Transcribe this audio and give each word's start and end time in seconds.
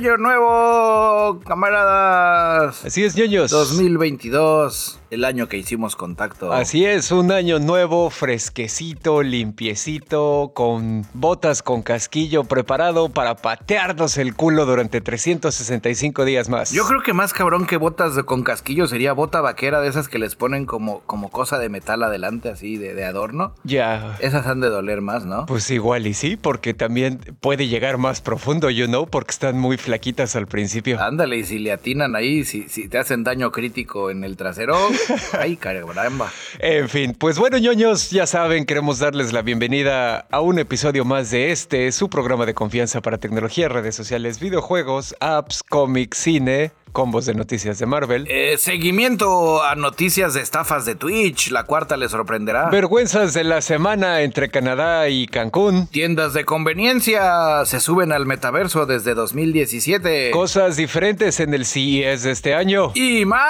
año 0.00 0.16
nuevo, 0.16 1.40
camaradas! 1.46 2.86
Así 2.86 3.04
es, 3.04 3.14
ñoños. 3.14 3.50
2022 3.50 4.99
el 5.10 5.24
año 5.24 5.48
que 5.48 5.58
hicimos 5.58 5.96
contacto. 5.96 6.52
Así 6.52 6.84
es, 6.84 7.10
un 7.10 7.32
año 7.32 7.58
nuevo, 7.58 8.10
fresquecito, 8.10 9.22
limpiecito, 9.22 10.52
con 10.54 11.04
botas 11.14 11.62
con 11.62 11.82
casquillo 11.82 12.44
preparado 12.44 13.08
para 13.08 13.36
patearnos 13.36 14.16
el 14.18 14.34
culo 14.34 14.66
durante 14.66 15.00
365 15.00 16.24
días 16.24 16.48
más. 16.48 16.70
Yo 16.70 16.84
creo 16.84 17.02
que 17.02 17.12
más 17.12 17.32
cabrón 17.32 17.66
que 17.66 17.76
botas 17.76 18.22
con 18.24 18.42
casquillo 18.42 18.86
sería 18.86 19.12
bota 19.12 19.40
vaquera 19.40 19.80
de 19.80 19.88
esas 19.88 20.08
que 20.08 20.18
les 20.18 20.36
ponen 20.36 20.66
como, 20.66 21.00
como 21.00 21.30
cosa 21.30 21.58
de 21.58 21.68
metal 21.68 22.02
adelante, 22.02 22.48
así 22.48 22.76
de, 22.76 22.94
de 22.94 23.04
adorno. 23.04 23.54
Ya. 23.64 24.16
Esas 24.20 24.46
han 24.46 24.60
de 24.60 24.68
doler 24.68 25.00
más, 25.00 25.24
¿no? 25.24 25.46
Pues 25.46 25.70
igual 25.70 26.06
y 26.06 26.14
sí, 26.14 26.36
porque 26.36 26.74
también 26.74 27.18
puede 27.40 27.66
llegar 27.66 27.98
más 27.98 28.20
profundo, 28.20 28.70
you 28.70 28.86
know, 28.86 29.06
porque 29.06 29.32
están 29.32 29.58
muy 29.58 29.76
flaquitas 29.76 30.36
al 30.36 30.46
principio. 30.46 31.00
Ándale, 31.02 31.38
y 31.38 31.44
si 31.44 31.58
le 31.58 31.72
atinan 31.72 32.14
ahí, 32.14 32.44
si, 32.44 32.68
si 32.68 32.88
te 32.88 32.98
hacen 32.98 33.24
daño 33.24 33.50
crítico 33.50 34.10
en 34.10 34.24
el 34.24 34.36
trasero, 34.36 34.76
Ay, 35.38 35.56
caramba. 35.56 36.32
En 36.58 36.88
fin, 36.88 37.14
pues 37.14 37.38
bueno, 37.38 37.58
ñoños, 37.58 38.10
ya 38.10 38.26
saben, 38.26 38.66
queremos 38.66 38.98
darles 38.98 39.32
la 39.32 39.42
bienvenida 39.42 40.26
a 40.30 40.40
un 40.40 40.58
episodio 40.58 41.04
más 41.04 41.30
de 41.30 41.52
este, 41.52 41.90
su 41.92 42.08
programa 42.08 42.46
de 42.46 42.54
confianza 42.54 43.00
para 43.00 43.18
tecnología, 43.18 43.68
redes 43.68 43.94
sociales, 43.94 44.40
videojuegos, 44.40 45.14
apps, 45.20 45.62
cómics, 45.62 46.18
cine 46.18 46.72
combos 46.92 47.26
de 47.26 47.34
noticias 47.34 47.78
de 47.78 47.86
Marvel. 47.86 48.26
Eh, 48.28 48.56
seguimiento 48.58 49.62
a 49.62 49.74
noticias 49.74 50.34
de 50.34 50.40
estafas 50.40 50.84
de 50.84 50.94
Twitch, 50.94 51.50
la 51.50 51.64
cuarta 51.64 51.96
les 51.96 52.10
sorprenderá. 52.10 52.68
Vergüenzas 52.70 53.34
de 53.34 53.44
la 53.44 53.60
semana 53.60 54.22
entre 54.22 54.50
Canadá 54.50 55.08
y 55.08 55.26
Cancún. 55.26 55.86
Tiendas 55.88 56.32
de 56.32 56.44
conveniencia 56.44 57.64
se 57.64 57.80
suben 57.80 58.12
al 58.12 58.26
metaverso 58.26 58.86
desde 58.86 59.14
2017. 59.14 60.30
Cosas 60.32 60.76
diferentes 60.76 61.40
en 61.40 61.54
el 61.54 61.64
CES 61.66 62.22
de 62.24 62.30
este 62.30 62.54
año. 62.54 62.92
Y 62.94 63.24
más. 63.24 63.40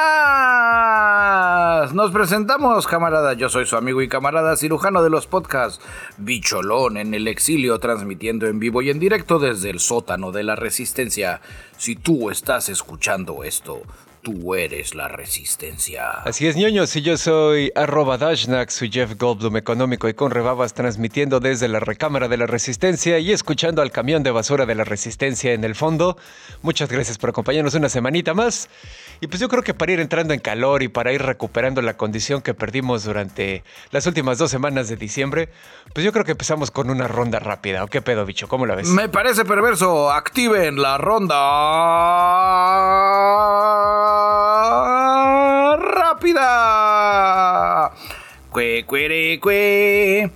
Nos 1.95 2.11
presentamos, 2.11 2.87
camarada. 2.87 3.33
Yo 3.35 3.49
soy 3.49 3.67
su 3.67 3.77
amigo 3.77 4.03
y 4.03 4.09
camarada 4.09 4.57
cirujano 4.57 5.03
de 5.03 5.11
los 5.11 5.27
podcasts, 5.27 5.81
Bicholón 6.19 6.97
en 6.97 7.15
el 7.15 7.29
exilio, 7.29 7.79
transmitiendo 7.79 8.47
en 8.47 8.59
vivo 8.59 8.83
y 8.83 8.91
en 8.91 8.99
directo 8.99 9.39
desde 9.39 9.71
el 9.71 9.81
sótano 9.81 10.33
de 10.33 10.43
la 10.43 10.57
resistencia. 10.57 11.41
Si 11.81 11.97
tú 11.97 12.29
estás 12.29 12.69
escuchando 12.69 13.43
esto, 13.43 13.81
tú 14.23 14.55
eres 14.55 14.95
la 14.95 15.09
resistencia. 15.09 16.11
Así 16.25 16.47
es, 16.47 16.57
ñoños, 16.57 16.95
y 16.97 17.03
yo 17.03 17.17
soy 17.17 17.73
arroba 17.75 18.19
Dashnak, 18.19 18.71
soy 18.71 18.91
Jeff 18.91 19.15
Goldblum 19.17 19.57
económico 19.57 20.09
y 20.09 20.15
con 20.15 20.31
rebabas 20.31 20.75
transmitiendo 20.75 21.41
desde 21.41 21.69
la 21.69 21.81
recámara 21.81 22.29
de 22.29 22.37
la 22.37 22.47
resistencia 22.47 23.19
y 23.19 23.33
escuchando 23.33 23.83
al 23.83 23.91
camión 23.91 24.23
de 24.23 24.31
basura 24.31 24.67
de 24.67 24.75
la 24.75 24.85
resistencia 24.85 25.53
en 25.53 25.65
el 25.65 25.75
fondo. 25.75 26.17
Muchas 26.63 26.91
gracias 26.91 27.19
por 27.19 27.31
acompañarnos 27.31 27.75
una 27.75 27.89
semanita 27.89 28.35
más. 28.35 28.69
Y 29.21 29.27
pues 29.27 29.41
yo 29.41 29.49
creo 29.49 29.63
que 29.63 29.75
para 29.75 29.93
ir 29.93 30.01
entrando 30.01 30.35
en 30.35 30.41
calor 30.41 30.83
y 30.83 30.89
para 30.89 31.13
ir 31.13 31.23
recuperando 31.23 31.83
la 31.83 31.97
condición 31.97 32.43
que 32.43 32.55
perdimos 32.55 33.05
durante 33.05 33.65
las 33.91 34.07
últimas 34.07 34.39
dos 34.39 34.51
semanas 34.51 34.89
de 34.89 34.97
diciembre, 34.97 35.51
pues 35.95 36.05
yo 36.05 36.13
creo 36.13 36.25
que 36.25 36.33
empezamos 36.33 36.71
con 36.71 36.91
una 36.91 37.07
ronda 37.09 37.39
rápida. 37.39 37.85
¿O 37.85 37.89
qué 37.89 38.03
pedo, 38.03 38.25
bicho? 38.25 38.49
¿Cómo 38.49 38.67
la 38.67 38.75
ves? 38.75 38.89
Me 38.89 39.09
parece 39.09 39.45
perverso. 39.45 40.11
Activen 40.11 40.81
la 40.81 40.99
ronda 40.99 41.37
rápida. 46.21 47.93
Cue, 48.51 48.85
cuere, 48.87 49.41
cue. 49.41 50.31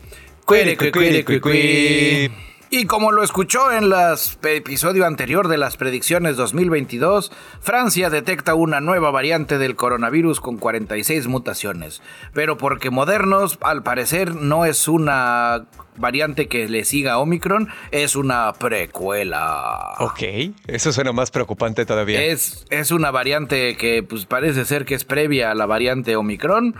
Cuere, 0.44 0.76
cue, 0.76 0.90
cuere, 0.90 1.24
cue, 1.24 1.40
cue. 1.40 2.43
Y 2.76 2.86
como 2.86 3.12
lo 3.12 3.22
escuchó 3.22 3.70
en 3.70 3.84
el 3.84 3.94
episodio 4.42 5.06
anterior 5.06 5.46
de 5.46 5.58
las 5.58 5.76
predicciones 5.76 6.36
2022, 6.36 7.30
Francia 7.60 8.10
detecta 8.10 8.56
una 8.56 8.80
nueva 8.80 9.12
variante 9.12 9.58
del 9.58 9.76
coronavirus 9.76 10.40
con 10.40 10.56
46 10.56 11.28
mutaciones. 11.28 12.02
Pero 12.32 12.56
porque 12.56 12.90
Modernos, 12.90 13.60
al 13.60 13.84
parecer, 13.84 14.34
no 14.34 14.64
es 14.64 14.88
una 14.88 15.66
variante 15.96 16.48
que 16.48 16.68
le 16.68 16.84
siga 16.84 17.12
a 17.12 17.18
Omicron, 17.18 17.68
es 17.92 18.16
una 18.16 18.52
precuela. 18.54 19.94
Ok, 20.00 20.22
eso 20.66 20.92
suena 20.92 21.12
más 21.12 21.30
preocupante 21.30 21.86
todavía. 21.86 22.24
Es, 22.24 22.66
es 22.70 22.90
una 22.90 23.12
variante 23.12 23.76
que 23.76 24.02
pues, 24.02 24.26
parece 24.26 24.64
ser 24.64 24.84
que 24.84 24.96
es 24.96 25.04
previa 25.04 25.52
a 25.52 25.54
la 25.54 25.66
variante 25.66 26.16
Omicron. 26.16 26.74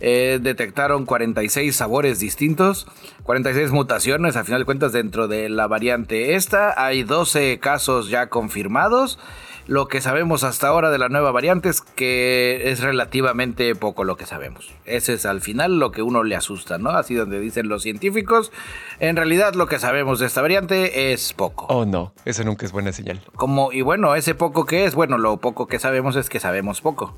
Eh, 0.00 0.38
detectaron 0.42 1.06
46 1.06 1.74
sabores 1.74 2.18
distintos, 2.18 2.86
46 3.22 3.70
mutaciones, 3.70 4.36
a 4.36 4.44
final 4.44 4.60
de 4.60 4.64
cuentas, 4.64 4.92
dentro 4.92 5.28
de 5.28 5.48
la 5.48 5.66
variante 5.66 6.34
esta. 6.34 6.84
Hay 6.84 7.04
12 7.04 7.58
casos 7.60 8.08
ya 8.08 8.28
confirmados. 8.28 9.18
Lo 9.66 9.88
que 9.88 10.02
sabemos 10.02 10.44
hasta 10.44 10.68
ahora 10.68 10.90
de 10.90 10.98
la 10.98 11.08
nueva 11.08 11.32
variante 11.32 11.70
es 11.70 11.80
que 11.80 12.70
es 12.70 12.80
relativamente 12.80 13.74
poco 13.74 14.04
lo 14.04 14.16
que 14.16 14.26
sabemos. 14.26 14.70
Ese 14.84 15.14
es 15.14 15.24
al 15.24 15.40
final 15.40 15.78
lo 15.78 15.90
que 15.90 16.02
uno 16.02 16.22
le 16.22 16.36
asusta, 16.36 16.76
¿no? 16.76 16.90
Así 16.90 17.14
donde 17.14 17.40
dicen 17.40 17.70
los 17.70 17.82
científicos. 17.82 18.52
En 19.00 19.16
realidad 19.16 19.54
lo 19.54 19.66
que 19.66 19.78
sabemos 19.78 20.18
de 20.18 20.26
esta 20.26 20.42
variante 20.42 21.12
es 21.14 21.32
poco. 21.32 21.64
Oh, 21.70 21.86
no, 21.86 22.12
eso 22.26 22.44
nunca 22.44 22.66
es 22.66 22.72
buena 22.72 22.92
señal. 22.92 23.22
Como, 23.36 23.72
y 23.72 23.80
bueno, 23.80 24.14
ese 24.16 24.34
poco 24.34 24.66
que 24.66 24.84
es, 24.84 24.94
bueno, 24.94 25.16
lo 25.16 25.38
poco 25.38 25.66
que 25.66 25.78
sabemos 25.78 26.14
es 26.16 26.28
que 26.28 26.40
sabemos 26.40 26.82
poco 26.82 27.14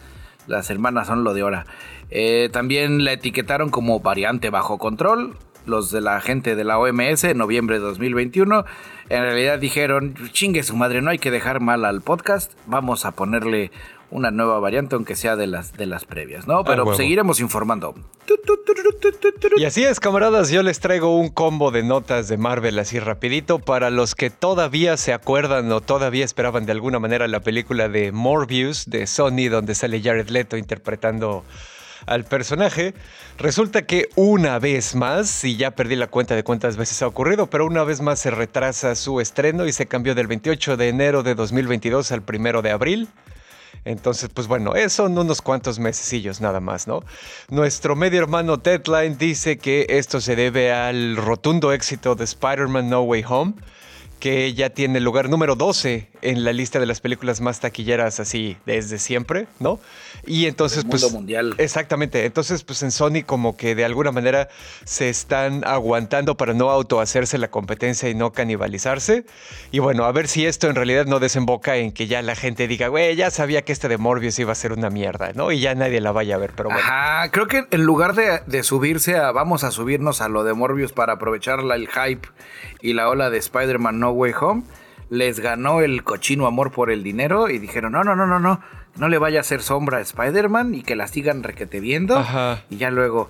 las 0.47 0.69
hermanas 0.69 1.07
son 1.07 1.23
lo 1.23 1.33
de 1.33 1.41
ahora. 1.41 1.65
Eh, 2.09 2.49
también 2.51 3.03
la 3.03 3.13
etiquetaron 3.13 3.69
como 3.69 3.99
variante 3.99 4.49
bajo 4.49 4.77
control. 4.77 5.35
Los 5.65 5.91
de 5.91 6.01
la 6.01 6.19
gente 6.19 6.55
de 6.57 6.65
la 6.65 6.77
OMS 6.77 7.23
en 7.23 7.37
noviembre 7.37 7.77
de 7.77 7.85
2021. 7.85 8.65
En 9.09 9.21
realidad 9.21 9.59
dijeron, 9.59 10.15
chingue 10.31 10.61
su 10.63 10.75
madre, 10.75 11.01
no 11.01 11.09
hay 11.09 11.19
que 11.19 11.31
dejar 11.31 11.61
mal 11.61 11.85
al 11.85 12.01
podcast. 12.01 12.51
Vamos 12.65 13.05
a 13.05 13.11
ponerle 13.11 13.71
una 14.13 14.29
nueva 14.31 14.59
variante, 14.59 14.95
aunque 14.95 15.15
sea 15.15 15.35
de 15.35 15.47
las, 15.47 15.73
de 15.73 15.87
las 15.87 16.05
previas, 16.05 16.47
¿no? 16.47 16.63
Pero 16.63 16.93
seguiremos 16.95 17.39
informando. 17.39 17.95
Y 19.57 19.65
así 19.65 19.83
es, 19.83 19.99
camaradas, 19.99 20.49
yo 20.49 20.61
les 20.61 20.79
traigo 20.79 21.17
un 21.17 21.29
combo 21.29 21.71
de 21.71 21.83
notas 21.83 22.27
de 22.27 22.37
Marvel 22.37 22.77
así 22.79 22.99
rapidito 22.99 23.59
para 23.59 23.89
los 23.89 24.13
que 24.15 24.29
todavía 24.29 24.97
se 24.97 25.13
acuerdan 25.13 25.71
o 25.71 25.81
todavía 25.81 26.23
esperaban 26.23 26.65
de 26.65 26.71
alguna 26.71 26.99
manera 26.99 27.27
la 27.27 27.39
película 27.39 27.89
de 27.89 28.11
Morbius 28.11 28.89
de 28.89 29.07
Sony, 29.07 29.49
donde 29.49 29.73
sale 29.73 30.01
Jared 30.01 30.29
Leto 30.29 30.57
interpretando 30.57 31.43
al 32.05 32.23
personaje. 32.23 32.93
Resulta 33.39 33.87
que 33.87 34.09
una 34.15 34.59
vez 34.59 34.95
más, 34.95 35.43
y 35.43 35.57
ya 35.57 35.71
perdí 35.71 35.95
la 35.95 36.07
cuenta 36.07 36.35
de 36.35 36.43
cuántas 36.43 36.77
veces 36.77 37.01
ha 37.01 37.07
ocurrido, 37.07 37.47
pero 37.47 37.65
una 37.65 37.83
vez 37.83 38.01
más 38.01 38.19
se 38.19 38.29
retrasa 38.29 38.95
su 38.95 39.19
estreno 39.21 39.65
y 39.65 39.71
se 39.71 39.87
cambió 39.87 40.13
del 40.13 40.27
28 40.27 40.77
de 40.77 40.89
enero 40.89 41.23
de 41.23 41.33
2022 41.33 42.11
al 42.11 42.21
1 42.27 42.61
de 42.61 42.71
abril. 42.71 43.07
Entonces, 43.85 44.29
pues 44.33 44.47
bueno, 44.47 44.73
son 44.89 45.17
unos 45.17 45.41
cuantos 45.41 45.79
mesecillos 45.79 46.41
nada 46.41 46.59
más, 46.59 46.87
¿no? 46.87 47.03
Nuestro 47.49 47.95
medio 47.95 48.21
hermano 48.21 48.57
Deadline 48.57 49.17
dice 49.17 49.57
que 49.57 49.85
esto 49.89 50.21
se 50.21 50.35
debe 50.35 50.71
al 50.71 51.17
rotundo 51.17 51.71
éxito 51.71 52.15
de 52.15 52.23
Spider-Man 52.23 52.89
No 52.89 53.01
Way 53.01 53.25
Home 53.27 53.53
que 54.23 54.53
ya 54.53 54.69
tiene 54.69 54.99
el 54.99 55.03
lugar 55.03 55.27
número 55.27 55.57
12 55.57 56.07
en 56.21 56.45
la 56.45 56.53
lista 56.53 56.79
de 56.79 56.85
las 56.85 57.01
películas 57.01 57.41
más 57.41 57.59
taquilleras 57.59 58.21
así 58.21 58.55
desde 58.65 58.97
siempre, 58.97 59.47
¿no? 59.59 59.81
Y 60.25 60.45
entonces, 60.45 60.85
pues. 60.89 61.11
mundial. 61.11 61.55
Exactamente. 61.57 62.23
Entonces, 62.23 62.63
pues 62.63 62.83
en 62.83 62.91
Sony, 62.91 63.23
como 63.25 63.57
que 63.57 63.75
de 63.75 63.83
alguna 63.83 64.13
manera 64.13 64.47
se 64.85 65.09
están 65.09 65.65
aguantando 65.65 66.37
para 66.37 66.53
no 66.53 66.69
autohacerse 66.69 67.37
la 67.37 67.49
competencia 67.49 68.07
y 68.07 68.15
no 68.15 68.31
canibalizarse. 68.31 69.25
Y 69.71 69.79
bueno, 69.79 70.05
a 70.05 70.11
ver 70.13 70.29
si 70.29 70.45
esto 70.45 70.69
en 70.69 70.75
realidad 70.75 71.05
no 71.05 71.19
desemboca 71.19 71.75
en 71.75 71.91
que 71.91 72.07
ya 72.07 72.21
la 72.21 72.37
gente 72.37 72.69
diga, 72.69 72.87
güey, 72.87 73.17
ya 73.17 73.29
sabía 73.29 73.63
que 73.63 73.73
este 73.73 73.89
de 73.89 73.97
Morbius 73.97 74.39
iba 74.39 74.53
a 74.53 74.55
ser 74.55 74.71
una 74.71 74.89
mierda, 74.89 75.33
¿no? 75.33 75.51
Y 75.51 75.59
ya 75.59 75.75
nadie 75.75 75.99
la 75.99 76.13
vaya 76.13 76.35
a 76.35 76.37
ver, 76.37 76.53
pero 76.55 76.69
bueno. 76.69 76.81
Ajá, 76.81 77.29
creo 77.29 77.47
que 77.47 77.65
en 77.69 77.83
lugar 77.83 78.15
de, 78.15 78.39
de 78.47 78.63
subirse 78.63 79.17
a. 79.17 79.33
Vamos 79.33 79.65
a 79.65 79.71
subirnos 79.71 80.21
a 80.21 80.29
lo 80.29 80.45
de 80.45 80.53
Morbius 80.53 80.93
para 80.93 81.11
aprovechar 81.11 81.59
el 81.59 81.89
hype 81.89 82.29
y 82.81 82.93
la 82.93 83.09
ola 83.09 83.29
de 83.29 83.37
Spider-Man 83.37 83.99
No 83.99 84.12
Way 84.13 84.33
Home, 84.39 84.63
les 85.09 85.39
ganó 85.39 85.81
el 85.81 86.03
cochino 86.03 86.47
amor 86.47 86.71
por 86.71 86.89
el 86.89 87.03
dinero 87.03 87.49
y 87.49 87.59
dijeron, 87.59 87.91
no, 87.91 88.03
no, 88.03 88.15
no, 88.15 88.25
no, 88.25 88.39
no, 88.39 88.61
no 88.95 89.09
le 89.09 89.17
vaya 89.17 89.39
a 89.39 89.41
hacer 89.41 89.61
sombra 89.61 89.97
a 89.97 90.01
Spider-Man 90.01 90.73
y 90.75 90.83
que 90.83 90.95
la 90.95 91.07
sigan 91.07 91.43
requete 91.43 91.79
viendo. 91.79 92.23
Y 92.69 92.77
ya 92.77 92.89
luego, 92.89 93.29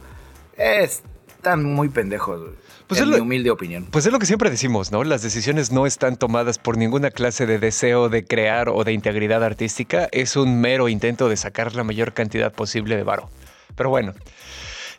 es, 0.57 1.03
están 1.27 1.65
muy 1.65 1.89
pendejos, 1.89 2.41
pues 2.88 3.01
en 3.01 3.09
mi 3.09 3.18
humilde 3.18 3.51
opinión. 3.51 3.85
Pues 3.91 4.06
es 4.06 4.13
lo 4.13 4.19
que 4.19 4.25
siempre 4.25 4.50
decimos, 4.50 4.91
¿no? 4.91 5.03
Las 5.03 5.21
decisiones 5.21 5.71
no 5.71 5.85
están 5.85 6.15
tomadas 6.15 6.57
por 6.57 6.77
ninguna 6.77 7.12
clase 7.12 7.45
de 7.45 7.59
deseo 7.59 8.07
de 8.07 8.25
crear 8.25 8.69
o 8.69 8.83
de 8.83 8.94
integridad 8.94 9.44
artística. 9.44 10.07
Es 10.12 10.35
un 10.35 10.62
mero 10.62 10.88
intento 10.88 11.27
de 11.27 11.35
sacar 11.35 11.75
la 11.75 11.83
mayor 11.83 12.13
cantidad 12.13 12.53
posible 12.53 12.95
de 12.95 13.03
varo. 13.03 13.30
Pero 13.75 13.89
bueno. 13.89 14.13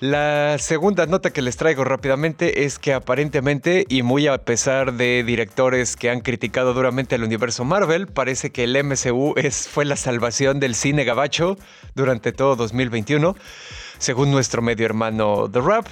La 0.05 0.59
segunda 0.59 1.07
nota 1.07 1.31
que 1.31 1.41
les 1.41 1.57
traigo 1.57 1.83
rápidamente 1.83 2.67
es 2.67 2.79
que 2.79 2.93
aparentemente, 2.93 3.87
y 3.89 4.03
muy 4.03 4.27
a 4.27 4.37
pesar 4.37 4.93
de 4.93 5.25
directores 5.25 5.97
que 5.97 6.11
han 6.11 6.21
criticado 6.21 6.75
duramente 6.75 7.15
el 7.15 7.25
universo 7.25 7.65
Marvel, 7.65 8.07
parece 8.07 8.51
que 8.51 8.65
el 8.65 8.77
MCU 8.85 9.33
es, 9.39 9.67
fue 9.67 9.87
la 9.87 9.97
salvación 9.97 10.61
del 10.61 10.75
cine 10.75 11.05
gabacho 11.05 11.57
durante 11.95 12.33
todo 12.33 12.55
2021, 12.55 13.35
según 13.97 14.31
nuestro 14.31 14.61
medio 14.61 14.85
hermano 14.85 15.49
The 15.51 15.63
Rap. 15.63 15.87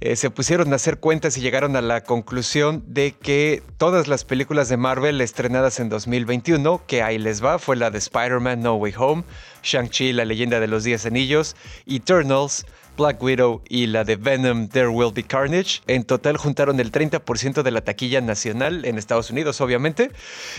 Eh, 0.00 0.16
se 0.16 0.28
pusieron 0.28 0.72
a 0.72 0.76
hacer 0.76 0.98
cuentas 0.98 1.38
y 1.38 1.40
llegaron 1.40 1.76
a 1.76 1.80
la 1.80 2.02
conclusión 2.02 2.82
de 2.88 3.12
que 3.12 3.62
todas 3.78 4.08
las 4.08 4.24
películas 4.24 4.68
de 4.68 4.76
Marvel 4.76 5.20
estrenadas 5.20 5.78
en 5.78 5.88
2021, 5.88 6.82
que 6.88 7.02
ahí 7.02 7.16
les 7.16 7.44
va, 7.44 7.60
fue 7.60 7.76
la 7.76 7.90
de 7.90 7.98
Spider-Man 7.98 8.60
No 8.60 8.74
Way 8.74 8.94
Home, 8.98 9.22
Shang-Chi, 9.62 10.12
La 10.12 10.24
leyenda 10.24 10.58
de 10.58 10.66
los 10.66 10.82
Diez 10.82 11.06
Anillos, 11.06 11.54
Eternals, 11.86 12.66
Black 12.96 13.22
Widow 13.22 13.62
y 13.68 13.86
la 13.86 14.04
de 14.04 14.16
Venom 14.16 14.68
There 14.68 14.88
Will 14.88 15.12
Be 15.14 15.22
Carnage. 15.22 15.82
En 15.86 16.04
total 16.04 16.36
juntaron 16.36 16.80
el 16.80 16.92
30% 16.92 17.62
de 17.62 17.70
la 17.70 17.82
taquilla 17.82 18.20
nacional 18.20 18.84
en 18.84 18.98
Estados 18.98 19.30
Unidos, 19.30 19.60
obviamente, 19.60 20.10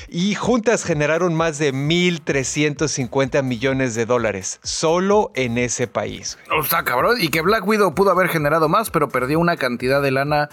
y 0.09 0.35
juntas 0.35 0.83
generaron 0.83 1.33
más 1.33 1.57
de 1.57 1.73
1.350 1.73 3.43
millones 3.43 3.95
de 3.95 4.05
dólares 4.05 4.59
solo 4.63 5.31
en 5.35 5.57
ese 5.57 5.87
país. 5.87 6.37
O 6.57 6.63
sea, 6.63 6.83
cabrón, 6.83 7.17
y 7.19 7.29
que 7.29 7.41
Black 7.41 7.67
Widow 7.67 7.93
pudo 7.93 8.11
haber 8.11 8.29
generado 8.29 8.69
más, 8.69 8.89
pero 8.89 9.09
perdió 9.09 9.39
una 9.39 9.57
cantidad 9.57 10.01
de 10.01 10.11
lana 10.11 10.49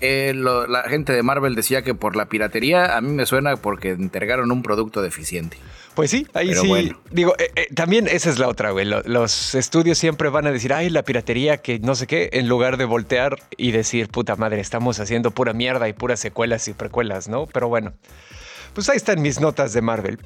eh, 0.00 0.32
la 0.34 0.82
gente 0.84 1.12
de 1.12 1.22
Marvel 1.22 1.54
decía 1.54 1.82
que 1.82 1.94
por 1.94 2.16
la 2.16 2.26
piratería, 2.26 2.96
a 2.96 3.00
mí 3.00 3.12
me 3.12 3.26
suena 3.26 3.56
porque 3.56 3.90
entregaron 3.90 4.50
un 4.50 4.62
producto 4.62 5.02
deficiente. 5.02 5.58
Pues 5.94 6.10
sí, 6.10 6.26
ahí 6.34 6.54
sí. 6.54 6.92
Digo, 7.10 7.34
eh, 7.38 7.50
eh, 7.56 7.66
también 7.74 8.06
esa 8.06 8.30
es 8.30 8.38
la 8.38 8.48
otra, 8.48 8.70
güey. 8.70 8.86
Los 8.86 9.54
estudios 9.54 9.98
siempre 9.98 10.28
van 10.28 10.46
a 10.46 10.52
decir, 10.52 10.72
ay, 10.72 10.88
la 10.88 11.02
piratería, 11.02 11.58
que 11.58 11.78
no 11.78 11.94
sé 11.94 12.06
qué, 12.06 12.30
en 12.32 12.48
lugar 12.48 12.76
de 12.76 12.84
voltear 12.84 13.38
y 13.56 13.72
decir, 13.72 14.08
puta 14.08 14.36
madre, 14.36 14.60
estamos 14.60 15.00
haciendo 15.00 15.30
pura 15.32 15.52
mierda 15.52 15.88
y 15.88 15.92
puras 15.92 16.20
secuelas 16.20 16.68
y 16.68 16.72
precuelas, 16.74 17.28
¿no? 17.28 17.46
Pero 17.46 17.68
bueno. 17.68 17.92
Pues 18.74 18.88
ahí 18.88 18.96
están 18.96 19.20
mis 19.20 19.40
notas 19.40 19.72
de 19.72 19.82
Marvel. 19.82 20.18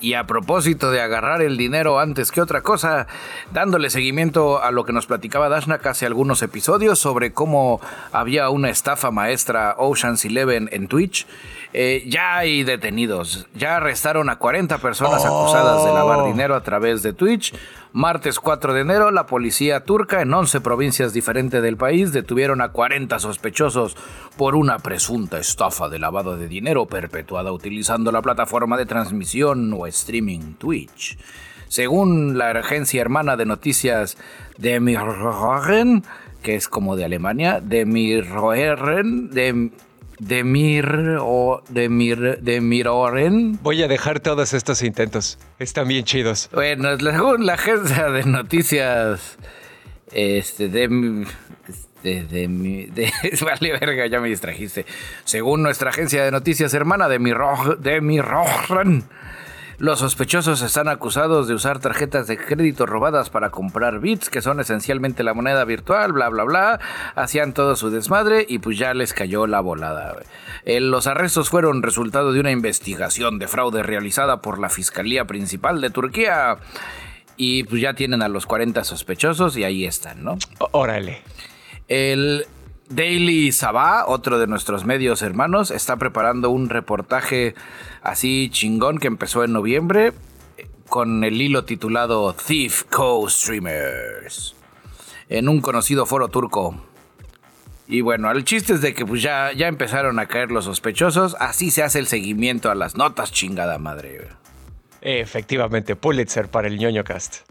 y 0.00 0.14
a 0.14 0.26
propósito 0.26 0.90
de 0.90 1.00
agarrar 1.00 1.40
el 1.40 1.56
dinero 1.56 2.00
antes 2.00 2.32
que 2.32 2.40
otra 2.40 2.62
cosa, 2.62 3.06
dándole 3.52 3.88
seguimiento 3.88 4.60
a 4.60 4.72
lo 4.72 4.84
que 4.84 4.92
nos 4.92 5.06
platicaba 5.06 5.48
Dashnak 5.48 5.86
hace 5.86 6.06
algunos 6.06 6.42
episodios 6.42 6.98
sobre 6.98 7.32
cómo 7.32 7.80
había 8.10 8.50
una 8.50 8.68
estafa 8.68 9.12
maestra 9.12 9.76
Ocean's 9.78 10.24
Eleven 10.24 10.68
en 10.72 10.88
Twitch. 10.88 11.26
Eh, 11.74 12.04
ya 12.06 12.36
hay 12.36 12.64
detenidos. 12.64 13.46
Ya 13.54 13.76
arrestaron 13.76 14.28
a 14.28 14.36
40 14.36 14.78
personas 14.78 15.24
acusadas 15.24 15.84
de 15.84 15.92
lavar 15.92 16.20
oh. 16.20 16.26
dinero 16.26 16.54
a 16.54 16.62
través 16.62 17.02
de 17.02 17.14
Twitch. 17.14 17.54
Martes 17.94 18.40
4 18.40 18.74
de 18.74 18.80
enero, 18.80 19.10
la 19.10 19.26
policía 19.26 19.84
turca 19.84 20.22
en 20.22 20.32
11 20.32 20.60
provincias 20.60 21.12
diferentes 21.12 21.62
del 21.62 21.76
país 21.76 22.12
detuvieron 22.12 22.60
a 22.60 22.72
40 22.72 23.18
sospechosos 23.18 23.96
por 24.36 24.54
una 24.54 24.78
presunta 24.78 25.38
estafa 25.38 25.88
de 25.88 25.98
lavado 25.98 26.36
de 26.36 26.48
dinero 26.48 26.86
perpetuada 26.86 27.52
utilizando 27.52 28.12
la 28.12 28.22
plataforma 28.22 28.76
de 28.76 28.86
transmisión 28.86 29.72
o 29.74 29.86
streaming 29.86 30.54
Twitch. 30.54 31.18
Según 31.68 32.36
la 32.36 32.50
agencia 32.50 33.00
hermana 33.00 33.36
de 33.36 33.46
noticias 33.46 34.18
de 34.58 34.78
Mirroren, 34.78 36.04
que 36.42 36.54
es 36.54 36.68
como 36.68 36.96
de 36.96 37.04
Alemania, 37.06 37.60
de 37.60 37.86
Mirroren, 37.86 39.30
de 39.30 39.70
de 40.22 40.44
Mir 40.44 41.18
o 41.20 41.62
de 41.68 41.88
Mir 41.88 42.38
de 42.40 42.60
Miroren. 42.60 43.58
Voy 43.60 43.82
a 43.82 43.88
dejar 43.88 44.20
todos 44.20 44.54
estos 44.54 44.82
intentos. 44.82 45.36
Están 45.58 45.88
bien 45.88 46.04
chidos. 46.04 46.48
Bueno, 46.52 46.96
según 46.96 47.44
la 47.44 47.54
agencia 47.54 48.08
de 48.08 48.24
noticias 48.24 49.36
este 50.12 50.68
de 50.68 51.26
de, 52.04 52.24
de, 52.24 52.46
de, 52.94 53.12
vale 53.44 53.72
verga, 53.72 54.06
ya 54.06 54.20
me 54.20 54.28
distrajiste. 54.28 54.86
Según 55.24 55.62
nuestra 55.64 55.90
agencia 55.90 56.24
de 56.24 56.30
noticias 56.30 56.72
hermana 56.72 57.08
de 57.08 57.18
Miror 57.18 57.80
de 57.80 58.00
los 59.82 59.98
sospechosos 59.98 60.62
están 60.62 60.86
acusados 60.86 61.48
de 61.48 61.54
usar 61.54 61.80
tarjetas 61.80 62.28
de 62.28 62.38
crédito 62.38 62.86
robadas 62.86 63.30
para 63.30 63.50
comprar 63.50 63.98
bits, 63.98 64.30
que 64.30 64.40
son 64.40 64.60
esencialmente 64.60 65.24
la 65.24 65.34
moneda 65.34 65.64
virtual, 65.64 66.12
bla, 66.12 66.28
bla, 66.28 66.44
bla. 66.44 66.80
Hacían 67.16 67.52
todo 67.52 67.74
su 67.74 67.90
desmadre 67.90 68.46
y 68.48 68.60
pues 68.60 68.78
ya 68.78 68.94
les 68.94 69.12
cayó 69.12 69.48
la 69.48 69.58
volada. 69.58 70.14
Eh, 70.64 70.78
los 70.78 71.08
arrestos 71.08 71.50
fueron 71.50 71.82
resultado 71.82 72.32
de 72.32 72.38
una 72.38 72.52
investigación 72.52 73.40
de 73.40 73.48
fraude 73.48 73.82
realizada 73.82 74.40
por 74.40 74.60
la 74.60 74.68
Fiscalía 74.68 75.24
Principal 75.24 75.80
de 75.80 75.90
Turquía. 75.90 76.58
Y 77.36 77.64
pues 77.64 77.82
ya 77.82 77.94
tienen 77.94 78.22
a 78.22 78.28
los 78.28 78.46
40 78.46 78.84
sospechosos 78.84 79.56
y 79.56 79.64
ahí 79.64 79.84
están, 79.84 80.22
¿no? 80.22 80.38
Órale. 80.70 81.22
El 81.88 82.46
Daily 82.94 83.52
Sabah, 83.52 84.04
otro 84.06 84.38
de 84.38 84.46
nuestros 84.46 84.84
medios 84.84 85.22
hermanos, 85.22 85.70
está 85.70 85.96
preparando 85.96 86.50
un 86.50 86.68
reportaje 86.68 87.54
así 88.02 88.50
chingón 88.52 88.98
que 88.98 89.06
empezó 89.06 89.44
en 89.44 89.52
noviembre 89.52 90.12
con 90.90 91.24
el 91.24 91.40
hilo 91.40 91.64
titulado 91.64 92.34
Thief 92.34 92.84
Co-Streamers 92.90 94.54
en 95.30 95.48
un 95.48 95.62
conocido 95.62 96.04
foro 96.04 96.28
turco. 96.28 96.74
Y 97.88 98.02
bueno, 98.02 98.30
el 98.30 98.44
chiste 98.44 98.74
es 98.74 98.82
de 98.82 98.92
que 98.92 99.06
pues 99.06 99.22
ya, 99.22 99.52
ya 99.52 99.68
empezaron 99.68 100.18
a 100.18 100.26
caer 100.26 100.50
los 100.50 100.66
sospechosos, 100.66 101.34
así 101.40 101.70
se 101.70 101.82
hace 101.82 101.98
el 101.98 102.06
seguimiento 102.06 102.70
a 102.70 102.74
las 102.74 102.94
notas 102.96 103.32
chingada 103.32 103.78
madre. 103.78 104.28
Efectivamente, 105.00 105.96
Pulitzer 105.96 106.48
para 106.48 106.68
el 106.68 106.78
ñoño 106.78 107.04
cast. 107.04 107.50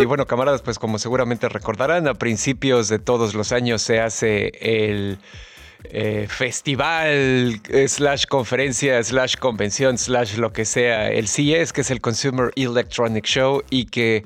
Y 0.00 0.04
bueno, 0.04 0.26
camaradas, 0.26 0.62
pues 0.62 0.78
como 0.78 0.98
seguramente 0.98 1.48
recordarán, 1.48 2.08
a 2.08 2.14
principios 2.14 2.88
de 2.88 2.98
todos 2.98 3.34
los 3.34 3.52
años 3.52 3.82
se 3.82 4.00
hace 4.00 4.52
el 4.60 5.18
eh, 5.84 6.26
festival, 6.28 7.60
eh, 7.68 7.88
slash 7.88 8.24
conferencia, 8.26 9.02
slash 9.02 9.36
convención, 9.36 9.98
slash 9.98 10.36
lo 10.36 10.52
que 10.52 10.64
sea, 10.64 11.10
el 11.10 11.28
CES, 11.28 11.72
que 11.72 11.82
es 11.82 11.90
el 11.90 12.00
Consumer 12.00 12.50
Electronic 12.56 13.24
Show, 13.24 13.62
y 13.70 13.86
que 13.86 14.24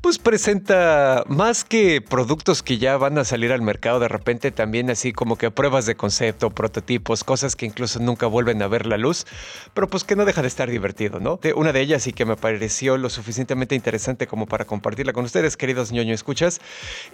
pues 0.00 0.18
presenta 0.18 1.24
más 1.28 1.64
que 1.64 2.00
productos 2.00 2.62
que 2.62 2.78
ya 2.78 2.96
van 2.96 3.18
a 3.18 3.24
salir 3.24 3.52
al 3.52 3.60
mercado 3.60 4.00
de 4.00 4.08
repente, 4.08 4.50
también 4.50 4.90
así 4.90 5.12
como 5.12 5.36
que 5.36 5.50
pruebas 5.50 5.86
de 5.86 5.94
concepto, 5.94 6.50
prototipos, 6.50 7.22
cosas 7.22 7.54
que 7.54 7.66
incluso 7.66 8.00
nunca 8.00 8.26
vuelven 8.26 8.62
a 8.62 8.68
ver 8.68 8.86
la 8.86 8.96
luz, 8.96 9.26
pero 9.74 9.88
pues 9.88 10.04
que 10.04 10.16
no 10.16 10.24
deja 10.24 10.42
de 10.42 10.48
estar 10.48 10.70
divertido, 10.70 11.20
¿no? 11.20 11.38
una 11.54 11.72
de 11.72 11.80
ellas 11.80 12.06
y 12.06 12.12
que 12.12 12.24
me 12.24 12.36
pareció 12.36 12.96
lo 12.96 13.10
suficientemente 13.10 13.74
interesante 13.74 14.26
como 14.26 14.46
para 14.46 14.64
compartirla 14.64 15.12
con 15.12 15.24
ustedes, 15.24 15.56
queridos 15.56 15.92
ñoño 15.92 16.14
escuchas, 16.14 16.60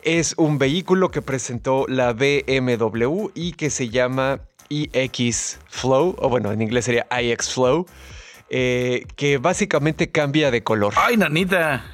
es 0.03 0.35
un 0.37 0.59
vehículo 0.59 1.11
que 1.11 1.23
presentó 1.23 1.87
la 1.89 2.13
BMW 2.13 3.31
y 3.35 3.53
que 3.53 3.71
se 3.71 3.89
llama 3.89 4.41
EX 4.71 5.59
Flow, 5.69 6.17
o 6.19 6.29
bueno, 6.29 6.53
en 6.53 6.63
inglés 6.63 6.85
sería 6.85 7.07
iX 7.11 7.53
Flow, 7.53 7.87
eh, 8.49 9.05
que 9.17 9.39
básicamente 9.39 10.11
cambia 10.11 10.51
de 10.51 10.63
color. 10.63 10.95
Ay, 10.97 11.17
nanita, 11.17 11.85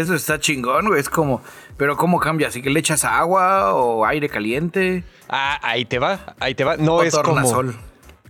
eso 0.00 0.14
está 0.14 0.38
chingón, 0.38 0.86
güey. 0.88 1.00
Es 1.00 1.08
como, 1.08 1.42
pero 1.76 1.96
¿cómo 1.96 2.18
cambia? 2.20 2.48
¿Así 2.48 2.62
que 2.62 2.70
le 2.70 2.80
echas 2.80 3.04
agua 3.04 3.74
o 3.74 4.04
aire 4.04 4.28
caliente? 4.28 5.04
Ah, 5.28 5.58
ahí 5.62 5.84
te 5.84 5.98
va, 5.98 6.34
ahí 6.40 6.54
te 6.54 6.64
va. 6.64 6.76
No 6.76 7.02
es 7.02 7.16
como... 7.16 7.64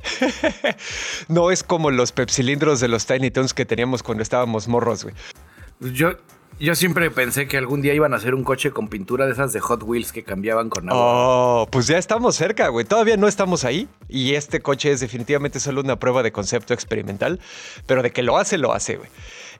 no 1.29 1.51
es 1.51 1.63
como 1.63 1.91
los 1.91 2.13
pepsilindros 2.13 2.81
de 2.81 2.89
los 2.89 3.07
Tiny 3.07 3.31
Toons 3.31 3.55
que 3.55 3.65
teníamos 3.65 4.03
cuando 4.03 4.23
estábamos 4.23 4.69
morros, 4.69 5.05
güey. 5.05 5.15
Yo, 5.81 6.13
yo 6.59 6.75
siempre 6.75 7.11
pensé 7.11 7.49
que 7.49 7.59
algún 7.59 7.83
día 7.83 7.93
iban 7.93 8.15
a 8.15 8.17
hacer 8.17 8.35
un 8.35 8.43
coche 8.43 8.71
con 8.71 8.89
pintura 8.89 9.27
de 9.27 9.33
esas 9.33 9.53
de 9.53 9.61
Hot 9.61 9.83
Wheels 9.83 10.13
que 10.13 10.23
cambiaban 10.23 10.71
con 10.71 10.89
agua. 10.89 11.03
Oh, 11.03 11.69
pues 11.71 11.87
ya 11.87 11.99
estamos 11.99 12.35
cerca, 12.37 12.69
güey. 12.69 12.87
Todavía 12.87 13.17
no 13.17 13.29
estamos 13.29 13.65
ahí. 13.65 13.89
Y 14.09 14.35
este 14.35 14.61
coche 14.61 14.91
es 14.91 15.01
definitivamente 15.01 15.61
solo 15.61 15.83
una 15.83 15.97
prueba 15.97 16.23
de 16.23 16.33
concepto 16.33 16.73
experimental. 16.73 17.41
Pero 17.87 18.03
de 18.03 18.11
que 18.11 18.23
lo 18.23 18.39
hace, 18.39 18.57
lo 18.57 18.73
hace, 18.73 18.97
güey. 18.97 19.11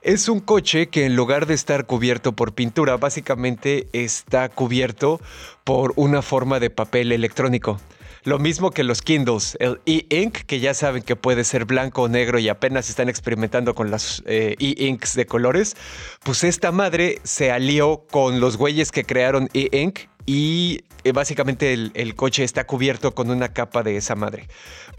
Es 0.01 0.29
un 0.29 0.39
coche 0.39 0.87
que 0.87 1.05
en 1.05 1.15
lugar 1.15 1.47
de 1.47 1.55
estar 1.55 1.85
cubierto 1.85 2.33
por 2.33 2.53
pintura, 2.53 2.97
básicamente 2.97 3.87
está 3.93 4.47
cubierto 4.49 5.19
por 5.63 5.93
una 5.95 6.21
forma 6.21 6.59
de 6.59 6.69
papel 6.69 7.11
electrónico. 7.11 7.79
Lo 8.23 8.39
mismo 8.39 8.71
que 8.71 8.83
los 8.83 9.01
Kindles, 9.01 9.57
el 9.59 9.79
e-ink, 9.85 10.39
que 10.45 10.59
ya 10.59 10.73
saben 10.73 11.01
que 11.01 11.15
puede 11.15 11.43
ser 11.43 11.65
blanco 11.65 12.03
o 12.03 12.07
negro 12.09 12.39
y 12.39 12.49
apenas 12.49 12.89
están 12.89 13.09
experimentando 13.09 13.73
con 13.73 13.89
las 13.89 14.21
eh, 14.25 14.55
e-inks 14.59 15.15
de 15.15 15.25
colores, 15.25 15.77
pues 16.23 16.43
esta 16.43 16.71
madre 16.71 17.19
se 17.23 17.51
alió 17.51 18.03
con 18.11 18.39
los 18.39 18.57
güeyes 18.57 18.91
que 18.91 19.05
crearon 19.05 19.49
e-ink 19.53 19.99
y 20.27 20.83
eh, 21.05 21.13
básicamente 21.13 21.73
el, 21.73 22.15
coche 22.15 22.43
está 22.43 22.67
cubierto 22.67 23.15
con 23.15 23.31
una 23.31 23.53
capa 23.53 23.81
de 23.81 23.95
esa 23.95 24.13
madre. 24.13 24.47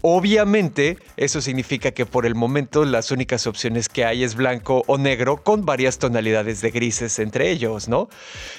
Obviamente, 0.01 0.97
eso 1.17 1.39
significa 1.39 1.91
que 1.91 2.05
por 2.05 2.25
el 2.25 2.33
momento 2.35 2.83
las 2.83 3.11
únicas 3.11 3.45
opciones 3.45 3.87
que 3.87 4.03
hay 4.03 4.23
es 4.23 4.35
blanco 4.35 4.83
o 4.87 4.97
negro 4.97 5.37
con 5.37 5.65
varias 5.65 5.99
tonalidades 5.99 6.61
de 6.61 6.71
grises 6.71 7.19
entre 7.19 7.51
ellos, 7.51 7.87
¿no? 7.87 8.09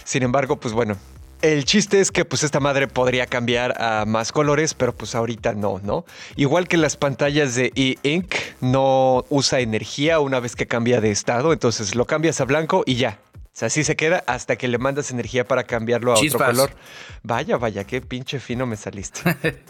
Sin 0.05 0.23
embargo, 0.23 0.61
pues 0.61 0.73
bueno, 0.73 0.97
el 1.43 1.65
chiste 1.65 2.01
es 2.01 2.13
que 2.13 2.25
pues 2.25 2.45
esta 2.45 2.61
madre 2.61 2.87
podría 2.87 3.27
cambiar 3.27 3.83
a 3.83 4.05
más 4.05 4.31
colores, 4.31 4.75
pero 4.75 4.95
pues 4.95 5.17
ahorita 5.17 5.55
no, 5.55 5.81
¿no? 5.83 6.05
Igual 6.37 6.69
que 6.69 6.77
las 6.77 6.97
pantallas 6.97 7.57
de 7.57 7.73
e-ink 7.75 8.35
no 8.61 9.25
usa 9.29 9.59
energía 9.59 10.21
una 10.21 10.39
vez 10.39 10.55
que 10.55 10.69
cambia 10.69 11.01
de 11.01 11.11
estado, 11.11 11.53
entonces 11.53 11.97
lo 11.97 12.07
cambias 12.07 12.41
a 12.41 12.45
blanco 12.45 12.85
y 12.87 12.95
ya. 12.95 13.19
Sea, 13.61 13.67
así 13.67 13.85
se 13.85 13.95
queda 13.95 14.25
hasta 14.27 14.57
que 14.57 14.69
le 14.69 14.79
mandas 14.79 15.11
energía 15.11 15.47
para 15.47 15.65
cambiarlo 15.65 16.15
a 16.15 16.19
otro 16.19 16.39
color. 16.39 16.71
Vaya, 17.23 17.59
vaya, 17.59 17.85
qué 17.85 18.01
pinche 18.01 18.41
fino 18.41 18.65
me 18.65 18.75
saliste. 18.75 19.21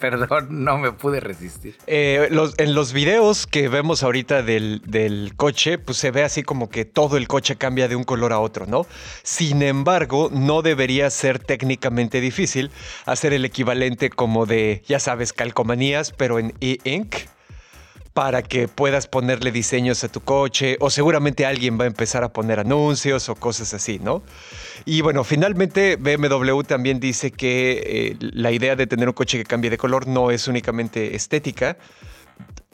Perdón, 0.00 0.64
no 0.64 0.76
me 0.76 0.90
pude 0.90 1.20
resistir. 1.20 1.76
Eh, 1.86 2.28
en 2.32 2.74
los 2.74 2.92
videos 2.92 3.46
que 3.46 3.68
vemos 3.68 4.02
ahorita 4.02 4.42
del, 4.42 5.32
coche, 5.36 5.78
pues 5.78 5.98
se 5.98 6.10
ve 6.10 6.24
así 6.24 6.42
como 6.42 6.68
que 6.68 6.84
todo 6.84 7.16
el 7.16 7.28
coche 7.28 7.54
cambia 7.54 7.86
de 7.86 7.94
un 7.94 8.02
color 8.02 8.32
a 8.32 8.40
otro, 8.40 8.66
¿no? 8.66 8.86
Sin 9.22 9.62
embargo, 9.62 10.30
no 10.32 10.62
debería 10.62 11.08
ser 11.08 11.38
técnicamente 11.38 12.20
difícil 12.20 12.72
hacer 13.06 13.32
el 13.34 13.44
equivalente 13.44 14.10
como 14.10 14.46
de, 14.46 14.82
ya 14.88 14.98
sabes, 14.98 15.32
calcomanías, 15.32 16.10
pero 16.10 16.40
en 16.40 16.54
e-ink 16.60 17.14
para 18.18 18.42
que 18.42 18.66
puedas 18.66 19.06
ponerle 19.06 19.52
diseños 19.52 20.02
a 20.02 20.08
tu 20.08 20.20
coche 20.20 20.76
o 20.80 20.90
seguramente 20.90 21.46
alguien 21.46 21.78
va 21.78 21.84
a 21.84 21.86
empezar 21.86 22.24
a 22.24 22.32
poner 22.32 22.58
anuncios 22.58 23.28
o 23.28 23.36
cosas 23.36 23.74
así, 23.74 24.00
¿no? 24.00 24.24
Y 24.84 25.02
bueno, 25.02 25.22
finalmente 25.22 25.94
BMW 25.94 26.62
también 26.62 26.98
dice 26.98 27.30
que 27.30 27.80
eh, 27.86 28.16
la 28.18 28.50
idea 28.50 28.74
de 28.74 28.88
tener 28.88 29.06
un 29.06 29.14
coche 29.14 29.38
que 29.38 29.44
cambie 29.44 29.70
de 29.70 29.78
color 29.78 30.08
no 30.08 30.32
es 30.32 30.48
únicamente 30.48 31.14
estética, 31.14 31.76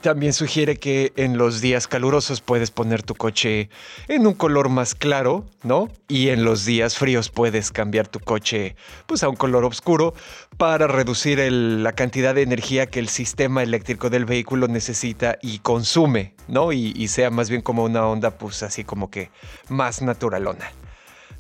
también 0.05 0.35
sugiere 0.35 0.77
que 0.77 1.15
en 1.17 1.39
los 1.39 1.63
días 1.63 1.89
calurosos 1.89 2.43
puedes 2.43 2.71
poner 2.71 3.03
tu 3.03 3.15
coche 3.15 3.71
en 4.07 4.27
un 4.27 4.35
color 4.35 4.69
más 4.69 4.95
claro, 4.95 5.47
¿no? 5.63 5.89
Y 6.09 6.29
en 6.29 6.45
los 6.45 6.67
días 6.67 6.99
fríos 6.99 7.31
puedes 7.31 7.73
cambiar 7.73 8.07
tu 8.07 8.21
coche 8.21 8.77
pues 9.07 9.23
a 9.23 9.31
un 9.31 9.37
color 9.37 9.65
oscuro 9.65 10.13
para 10.59 10.89
reducir 10.89 11.39
la 11.51 11.93
cantidad 11.93 12.35
de 12.35 12.43
energía 12.43 12.85
que 12.85 12.99
el 12.99 13.09
sistema 13.09 13.63
eléctrico 13.63 14.11
del 14.11 14.27
vehículo 14.27 14.69
necesita 14.69 15.39
y 15.41 15.61
consume, 15.61 16.35
¿no? 16.49 16.73
Y, 16.73 16.93
y 16.95 17.09
sea 17.09 17.31
más 17.31 17.49
bien 17.49 17.63
como 17.63 17.83
una 17.83 18.07
onda 18.07 18.37
pues 18.37 18.63
así 18.63 18.85
como 18.85 19.11
que 19.11 19.31
más 19.71 20.03
naturalona. 20.03 20.71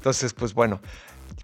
Entonces, 0.05 0.33
pues 0.33 0.55
bueno, 0.55 0.81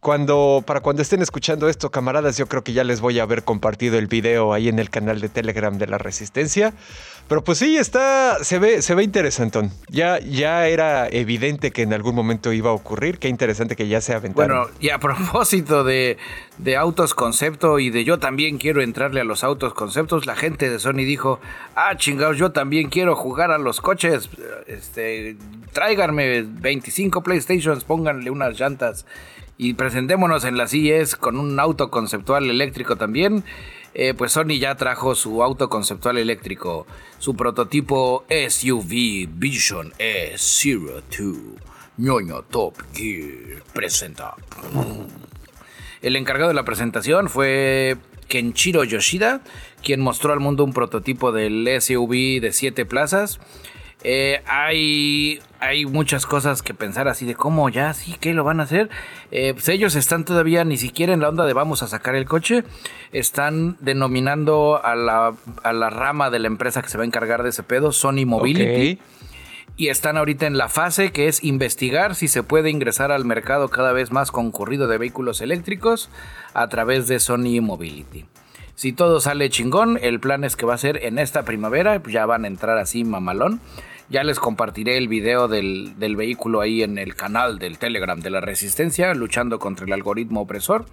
cuando, 0.00 0.64
para 0.66 0.80
cuando 0.80 1.02
estén 1.02 1.20
escuchando 1.20 1.68
esto, 1.68 1.90
camaradas, 1.90 2.38
yo 2.38 2.46
creo 2.46 2.64
que 2.64 2.72
ya 2.72 2.84
les 2.84 3.02
voy 3.02 3.18
a 3.18 3.24
haber 3.24 3.44
compartido 3.44 3.98
el 3.98 4.06
video 4.06 4.54
ahí 4.54 4.68
en 4.68 4.78
el 4.78 4.88
canal 4.88 5.20
de 5.20 5.28
Telegram 5.28 5.76
de 5.76 5.86
la 5.86 5.98
Resistencia. 5.98 6.72
Pero 7.28 7.44
pues 7.44 7.58
sí, 7.58 7.76
está, 7.76 8.42
se 8.42 8.58
ve, 8.58 8.82
se 8.82 8.94
ve 8.94 9.04
interesantón. 9.04 9.70
Ya, 9.88 10.18
ya 10.18 10.66
era 10.66 11.06
evidente 11.06 11.70
que 11.70 11.82
en 11.82 11.92
algún 11.92 12.14
momento 12.14 12.52
iba 12.52 12.70
a 12.70 12.72
ocurrir. 12.72 13.18
Qué 13.18 13.28
interesante 13.28 13.76
que 13.76 13.88
ya 13.88 14.00
se 14.00 14.14
aventaron. 14.14 14.56
Bueno, 14.56 14.70
y 14.80 14.88
a 14.88 14.98
propósito 14.98 15.84
de, 15.84 16.16
de 16.58 16.76
autos 16.76 17.14
concepto 17.14 17.78
y 17.78 17.90
de 17.90 18.02
yo 18.02 18.18
también 18.18 18.58
quiero 18.58 18.82
entrarle 18.82 19.20
a 19.20 19.24
los 19.24 19.44
autos 19.44 19.74
conceptos, 19.74 20.26
la 20.26 20.34
gente 20.34 20.70
de 20.70 20.78
Sony 20.78 21.04
dijo, 21.04 21.40
ah, 21.76 21.96
chingados, 21.96 22.38
yo 22.38 22.52
también 22.52 22.88
quiero 22.88 23.14
jugar 23.14 23.50
a 23.50 23.58
los 23.58 23.80
coches. 23.80 24.30
Este, 24.66 25.36
tráiganme 25.72 26.42
25 26.42 27.22
PlayStations, 27.22 27.84
pónganle 27.84 28.30
unas 28.30 28.58
llantas 28.58 29.04
y 29.62 29.74
presentémonos 29.74 30.44
en 30.44 30.56
la 30.56 30.66
CES 30.66 31.16
con 31.16 31.38
un 31.38 31.60
auto 31.60 31.90
conceptual 31.90 32.48
eléctrico 32.48 32.96
también. 32.96 33.44
Eh, 33.92 34.14
pues 34.16 34.32
Sony 34.32 34.58
ya 34.58 34.74
trajo 34.76 35.14
su 35.14 35.42
auto 35.42 35.68
conceptual 35.68 36.16
eléctrico, 36.16 36.86
su 37.18 37.36
prototipo 37.36 38.24
SUV 38.30 39.28
Vision 39.28 39.92
E02. 39.98 41.36
ñoño 41.98 42.42
Top 42.44 42.74
Gear 42.94 43.62
presenta. 43.74 44.34
El 46.00 46.16
encargado 46.16 46.48
de 46.48 46.54
la 46.54 46.64
presentación 46.64 47.28
fue 47.28 47.98
Kenshiro 48.28 48.84
Yoshida, 48.84 49.42
quien 49.82 50.00
mostró 50.00 50.32
al 50.32 50.40
mundo 50.40 50.64
un 50.64 50.72
prototipo 50.72 51.32
del 51.32 51.68
SUV 51.82 52.40
de 52.40 52.52
7 52.54 52.86
plazas 52.86 53.40
eh, 54.02 54.42
hay, 54.46 55.40
hay 55.58 55.84
muchas 55.84 56.24
cosas 56.24 56.62
que 56.62 56.72
pensar 56.72 57.08
así 57.08 57.26
de 57.26 57.34
cómo 57.34 57.68
ya, 57.68 57.92
sí, 57.92 58.16
¿qué 58.18 58.32
lo 58.32 58.44
van 58.44 58.60
a 58.60 58.62
hacer? 58.62 58.88
Eh, 59.30 59.52
pues 59.52 59.68
ellos 59.68 59.94
están 59.94 60.24
todavía 60.24 60.64
ni 60.64 60.78
siquiera 60.78 61.12
en 61.12 61.20
la 61.20 61.28
onda 61.28 61.44
de 61.44 61.52
vamos 61.52 61.82
a 61.82 61.86
sacar 61.88 62.14
el 62.14 62.24
coche, 62.24 62.64
están 63.12 63.76
denominando 63.80 64.80
a 64.82 64.94
la, 64.94 65.34
a 65.62 65.72
la 65.72 65.90
rama 65.90 66.30
de 66.30 66.38
la 66.38 66.46
empresa 66.46 66.80
que 66.82 66.88
se 66.88 66.96
va 66.96 67.04
a 67.04 67.06
encargar 67.06 67.42
de 67.42 67.50
ese 67.50 67.62
pedo, 67.62 67.92
Sony 67.92 68.24
Mobility. 68.26 68.98
Y 69.76 69.88
están 69.88 70.18
ahorita 70.18 70.46
en 70.46 70.58
la 70.58 70.68
fase 70.68 71.10
que 71.10 71.26
es 71.26 71.42
investigar 71.42 72.14
si 72.14 72.28
se 72.28 72.42
puede 72.42 72.68
ingresar 72.68 73.12
al 73.12 73.24
mercado 73.24 73.70
cada 73.70 73.92
vez 73.92 74.10
más 74.12 74.30
concurrido 74.30 74.88
de 74.88 74.98
vehículos 74.98 75.40
eléctricos 75.40 76.10
a 76.52 76.68
través 76.68 77.08
de 77.08 77.18
Sony 77.18 77.62
Mobility. 77.62 78.26
Si 78.80 78.94
todo 78.94 79.20
sale 79.20 79.50
chingón, 79.50 79.98
el 80.00 80.20
plan 80.20 80.42
es 80.42 80.56
que 80.56 80.64
va 80.64 80.72
a 80.72 80.78
ser 80.78 81.04
en 81.04 81.18
esta 81.18 81.42
primavera, 81.42 82.00
ya 82.08 82.24
van 82.24 82.44
a 82.44 82.48
entrar 82.48 82.78
así 82.78 83.04
mamalón. 83.04 83.60
Ya 84.08 84.24
les 84.24 84.40
compartiré 84.40 84.96
el 84.96 85.06
video 85.06 85.48
del, 85.48 85.92
vehículo 85.98 86.62
ahí 86.62 86.82
en 86.82 86.96
el 86.96 87.14
canal 87.14 87.58
del 87.58 87.76
Telegram 87.76 88.18
de 88.18 88.30
la 88.30 88.40
Resistencia, 88.40 89.12
luchando 89.12 89.58
contra 89.58 89.84
el 89.84 89.92
algoritmo 89.92 90.40
opresor. 90.40 90.86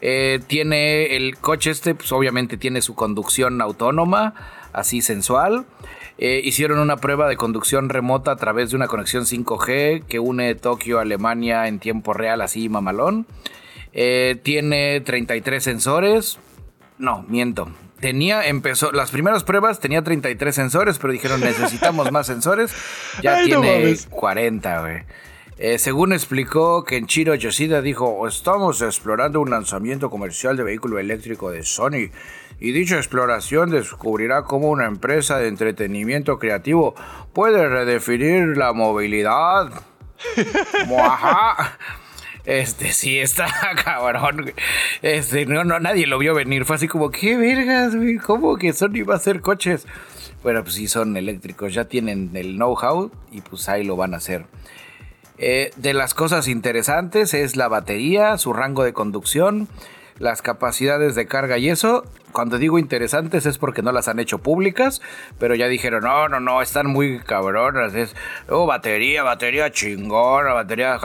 Eh, 0.00 0.38
tiene 0.46 1.16
el 1.16 1.36
coche 1.38 1.70
este, 1.70 1.96
pues 1.96 2.12
obviamente 2.12 2.58
tiene 2.58 2.80
su 2.80 2.94
conducción 2.94 3.60
autónoma, 3.60 4.34
así 4.72 5.02
sensual. 5.02 5.66
Eh, 6.18 6.42
hicieron 6.44 6.78
una 6.78 6.98
prueba 6.98 7.28
de 7.28 7.36
conducción 7.36 7.88
remota 7.88 8.30
a 8.30 8.36
través 8.36 8.70
de 8.70 8.76
una 8.76 8.86
conexión 8.86 9.24
5G 9.24 10.04
que 10.04 10.20
une 10.20 10.54
Tokio 10.54 11.00
a 11.00 11.02
Alemania 11.02 11.66
en 11.66 11.80
tiempo 11.80 12.12
real, 12.12 12.40
así 12.40 12.68
mamalón. 12.68 13.26
Eh, 13.92 14.38
tiene 14.44 15.00
33 15.00 15.64
sensores. 15.64 16.38
No, 16.98 17.24
miento 17.28 17.68
tenía, 18.00 18.46
empezó, 18.46 18.92
las 18.92 19.10
primeras 19.10 19.44
pruebas 19.44 19.80
tenía 19.80 20.02
33 20.02 20.54
sensores, 20.54 20.98
pero 20.98 21.12
dijeron 21.12 21.40
necesitamos 21.40 22.12
más 22.12 22.26
sensores. 22.26 22.74
Ya 23.22 23.42
tiene 23.42 23.96
40, 24.10 24.80
güey. 24.80 25.02
Eh, 25.58 25.78
según 25.78 26.12
explicó 26.12 26.84
Kenshiro 26.84 27.34
Yoshida, 27.34 27.80
dijo, 27.80 28.28
estamos 28.28 28.82
explorando 28.82 29.40
un 29.40 29.50
lanzamiento 29.50 30.10
comercial 30.10 30.54
de 30.56 30.64
vehículo 30.64 30.98
eléctrico 30.98 31.50
de 31.50 31.62
Sony 31.62 32.10
y 32.60 32.72
dicha 32.72 32.96
exploración 32.96 33.70
descubrirá 33.70 34.42
cómo 34.42 34.68
una 34.68 34.84
empresa 34.84 35.38
de 35.38 35.48
entretenimiento 35.48 36.38
creativo 36.38 36.94
puede 37.32 37.66
redefinir 37.68 38.58
la 38.58 38.74
movilidad. 38.74 39.70
Este, 42.46 42.92
sí, 42.92 43.18
está 43.18 43.48
cabrón. 43.84 44.52
Este, 45.02 45.46
no, 45.46 45.64
no, 45.64 45.80
nadie 45.80 46.06
lo 46.06 46.18
vio 46.18 46.34
venir. 46.34 46.64
Fue 46.64 46.76
así 46.76 46.88
como, 46.88 47.10
¿qué 47.10 47.36
vergas, 47.36 47.94
güey? 47.94 48.16
¿Cómo 48.16 48.56
que 48.56 48.72
Sony 48.72 49.04
va 49.06 49.14
a 49.14 49.16
hacer 49.18 49.40
coches? 49.40 49.86
Bueno, 50.42 50.62
pues 50.62 50.76
sí, 50.76 50.86
son 50.86 51.16
eléctricos, 51.16 51.74
ya 51.74 51.86
tienen 51.86 52.30
el 52.34 52.54
know-how 52.54 53.10
y 53.32 53.40
pues 53.40 53.68
ahí 53.68 53.82
lo 53.82 53.96
van 53.96 54.14
a 54.14 54.18
hacer. 54.18 54.44
Eh, 55.38 55.72
de 55.76 55.92
las 55.92 56.14
cosas 56.14 56.46
interesantes 56.46 57.34
es 57.34 57.56
la 57.56 57.68
batería, 57.68 58.38
su 58.38 58.52
rango 58.52 58.84
de 58.84 58.92
conducción, 58.92 59.68
las 60.18 60.42
capacidades 60.42 61.14
de 61.14 61.26
carga 61.26 61.58
y 61.58 61.68
eso. 61.68 62.04
Cuando 62.32 62.58
digo 62.58 62.78
interesantes 62.78 63.46
es 63.46 63.56
porque 63.56 63.80
no 63.80 63.92
las 63.92 64.08
han 64.08 64.18
hecho 64.18 64.38
públicas, 64.38 65.00
pero 65.38 65.54
ya 65.54 65.68
dijeron, 65.68 66.04
no, 66.04 66.28
no, 66.28 66.38
no, 66.38 66.60
están 66.60 66.86
muy 66.86 67.18
cabronas. 67.20 67.94
Es, 67.94 68.14
oh, 68.48 68.66
batería, 68.66 69.22
batería 69.22 69.70
chingona, 69.70 70.52
batería. 70.52 70.98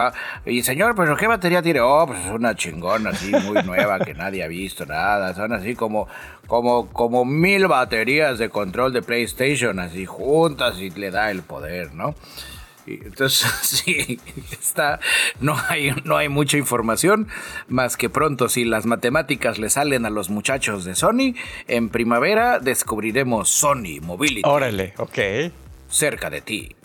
Y 0.46 0.62
señor, 0.64 0.94
pero 0.96 1.16
¿qué 1.16 1.28
batería 1.28 1.62
tiene? 1.62 1.80
Oh, 1.80 2.06
pues 2.06 2.26
es 2.26 2.32
una 2.32 2.54
chingona 2.56 3.12
así, 3.12 3.32
muy 3.32 3.64
nueva 3.66 4.00
que 4.00 4.14
nadie 4.14 4.44
ha 4.44 4.48
visto 4.48 4.86
nada. 4.86 5.34
Son 5.34 5.54
así 5.54 5.74
como, 5.74 6.08
como, 6.48 6.88
como 6.88 7.24
mil 7.24 7.68
baterías 7.68 8.38
de 8.38 8.50
control 8.50 8.92
de 8.92 9.02
PlayStation, 9.02 9.80
así 9.80 10.06
juntas 10.06 10.80
y 10.80 10.90
le 10.90 11.12
da 11.12 11.32
el 11.32 11.44
poder, 11.44 11.94
¿no? 11.94 12.14
Entonces, 12.88 13.48
sí, 13.62 14.20
está, 14.52 15.00
no, 15.40 15.56
hay, 15.70 15.92
no 16.04 16.18
hay 16.18 16.30
mucha 16.30 16.58
información, 16.58 17.28
más 17.68 17.98
que 17.98 18.10
pronto, 18.10 18.50
si 18.50 18.66
las 18.66 18.86
matemáticas 18.86 19.60
le 19.60 19.70
salen 19.70 20.06
a 20.06 20.10
los 20.10 20.30
muchachos 20.30 20.86
de 20.86 20.96
Sony, 20.96 21.36
en 21.68 21.90
primavera 21.90 22.60
descubriremos 22.60 23.50
Sony 23.50 24.02
Mobility. 24.02 24.42
Órale, 24.44 24.94
ok. 24.98 25.20
Cerca 25.90 26.30
de 26.30 26.42
ti. 26.42 26.76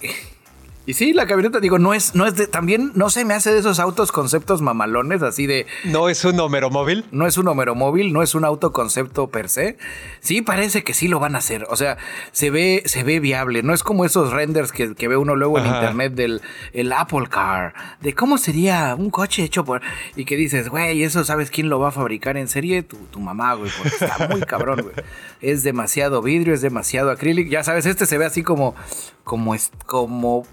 Y 0.87 0.95
sí, 0.95 1.13
la 1.13 1.27
camioneta, 1.27 1.59
digo, 1.59 1.81
no 1.81 1.95
es, 1.95 2.15
no 2.15 2.27
es 2.27 2.37
de, 2.37 2.47
también 2.47 2.93
no 2.95 3.11
se 3.11 3.25
me 3.25 3.35
hace 3.35 3.53
de 3.53 3.59
esos 3.59 3.81
autos 3.81 4.13
conceptos 4.13 4.63
mamalones, 4.63 5.21
así 5.21 5.47
de. 5.47 5.67
No 5.83 6.09
es 6.09 6.25
un 6.25 6.37
móvil. 6.37 7.05
No 7.11 7.27
es 7.27 7.37
un 7.37 7.47
móvil, 7.77 8.13
no 8.13 8.23
es 8.23 8.37
un 8.37 8.45
autoconcepto 8.45 9.27
per 9.27 9.49
se. 9.49 9.79
Sí, 10.21 10.43
parece 10.43 10.85
que 10.85 10.95
sí 10.95 11.09
lo 11.09 11.19
van 11.19 11.35
a 11.35 11.39
hacer. 11.39 11.67
O 11.71 11.77
sea, 11.77 11.99
se 12.31 12.51
ve, 12.51 12.85
se 12.87 13.03
ve 13.03 13.19
viable. 13.19 13.65
No 13.65 13.75
es 13.75 13.83
como 13.83 14.05
esos 14.05 14.33
renders 14.33 14.71
que, 14.71 15.09
ve 15.09 15.17
uno 15.17 15.35
luego 15.35 15.59
en 15.59 15.67
internet 15.67 16.15
del 16.15 16.41
el 16.73 16.93
Apple 16.93 17.27
Car. 17.29 17.75
De 18.01 18.15
cómo 18.15 18.39
sería 18.39 18.95
un 18.97 19.11
coche 19.11 19.43
hecho 19.43 19.65
por. 19.65 19.83
Y 20.15 20.25
que 20.25 20.37
dices, 20.37 20.69
güey, 20.69 21.03
eso 21.03 21.25
sabes 21.25 21.51
quién 21.51 21.69
lo 21.69 21.81
va 21.81 21.89
a 21.89 21.93
fabricar 21.93 22.37
en 22.37 22.47
serie? 22.47 22.85
Tu, 22.85 22.97
tu 22.97 23.19
mamá, 23.19 23.55
güey, 23.55 23.73
porque 23.77 24.05
está 24.05 24.29
muy 24.29 24.41
cabrón, 24.43 24.83
güey. 24.83 24.95
Es 25.41 25.65
demasiado 25.65 26.23
vidrio, 26.23 26.55
es 26.55 26.61
demasiado 26.61 27.11
acrílico. 27.11 27.51
Ya 27.51 27.65
sabes, 27.65 27.87
este 27.87 28.07
se 28.07 28.19
ve 28.19 28.25
así 28.25 28.45
como. 28.45 28.77
como, 29.25 29.57
como 29.85 30.47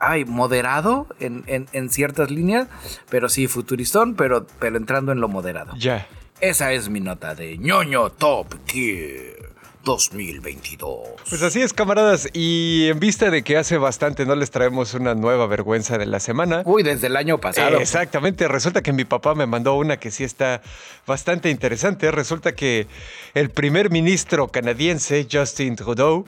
ay, 0.00 0.24
moderado 0.24 1.06
en, 1.20 1.44
en, 1.46 1.90
ciertas 1.90 2.30
líneas, 2.30 2.68
pero 3.10 3.28
sí 3.28 3.46
futuristón, 3.46 4.14
pero, 4.14 4.46
pero 4.58 4.76
entrando 4.76 5.12
en 5.12 5.20
lo 5.20 5.28
moderado. 5.28 5.74
Ya. 5.76 6.06
Esa 6.40 6.72
es 6.72 6.88
mi 6.88 7.00
nota 7.00 7.34
de 7.34 7.58
ñoño 7.58 8.10
Top 8.10 8.54
Gear. 8.66 9.48
2022. 9.84 10.98
Pues 11.30 11.42
así 11.42 11.62
es, 11.62 11.72
camaradas. 11.72 12.28
Y 12.34 12.88
en 12.88 13.00
vista 13.00 13.30
de 13.30 13.42
que 13.42 13.56
hace 13.56 13.78
bastante 13.78 14.26
no 14.26 14.34
les 14.34 14.50
traemos 14.50 14.92
una 14.92 15.14
nueva 15.14 15.46
vergüenza 15.46 15.96
de 15.96 16.04
la 16.04 16.20
semana. 16.20 16.62
Uy, 16.66 16.82
desde 16.82 17.06
el 17.06 17.16
año 17.16 17.38
pasado. 17.38 17.78
exactamente. 17.78 18.48
Resulta 18.48 18.82
que 18.82 18.92
mi 18.92 19.04
papá 19.04 19.34
me 19.34 19.46
mandó 19.46 19.76
una 19.76 19.96
que 19.98 20.10
sí 20.10 20.24
está 20.24 20.60
bastante 21.06 21.48
interesante. 21.48 22.10
Resulta 22.10 22.54
que 22.54 22.86
el 23.32 23.48
primer 23.48 23.90
ministro 23.90 24.48
canadiense, 24.48 25.26
Justin 25.30 25.76
Trudeau, 25.76 26.26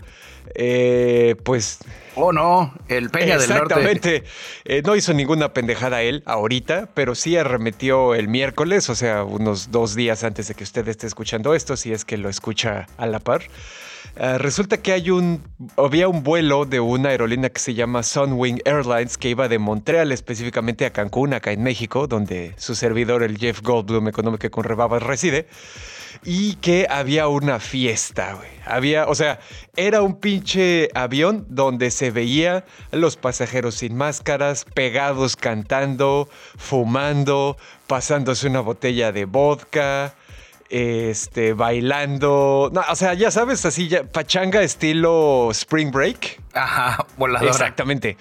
eh, 0.55 1.37
pues. 1.45 1.79
Oh, 2.17 2.33
no, 2.33 2.75
el 2.89 3.11
Peña 3.11 3.39
del 3.39 3.49
Norte. 3.49 3.75
Exactamente. 3.75 4.25
Eh, 4.65 4.83
no 4.85 4.97
hizo 4.97 5.15
ninguna 5.15 5.53
pendejada 5.53 6.03
él 6.03 6.23
ahorita, 6.27 6.91
pero 6.95 7.15
sí 7.15 7.37
arremetió 7.37 8.15
el 8.15 8.29
miércoles, 8.29 8.91
o 8.91 8.95
sea, 8.95 9.25
unos 9.25 9.71
dos 9.71 9.95
días 9.95 10.25
antes 10.25 10.49
de 10.49 10.55
que 10.55 10.65
usted 10.65 10.87
esté 10.89 11.07
escuchando 11.07 11.55
esto, 11.55 11.77
si 11.77 11.93
es 11.93 12.05
que 12.05 12.17
lo 12.17 12.29
escucha 12.29 12.87
a 12.97 13.07
la 13.07 13.21
par. 13.21 13.43
Eh, 14.17 14.39
resulta 14.39 14.79
que 14.79 14.93
hay 14.93 15.11
un, 15.11 15.43
había 15.77 16.09
un 16.09 16.23
vuelo 16.23 16.65
de 16.65 16.81
una 16.81 17.11
aerolínea 17.11 17.51
que 17.51 17.61
se 17.61 17.75
llama 17.75 18.03
Sunwing 18.03 18.61
Airlines 18.65 19.17
que 19.17 19.29
iba 19.29 19.49
de 19.49 19.59
Montreal 19.59 20.11
específicamente 20.13 20.85
a 20.85 20.91
Cancún, 20.91 21.33
acá 21.33 21.53
en 21.53 21.63
México, 21.63 22.07
donde 22.07 22.55
su 22.57 22.75
servidor, 22.75 23.23
el 23.23 23.39
Jeff 23.39 23.61
Goldblum, 23.63 24.09
económico 24.09 24.51
con 24.51 24.65
Rebabas, 24.65 25.03
reside 25.03 25.47
y 26.25 26.55
que 26.57 26.87
había 26.91 27.29
una 27.29 27.61
fiesta, 27.61 28.35
güey. 28.35 28.49
Había, 28.67 29.07
o 29.09 29.15
sea, 29.15 29.41
era 29.77 30.03
un 30.03 30.21
pinche 30.21 30.91
avión 30.95 31.47
donde 31.49 31.91
se 31.91 32.11
veía 32.11 32.65
los 32.93 33.17
pasajeros 33.17 33.77
sin 33.77 33.97
máscaras, 33.97 34.65
pegados 34.75 35.37
cantando, 35.37 36.29
fumando, 36.57 37.57
pasándose 37.87 38.47
una 38.47 38.61
botella 38.61 39.13
de 39.13 39.25
vodka, 39.25 40.15
este, 40.69 41.53
bailando. 41.53 42.71
No, 42.73 42.83
o 42.89 42.97
sea, 42.97 43.15
ya 43.15 43.31
sabes, 43.31 43.65
así, 43.67 43.89
ya, 43.89 44.05
pachanga 44.05 44.63
estilo 44.63 45.49
Spring 45.51 45.91
Break. 45.91 46.41
Ajá, 46.53 47.07
voladora. 47.17 47.51
Exactamente. 47.51 48.17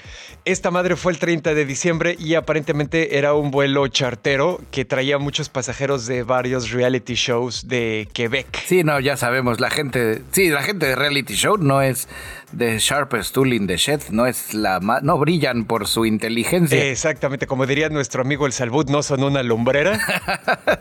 Esta 0.45 0.71
madre 0.71 0.95
fue 0.95 1.11
el 1.11 1.19
30 1.19 1.53
de 1.53 1.65
diciembre 1.65 2.15
y 2.19 2.35
aparentemente 2.35 3.17
era 3.17 3.33
un 3.33 3.51
vuelo 3.51 3.87
chartero 3.87 4.61
que 4.71 4.85
traía 4.85 5.17
muchos 5.17 5.49
pasajeros 5.49 6.05
de 6.05 6.23
varios 6.23 6.71
reality 6.71 7.15
shows 7.15 7.67
de 7.67 8.07
Quebec. 8.13 8.63
Sí, 8.65 8.83
no, 8.83 8.99
ya 8.99 9.17
sabemos, 9.17 9.59
la 9.59 9.69
gente, 9.69 10.21
sí, 10.31 10.49
la 10.49 10.61
gente 10.61 10.85
de 10.85 10.95
reality 10.95 11.35
show 11.35 11.57
no 11.57 11.81
es 11.81 12.07
de 12.51 12.79
sharpest 12.79 13.33
tool 13.33 13.53
in 13.53 13.67
the 13.67 13.77
shed, 13.77 14.01
no 14.11 14.25
es 14.25 14.53
la 14.53 14.79
no 14.79 15.17
brillan 15.17 15.65
por 15.65 15.87
su 15.87 16.05
inteligencia. 16.05 16.83
Exactamente, 16.85 17.47
como 17.47 17.65
diría 17.65 17.89
nuestro 17.89 18.21
amigo 18.21 18.45
el 18.45 18.53
Salbut, 18.53 18.89
no 18.89 19.03
son 19.03 19.23
una 19.23 19.43
lumbrera. 19.43 19.99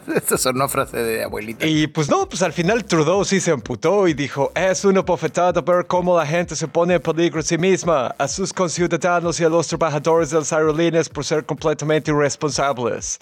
Esa 0.14 0.38
sonó 0.38 0.68
frase 0.68 0.98
de 0.98 1.24
abuelita. 1.24 1.66
Y 1.66 1.86
pues 1.88 2.08
no, 2.08 2.28
pues 2.28 2.42
al 2.42 2.52
final 2.52 2.84
Trudeau 2.84 3.24
sí 3.24 3.40
se 3.40 3.50
amputó 3.50 4.08
y 4.08 4.14
dijo, 4.14 4.52
es 4.54 4.84
una 4.84 5.02
bofetada 5.02 5.60
ver 5.60 5.86
cómo 5.86 6.16
la 6.16 6.26
gente 6.26 6.56
se 6.56 6.68
pone 6.68 6.94
en 6.94 7.02
peligro 7.02 7.37
sí 7.42 7.58
misma, 7.58 8.14
a 8.18 8.28
sus 8.28 8.52
conciudadanos 8.52 9.40
y 9.40 9.44
a 9.44 9.48
los 9.48 9.66
trabajadores 9.68 10.30
de 10.30 10.38
las 10.38 10.52
aerolíneas 10.52 11.08
por 11.08 11.24
ser 11.24 11.44
completamente 11.44 12.10
irresponsables. 12.10 13.20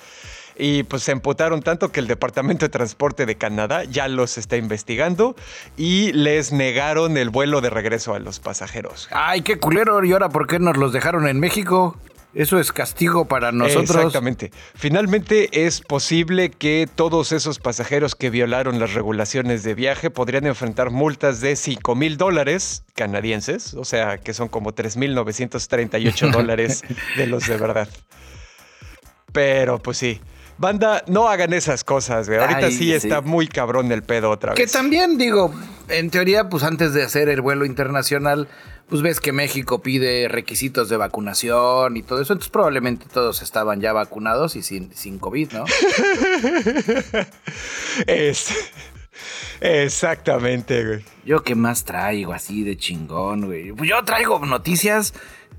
Y 0.59 0.85
pues 0.85 1.03
se 1.03 1.13
emputaron 1.13 1.63
tanto 1.63 1.93
que 1.93 2.01
el 2.01 2.07
Departamento 2.07 2.65
de 2.65 2.71
Transporte 2.71 3.27
de 3.27 3.37
Canadá 3.37 3.85
ya 3.85 4.09
los 4.09 4.39
está 4.39 4.57
investigando 4.57 5.37
y 5.77 6.13
les 6.13 6.53
negaron 6.53 7.19
el 7.19 7.31
vuelo 7.31 7.61
de 7.61 7.71
regreso 7.71 8.15
a 8.15 8.19
los 8.19 8.41
pasajeros. 8.41 9.09
Ay, 9.11 9.43
qué 9.43 9.59
culero. 9.59 10.03
¿Y 10.05 10.13
ahora 10.13 10.31
por 10.31 10.47
qué 10.47 10.59
nos 10.59 10.77
los 10.77 10.93
dejaron 10.93 11.29
en 11.29 11.41
México? 11.41 11.97
Eso 12.37 12.61
es 12.61 12.71
castigo 12.71 13.25
para 13.25 13.51
nosotros. 13.51 13.89
Exactamente. 13.97 14.51
Finalmente 14.75 15.65
es 15.65 15.81
posible 15.81 16.51
que 16.51 16.87
todos 16.95 17.33
esos 17.33 17.59
pasajeros 17.59 18.15
que 18.15 18.29
violaron 18.29 18.79
las 18.79 18.93
regulaciones 18.93 19.63
de 19.63 19.75
viaje 19.75 20.11
podrían 20.11 20.45
enfrentar 20.45 20.91
multas 20.91 21.41
de 21.41 21.57
5 21.57 21.95
mil 21.95 22.19
dólares 22.19 22.85
canadienses, 22.95 23.73
o 23.73 23.87
sea, 23.87 24.19
que 24.19 24.35
son 24.35 24.49
como 24.49 24.75
3.938 24.75 26.31
dólares 26.31 26.85
de 27.17 27.27
los 27.27 27.47
de 27.47 27.57
verdad. 27.57 27.89
Pero 29.33 29.79
pues 29.79 29.97
sí. 29.97 30.21
Banda, 30.59 31.05
no 31.07 31.29
hagan 31.29 31.53
esas 31.53 31.85
cosas, 31.85 32.29
güey. 32.29 32.41
Ahorita 32.41 32.71
sí, 32.71 32.93
está 32.93 33.21
muy 33.21 33.47
cabrón 33.47 33.93
el 33.93 34.03
pedo 34.03 34.31
otra 34.31 34.55
vez. 34.55 34.59
Que 34.59 34.67
también, 34.67 35.19
digo, 35.19 35.55
en 35.89 36.11
teoría, 36.11 36.49
pues 36.49 36.63
antes 36.63 36.95
de 36.95 37.03
hacer 37.03 37.29
el 37.29 37.43
vuelo 37.43 37.67
internacional, 37.67 38.49
pues 38.89 39.03
ves 39.03 39.21
que 39.21 39.33
México 39.33 39.83
pide 39.83 40.29
requisitos 40.29 40.89
de 40.89 40.97
vacunación 40.97 41.97
y 41.97 42.03
todo 42.03 42.23
eso, 42.23 42.33
entonces 42.33 42.51
probablemente 42.51 43.07
todos 43.13 43.43
estaban 43.43 43.81
ya 43.81 43.93
vacunados 43.93 44.57
y 44.57 44.63
sin, 44.63 44.95
sin 44.95 45.19
COVID, 45.19 45.53
¿no? 45.53 45.65
es, 48.07 48.55
exactamente, 49.61 50.87
güey. 50.87 51.05
Yo 51.25 51.43
qué 51.43 51.55
más 51.55 51.85
traigo 51.85 52.33
así 52.33 52.63
de 52.63 52.77
chingón, 52.77 53.47
güey. 53.47 53.73
Pues 53.73 53.91
yo 53.91 54.03
traigo 54.05 54.39
noticias 54.39 55.13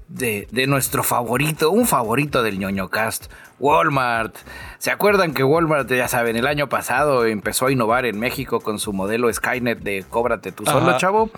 de, 0.10 0.48
de, 0.52 0.68
nuestro 0.68 1.04
favorito, 1.04 1.72
un 1.72 1.86
favorito 1.86 2.44
del 2.44 2.60
ñoño 2.60 2.90
cast, 2.90 3.32
Walmart. 3.60 4.36
¿Se 4.78 4.92
acuerdan 4.92 5.34
que 5.34 5.44
Walmart, 5.44 5.92
ya 5.92 6.08
saben, 6.08 6.36
el 6.36 6.48
año 6.48 6.70
pasado 6.70 7.26
empezó 7.26 7.68
a 7.68 7.72
innovar 7.72 8.06
en 8.06 8.20
México 8.20 8.60
con 8.60 8.80
su 8.80 8.94
modelo 8.94 9.32
Skynet 9.32 9.80
de 9.80 10.06
cóbrate 10.10 10.52
tú 10.52 10.66
solo, 10.66 10.98
chavo? 10.98 11.30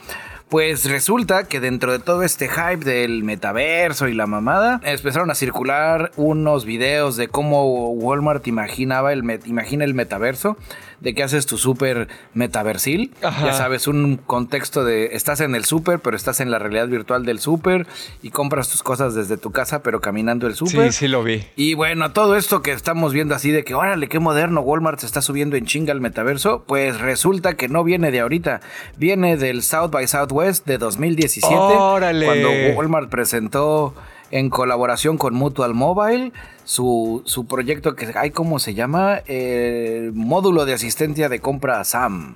Pues 0.50 0.90
resulta 0.90 1.44
que 1.44 1.60
dentro 1.60 1.92
de 1.92 2.00
todo 2.00 2.24
este 2.24 2.50
hype 2.50 2.84
del 2.84 3.24
metaverso 3.24 4.08
y 4.08 4.16
la 4.16 4.26
mamada, 4.26 4.82
empezaron 4.84 5.30
a 5.30 5.36
circular 5.36 6.12
unos 6.16 6.66
videos 6.66 7.18
de 7.18 7.28
cómo 7.28 7.92
Walmart 7.92 8.48
imaginaba 8.48 9.14
el, 9.14 9.24
imagina 9.46 9.86
el 9.86 9.94
metaverso, 9.94 10.58
de 11.02 11.14
que 11.14 11.22
haces 11.22 11.46
tu 11.46 11.60
súper 11.60 12.08
metaversil. 12.34 13.14
Ya 13.22 13.54
sabes, 13.54 13.88
un 13.88 14.18
contexto 14.18 14.84
de 14.84 15.12
estás 15.14 15.40
en 15.42 15.54
el 15.54 15.66
súper, 15.66 16.00
pero 16.00 16.18
estás 16.18 16.40
en 16.40 16.50
la 16.50 16.58
realidad 16.58 16.88
virtual 16.88 17.26
del 17.26 17.40
súper 17.40 17.86
y 18.24 18.32
compras 18.32 18.70
tus 18.70 18.82
cosas 18.82 19.14
desde 19.14 19.38
tu 19.38 19.52
casa, 19.52 19.84
pero 19.84 20.02
caminando 20.02 20.48
el 20.48 20.56
súper. 20.56 20.92
Sí, 20.92 21.00
sí 21.02 21.08
lo 21.08 21.24
vi. 21.24 21.44
Y 21.58 21.76
bueno, 21.76 22.12
todo 22.12 22.36
esto 22.36 22.64
que 22.64 22.72
estamos 22.72 23.14
viendo 23.14 23.36
así 23.36 23.52
de 23.52 23.64
que, 23.64 23.76
órale, 23.76 24.08
qué 24.08 24.18
moderno, 24.18 24.62
Walmart 24.62 25.00
se 25.00 25.06
está 25.06 25.22
subiendo 25.22 25.58
en 25.58 25.68
chinga 25.68 25.92
al 25.92 26.02
metaverso, 26.02 26.64
pues 26.66 27.00
resulta 27.00 27.54
que 27.54 27.70
no 27.70 27.84
viene 27.84 28.10
de 28.10 28.22
ahorita, 28.22 28.62
viene 28.98 29.38
del 29.38 29.62
South 29.62 29.92
by 29.92 30.08
Southwest 30.08 30.39
de 30.40 30.78
2017. 30.78 31.56
Cuando 31.56 32.50
Walmart 32.76 33.10
presentó 33.10 33.94
en 34.32 34.50
colaboración 34.50 35.18
con 35.18 35.34
Mutual 35.34 35.74
Mobile 35.74 36.32
su, 36.64 37.24
su 37.26 37.46
proyecto 37.48 37.96
que 37.96 38.12
hay, 38.16 38.32
¿cómo 38.32 38.60
se 38.60 38.74
llama? 38.74 39.18
El 39.26 40.14
módulo 40.14 40.66
de 40.66 40.74
asistencia 40.74 41.30
de 41.30 41.40
compra 41.40 41.84
SAM 41.84 42.36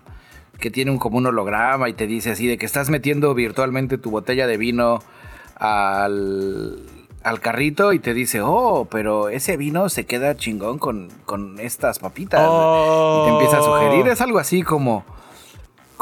que 0.60 0.72
tiene 0.72 0.92
un, 0.92 0.98
como 0.98 1.18
un 1.18 1.26
holograma 1.26 1.90
y 1.90 1.94
te 1.94 2.08
dice 2.08 2.32
así 2.32 2.48
de 2.48 2.58
que 2.58 2.66
estás 2.66 2.90
metiendo 2.90 3.34
virtualmente 3.34 3.98
tu 3.98 4.12
botella 4.12 4.48
de 4.48 4.58
vino 4.58 5.00
al, 5.56 6.80
al 7.24 7.40
carrito 7.40 7.94
y 7.94 8.00
te 8.00 8.14
dice, 8.14 8.42
oh, 8.42 8.88
pero 8.90 9.30
ese 9.30 9.58
vino 9.58 9.90
se 9.90 10.06
queda 10.06 10.36
chingón 10.36 10.78
con, 10.78 11.10
con 11.26 11.60
estas 11.60 12.00
papitas. 12.00 12.48
Y 12.48 13.26
te 13.26 13.32
empieza 13.32 13.60
a 13.60 13.62
sugerir, 13.62 14.08
es 14.08 14.22
algo 14.22 14.40
así 14.40 14.62
como 14.62 15.04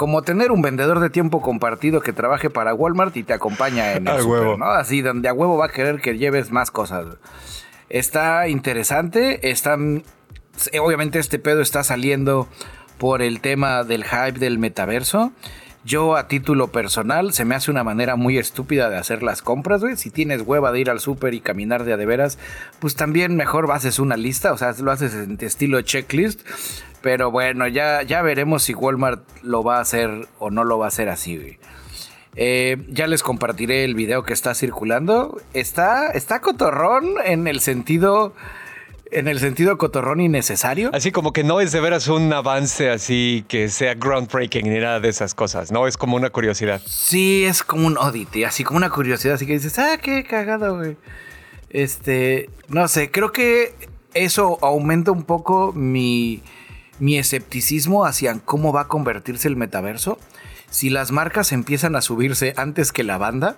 como 0.02 0.24
tener 0.24 0.52
un 0.52 0.64
vendedor 0.64 1.00
de 1.00 1.12
tiempo 1.12 1.44
compartido 1.44 2.02
que 2.02 2.12
trabaje 2.12 2.50
para 2.50 2.74
Walmart 2.74 3.16
y 3.18 3.24
te 3.24 3.34
acompaña 3.34 3.94
en 3.94 4.08
el 4.08 4.22
super, 4.22 4.58
¿no? 4.58 4.66
Así, 4.66 5.04
donde 5.04 5.30
a 5.30 5.34
huevo 5.34 5.58
va 5.58 5.68
a 5.68 5.70
querer 5.70 6.02
que 6.02 6.18
lleves 6.18 6.50
más 6.50 6.72
cosas. 6.72 7.06
Está 7.88 8.48
interesante, 8.48 9.52
están... 9.52 10.02
Obviamente 10.82 11.20
este 11.20 11.38
pedo 11.38 11.62
está 11.62 11.84
saliendo 11.84 12.48
por 12.98 13.22
el 13.22 13.42
tema 13.42 13.84
del 13.84 14.04
hype 14.04 14.40
del 14.40 14.58
metaverso. 14.58 15.34
Yo 15.84 16.16
a 16.16 16.28
título 16.28 16.68
personal 16.68 17.34
se 17.34 17.44
me 17.44 17.56
hace 17.56 17.72
una 17.72 17.84
manera 17.84 18.16
muy 18.16 18.38
estúpida 18.38 18.90
de 18.90 18.98
hacer 18.98 19.24
las 19.24 19.42
compras, 19.42 19.82
güey. 19.82 19.98
Si 19.98 20.12
tienes 20.12 20.44
hueva 20.44 20.72
de 20.72 20.80
ir 20.80 20.90
al 20.92 21.00
súper 21.00 21.34
y 21.34 21.42
caminar 21.42 21.86
de 21.86 21.94
a 21.94 21.98
de 21.98 22.06
veras, 22.06 22.38
pues 22.80 22.96
también 22.96 23.36
mejor 23.36 23.72
haces 23.72 23.98
una 23.98 24.16
lista, 24.16 24.54
o 24.54 24.58
sea, 24.58 24.74
lo 24.80 24.92
haces 24.92 25.16
en 25.16 25.38
estilo 25.42 25.82
checklist. 25.82 26.42
Pero 27.02 27.32
bueno, 27.32 27.68
ya, 27.68 28.04
ya 28.04 28.22
veremos 28.22 28.62
si 28.64 28.76
Walmart 28.76 29.24
lo 29.42 29.64
va 29.64 29.78
a 29.78 29.82
hacer 29.82 30.28
o 30.38 30.52
no 30.52 30.64
lo 30.64 30.78
va 30.78 30.86
a 30.86 30.90
hacer 30.90 31.10
así, 31.10 31.38
güey. 31.38 31.58
Eh, 32.36 32.78
ya 32.90 33.08
les 33.08 33.24
compartiré 33.24 33.84
el 33.84 33.96
video 33.96 34.24
que 34.24 34.34
está 34.34 34.54
circulando. 34.54 35.42
Está, 35.54 36.12
está 36.12 36.42
cotorrón 36.42 37.16
en 37.26 37.48
el 37.48 37.60
sentido 37.60 38.34
en 39.12 39.28
el 39.28 39.40
sentido 39.40 39.78
cotorrón 39.78 40.22
innecesario. 40.22 40.90
Así 40.94 41.12
como 41.12 41.34
que 41.34 41.44
no 41.44 41.62
es 41.62 41.72
de 41.72 41.82
veras 41.82 42.08
un 42.08 42.32
avance 42.34 42.90
así 42.90 43.46
que 43.48 43.70
sea 43.70 43.94
groundbreaking 43.94 44.70
ni 44.70 44.80
nada 44.80 45.00
de 45.00 45.10
esas 45.10 45.34
cosas, 45.34 45.72
¿no? 45.72 45.88
Es 45.88 45.98
como 45.98 46.16
una 46.16 46.30
curiosidad. 46.30 46.82
Sí, 46.86 47.44
es 47.46 47.64
como 47.64 47.88
un 47.88 47.98
oddity, 47.98 48.44
así 48.44 48.64
como 48.64 48.78
una 48.78 48.90
curiosidad, 48.90 49.36
así 49.36 49.46
que 49.46 49.54
dices, 49.54 49.78
ah, 49.80 49.98
qué 50.02 50.24
cagado, 50.24 50.78
güey. 50.78 50.98
Este, 51.70 52.50
no 52.68 52.88
sé, 52.88 53.12
creo 53.12 53.32
que 53.32 53.76
eso 54.14 54.58
aumenta 54.62 55.12
un 55.12 55.24
poco 55.24 55.72
mi, 55.74 56.42
mi 57.00 57.18
escepticismo 57.18 58.06
hacia 58.06 58.38
cómo 58.40 58.74
va 58.74 58.82
a 58.82 58.88
convertirse 58.88 59.48
el 59.48 59.56
metaverso 59.56 60.18
si 60.72 60.90
las 60.90 61.12
marcas 61.12 61.52
empiezan 61.52 61.96
a 61.96 62.02
subirse 62.02 62.56
antes 62.58 62.92
que 62.92 63.04
la 63.04 63.20
banda, 63.20 63.58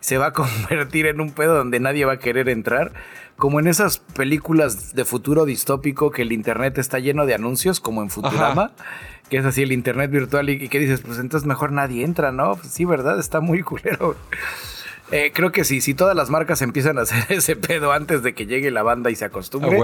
se 0.00 0.16
va 0.16 0.26
a 0.26 0.32
convertir 0.32 1.06
en 1.06 1.20
un 1.20 1.32
pedo 1.32 1.54
donde 1.54 1.80
nadie 1.80 2.06
va 2.06 2.14
a 2.14 2.18
querer 2.18 2.48
entrar. 2.48 2.92
Como 3.36 3.58
en 3.58 3.66
esas 3.66 3.98
películas 3.98 4.94
de 4.94 5.04
futuro 5.04 5.44
distópico 5.44 6.12
que 6.12 6.22
el 6.22 6.32
internet 6.32 6.78
está 6.78 7.00
lleno 7.00 7.26
de 7.26 7.34
anuncios, 7.34 7.80
como 7.80 8.02
en 8.02 8.08
Futurama, 8.08 8.72
que 9.28 9.38
es 9.38 9.44
así 9.44 9.62
el 9.62 9.72
internet 9.72 10.10
virtual 10.10 10.48
y, 10.48 10.68
que 10.68 10.78
dices, 10.78 11.00
pues 11.00 11.18
entonces 11.18 11.46
mejor 11.46 11.72
nadie 11.72 12.04
entra, 12.04 12.30
¿no? 12.30 12.54
Pues 12.54 12.72
sí, 12.72 12.84
¿verdad? 12.84 13.18
Está 13.18 13.40
muy 13.40 13.62
culero. 13.62 14.16
Eh, 15.12 15.30
creo 15.32 15.52
que 15.52 15.64
sí, 15.64 15.82
si 15.82 15.92
todas 15.92 16.16
las 16.16 16.30
marcas 16.30 16.62
empiezan 16.62 16.98
a 16.98 17.02
hacer 17.02 17.24
ese 17.28 17.54
pedo 17.54 17.92
antes 17.92 18.22
de 18.22 18.34
que 18.34 18.46
llegue 18.46 18.70
la 18.70 18.82
banda 18.82 19.10
y 19.10 19.14
se 19.14 19.26
acostumbre, 19.26 19.78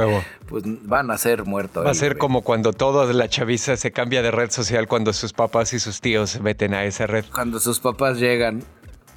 pues 0.49 0.65
van 0.67 1.11
a 1.11 1.19
ser 1.19 1.45
muertos. 1.45 1.85
Va 1.85 1.91
a 1.91 1.95
ser 1.95 2.17
como 2.17 2.43
cuando 2.43 2.73
toda 2.73 3.13
la 3.13 3.29
chaviza 3.29 3.77
se 3.77 3.93
cambia 3.93 4.23
de 4.23 4.31
red 4.31 4.51
social 4.51 4.89
cuando 4.89 5.13
sus 5.13 5.33
papás 5.33 5.73
y 5.75 5.79
sus 5.79 6.01
tíos 6.01 6.31
se 6.31 6.41
meten 6.41 6.73
a 6.73 6.85
esa 6.85 7.07
red. 7.07 7.27
Cuando 7.33 7.61
sus 7.61 7.79
papás 7.79 8.19
llegan 8.19 8.65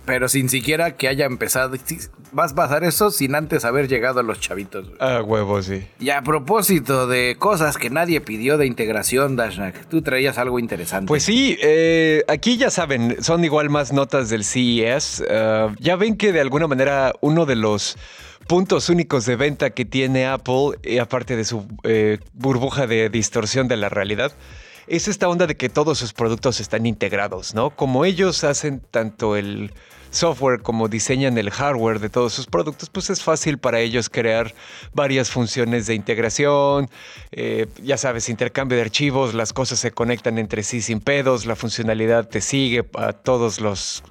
pero 0.05 0.27
sin 0.29 0.49
siquiera 0.49 0.95
que 0.95 1.07
haya 1.07 1.25
empezado. 1.25 1.75
Vas 2.31 2.53
a 2.53 2.55
pasar 2.55 2.83
eso 2.83 3.11
sin 3.11 3.35
antes 3.35 3.65
haber 3.65 3.87
llegado 3.87 4.19
a 4.19 4.23
los 4.23 4.39
chavitos. 4.39 4.87
Ah, 4.99 5.21
huevos, 5.21 5.65
sí. 5.65 5.85
Y 5.99 6.09
a 6.09 6.21
propósito 6.21 7.07
de 7.07 7.35
cosas 7.37 7.77
que 7.77 7.89
nadie 7.89 8.21
pidió 8.21 8.57
de 8.57 8.65
integración, 8.65 9.35
Dashnak, 9.35 9.87
tú 9.87 10.01
traías 10.01 10.37
algo 10.37 10.59
interesante. 10.59 11.07
Pues 11.07 11.23
sí, 11.23 11.57
eh, 11.61 12.23
aquí 12.27 12.57
ya 12.57 12.69
saben, 12.69 13.21
son 13.21 13.43
igual 13.43 13.69
más 13.69 13.91
notas 13.93 14.29
del 14.29 14.43
CES. 14.43 15.23
Ah, 15.29 15.73
ya 15.79 15.95
ven 15.95 16.17
que 16.17 16.31
de 16.31 16.41
alguna 16.41 16.67
manera 16.67 17.13
uno 17.21 17.45
de 17.45 17.55
los 17.55 17.97
puntos 18.47 18.89
únicos 18.89 19.25
de 19.25 19.35
venta 19.35 19.69
que 19.69 19.85
tiene 19.85 20.25
Apple, 20.25 20.99
aparte 20.99 21.35
de 21.35 21.45
su 21.45 21.65
eh, 21.83 22.19
burbuja 22.33 22.87
de 22.87 23.09
distorsión 23.09 23.67
de 23.67 23.77
la 23.77 23.89
realidad, 23.89 24.33
es 24.87 25.07
esta 25.07 25.29
onda 25.29 25.47
de 25.47 25.55
que 25.55 25.69
todos 25.69 25.97
sus 25.97 26.13
productos 26.13 26.59
están 26.59 26.85
integrados, 26.85 27.53
¿no? 27.53 27.69
Como 27.69 28.03
ellos 28.03 28.43
hacen 28.43 28.81
tanto 28.91 29.35
el 29.37 29.71
software 30.11 30.61
como 30.61 30.87
diseñan 30.87 31.37
el 31.37 31.49
hardware 31.49 31.99
de 31.99 32.09
todos 32.09 32.33
sus 32.33 32.45
productos, 32.45 32.89
pues 32.89 33.09
es 33.09 33.23
fácil 33.23 33.57
para 33.57 33.79
ellos 33.79 34.09
crear 34.09 34.53
varias 34.93 35.31
funciones 35.31 35.87
de 35.87 35.95
integración, 35.95 36.89
eh, 37.31 37.67
ya 37.81 37.97
sabes, 37.97 38.29
intercambio 38.29 38.77
de 38.77 38.83
archivos, 38.83 39.33
las 39.33 39.53
cosas 39.53 39.79
se 39.79 39.91
conectan 39.91 40.37
entre 40.37 40.63
sí 40.63 40.81
sin 40.81 40.99
pedos, 40.99 41.45
la 41.45 41.55
funcionalidad 41.55 42.27
te 42.27 42.41
sigue 42.41 42.85
a, 42.95 43.13
todos 43.13 43.59
los, 43.59 44.03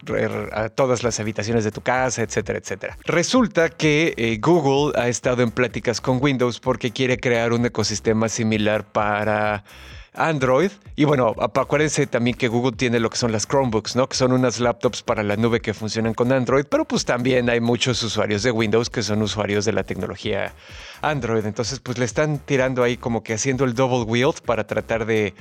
a 0.52 0.68
todas 0.70 1.02
las 1.02 1.20
habitaciones 1.20 1.64
de 1.64 1.70
tu 1.70 1.82
casa, 1.82 2.22
etcétera, 2.22 2.58
etcétera. 2.58 2.98
Resulta 3.04 3.68
que 3.68 4.14
eh, 4.16 4.38
Google 4.40 4.98
ha 5.00 5.08
estado 5.08 5.42
en 5.42 5.50
pláticas 5.50 6.00
con 6.00 6.18
Windows 6.20 6.60
porque 6.60 6.90
quiere 6.90 7.18
crear 7.18 7.52
un 7.52 7.66
ecosistema 7.66 8.28
similar 8.28 8.84
para 8.84 9.64
Android. 10.14 10.70
Y 10.96 11.04
bueno, 11.04 11.34
acuérdense 11.38 12.06
también 12.06 12.36
que 12.36 12.48
Google 12.48 12.76
tiene 12.76 13.00
lo 13.00 13.10
que 13.10 13.16
son 13.16 13.32
las 13.32 13.46
Chromebooks, 13.46 13.96
¿no? 13.96 14.08
Que 14.08 14.16
son 14.16 14.32
unas 14.32 14.60
laptops 14.60 15.02
para 15.02 15.22
la 15.22 15.36
nube 15.36 15.60
que 15.60 15.72
funcionan 15.72 16.14
con 16.14 16.32
Android, 16.32 16.64
pero 16.68 16.84
pues 16.84 17.04
también 17.04 17.48
hay 17.48 17.60
muchos 17.60 18.02
usuarios 18.02 18.42
de 18.42 18.50
Windows 18.50 18.90
que 18.90 19.02
son 19.02 19.22
usuarios 19.22 19.64
de 19.64 19.72
la 19.72 19.84
tecnología 19.84 20.52
Android. 21.00 21.46
Entonces, 21.46 21.80
pues 21.80 21.98
le 21.98 22.04
están 22.04 22.38
tirando 22.38 22.82
ahí 22.82 22.96
como 22.96 23.22
que 23.22 23.34
haciendo 23.34 23.64
el 23.64 23.74
double 23.74 24.02
wield 24.04 24.42
para 24.42 24.66
tratar 24.66 25.06
de 25.06 25.34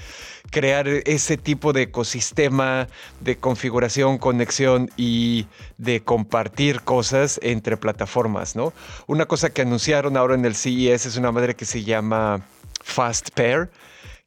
crear 0.52 0.88
ese 0.88 1.38
tipo 1.38 1.74
de 1.74 1.84
ecosistema 1.84 2.88
de 3.20 3.38
configuración, 3.38 4.18
conexión 4.18 4.90
y 4.98 5.48
de 5.78 6.02
compartir 6.02 6.82
cosas 6.82 7.40
entre 7.44 7.76
plataformas, 7.76 8.56
¿no? 8.56 8.72
Una 9.08 9.26
cosa 9.26 9.50
que 9.50 9.64
anunciaron 9.64 10.16
ahora 10.16 10.36
en 10.36 10.46
el 10.46 10.56
CES 10.56 11.08
es 11.08 11.18
una 11.18 11.32
madre 11.32 11.56
que 11.56 11.66
se 11.66 11.84
llama 11.84 12.42
Fast 12.82 13.32
Pair 13.32 13.70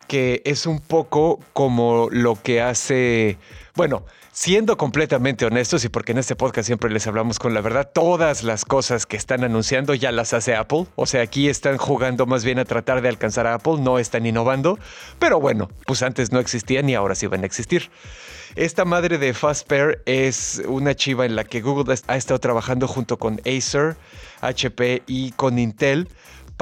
que 0.08 0.42
es 0.44 0.66
un 0.66 0.80
poco 0.80 1.40
como 1.52 2.08
lo 2.10 2.40
que 2.40 2.60
hace, 2.60 3.38
bueno, 3.74 4.04
siendo 4.32 4.78
completamente 4.78 5.44
honestos 5.44 5.84
y 5.84 5.90
porque 5.90 6.12
en 6.12 6.18
este 6.18 6.34
podcast 6.34 6.66
siempre 6.66 6.90
les 6.90 7.06
hablamos 7.06 7.38
con 7.38 7.52
la 7.52 7.60
verdad, 7.60 7.90
todas 7.92 8.42
las 8.42 8.64
cosas 8.64 9.04
que 9.04 9.16
están 9.16 9.44
anunciando 9.44 9.94
ya 9.94 10.10
las 10.10 10.32
hace 10.32 10.56
Apple. 10.56 10.86
O 10.96 11.06
sea, 11.06 11.22
aquí 11.22 11.48
están 11.48 11.76
jugando 11.76 12.26
más 12.26 12.44
bien 12.44 12.58
a 12.58 12.64
tratar 12.64 13.02
de 13.02 13.08
alcanzar 13.10 13.46
a 13.46 13.54
Apple, 13.54 13.74
no 13.80 13.98
están 13.98 14.24
innovando. 14.24 14.78
Pero 15.18 15.38
bueno, 15.38 15.70
pues 15.86 16.02
antes 16.02 16.32
no 16.32 16.40
existían 16.40 16.88
y 16.88 16.94
ahora 16.94 17.14
sí 17.14 17.26
van 17.26 17.42
a 17.42 17.46
existir. 17.46 17.90
Esta 18.54 18.84
madre 18.84 19.18
de 19.18 19.32
FastPair 19.32 20.02
es 20.04 20.62
una 20.66 20.94
chiva 20.94 21.24
en 21.24 21.36
la 21.36 21.44
que 21.44 21.60
Google 21.60 21.94
ha 22.06 22.16
estado 22.16 22.38
trabajando 22.38 22.86
junto 22.86 23.18
con 23.18 23.40
Acer, 23.46 23.96
HP 24.40 25.02
y 25.06 25.32
con 25.32 25.58
Intel 25.58 26.08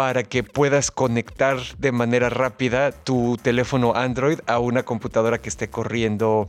para 0.01 0.23
que 0.23 0.43
puedas 0.43 0.91
conectar 0.91 1.59
de 1.77 1.93
manera 1.93 2.31
rápida 2.31 2.91
tu 2.91 3.37
teléfono 3.37 3.95
Android 3.95 4.39
a 4.47 4.59
una 4.59 4.83
computadora 4.83 5.43
que 5.43 5.51
esté 5.51 5.69
corriendo 5.69 6.49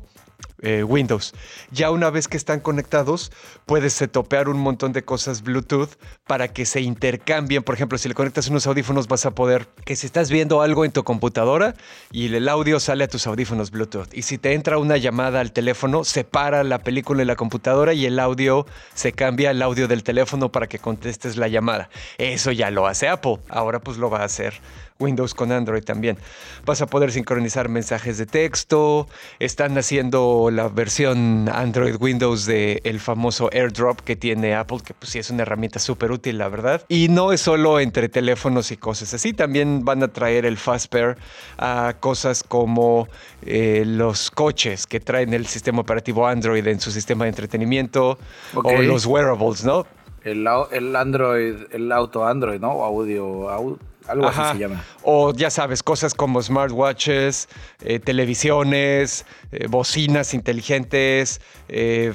eh, 0.62 0.84
Windows. 0.84 1.34
Ya 1.72 1.92
una 1.92 2.10
vez 2.10 2.28
que 2.28 2.38
están 2.38 2.60
conectados, 2.60 3.32
puedes 3.66 3.94
setopear 3.94 4.50
un 4.50 4.60
montón 4.60 4.94
de 4.94 5.04
cosas 5.04 5.42
Bluetooth 5.42 5.90
para 6.28 6.48
que 6.48 6.66
se 6.66 6.82
intercambien. 6.82 7.64
Por 7.64 7.76
ejemplo, 7.76 7.98
si 7.98 8.08
le 8.08 8.16
conectas 8.16 8.48
unos 8.48 8.68
audífonos, 8.68 9.08
vas 9.08 9.26
a 9.26 9.32
poder 9.32 9.68
que 9.86 9.96
si 9.96 10.06
estás 10.06 10.30
viendo 10.30 10.62
algo 10.62 10.86
en 10.86 10.92
tu 10.92 11.04
computadora 11.04 11.74
y 12.12 12.34
el 12.34 12.48
audio 12.48 12.80
sale 12.80 13.04
a 13.04 13.08
tus 13.08 13.28
audífonos 13.28 13.72
Bluetooth. 13.72 14.14
Y 14.14 14.22
si 14.22 14.38
te 14.38 14.54
entra 14.54 14.78
una 14.78 14.98
llamada 14.98 15.40
al 15.40 15.52
teléfono, 15.52 16.04
separa 16.04 16.64
la 16.64 16.80
película 16.80 17.24
y 17.24 17.26
la 17.26 17.36
computadora 17.36 17.94
y 17.94 18.06
el 18.06 18.20
audio 18.20 18.66
se 18.94 19.14
cambia 19.14 19.50
al 19.50 19.62
audio 19.62 19.88
del 19.88 20.04
teléfono 20.04 20.52
para 20.52 20.68
que 20.68 20.80
contestes 20.80 21.38
la 21.38 21.48
llamada. 21.48 21.90
Eso 22.18 22.52
ya 22.52 22.72
lo 22.72 22.88
hace 22.88 23.08
Apple. 23.08 23.40
Ahora 23.50 23.80
pues 23.80 23.98
lo 23.98 24.10
va 24.10 24.20
a 24.20 24.26
hacer 24.26 24.54
Windows 25.02 25.34
con 25.34 25.52
Android 25.52 25.84
también. 25.84 26.18
Vas 26.66 26.82
a 26.82 26.86
poder 26.86 27.12
sincronizar 27.12 27.68
mensajes 27.68 28.18
de 28.18 28.26
texto. 28.26 29.08
Están 29.40 29.78
haciendo 29.78 30.50
la 30.52 30.70
versión 30.70 31.50
Android 31.50 31.96
Windows 32.00 32.46
del 32.46 32.80
el 32.84 33.00
famoso 33.00 33.50
AirDrop 33.52 34.02
que 34.02 34.16
tiene 34.16 34.56
Apple, 34.56 34.78
que 34.86 34.94
pues 34.94 35.12
sí 35.12 35.20
es 35.20 35.30
una 35.30 35.42
herramienta 35.42 35.80
súper 35.80 36.12
útil, 36.12 36.38
la 36.38 36.48
verdad. 36.48 36.86
Y 36.88 37.08
no 37.10 37.32
es 37.32 37.42
solo 37.42 37.80
entre 37.80 38.08
teléfonos 38.08 38.72
y 38.72 38.78
cosas 38.78 39.14
así. 39.14 39.34
También 39.34 39.84
van 39.84 40.04
a 40.04 40.08
traer 40.10 40.46
el 40.46 40.58
Fastpair 40.58 41.18
a 41.58 41.96
cosas 42.00 42.44
como 42.44 43.08
eh, 43.46 43.84
los 43.86 44.30
coches 44.32 44.86
que 44.88 45.00
traen 45.00 45.34
el 45.34 45.48
sistema 45.48 45.82
operativo 45.82 46.28
Android 46.28 46.66
en 46.68 46.80
su 46.80 46.92
sistema 46.92 47.26
de 47.26 47.30
entretenimiento 47.30 48.18
o 48.54 48.82
los 48.82 49.06
wearables, 49.06 49.64
¿no? 49.64 49.86
El, 50.24 50.48
el 50.72 50.96
Android, 50.96 51.56
el 51.72 51.92
auto 51.92 52.26
Android, 52.26 52.60
¿no? 52.60 52.84
Audio, 52.84 53.50
audio 53.50 53.80
algo 54.08 54.28
así 54.28 54.54
se 54.54 54.60
llama. 54.60 54.84
O 55.04 55.34
ya 55.34 55.50
sabes, 55.50 55.84
cosas 55.84 56.14
como 56.14 56.42
smartwatches, 56.42 57.48
eh, 57.82 58.00
televisiones, 58.00 59.26
eh, 59.52 59.68
bocinas 59.68 60.34
inteligentes, 60.34 61.42
eh, 61.68 62.14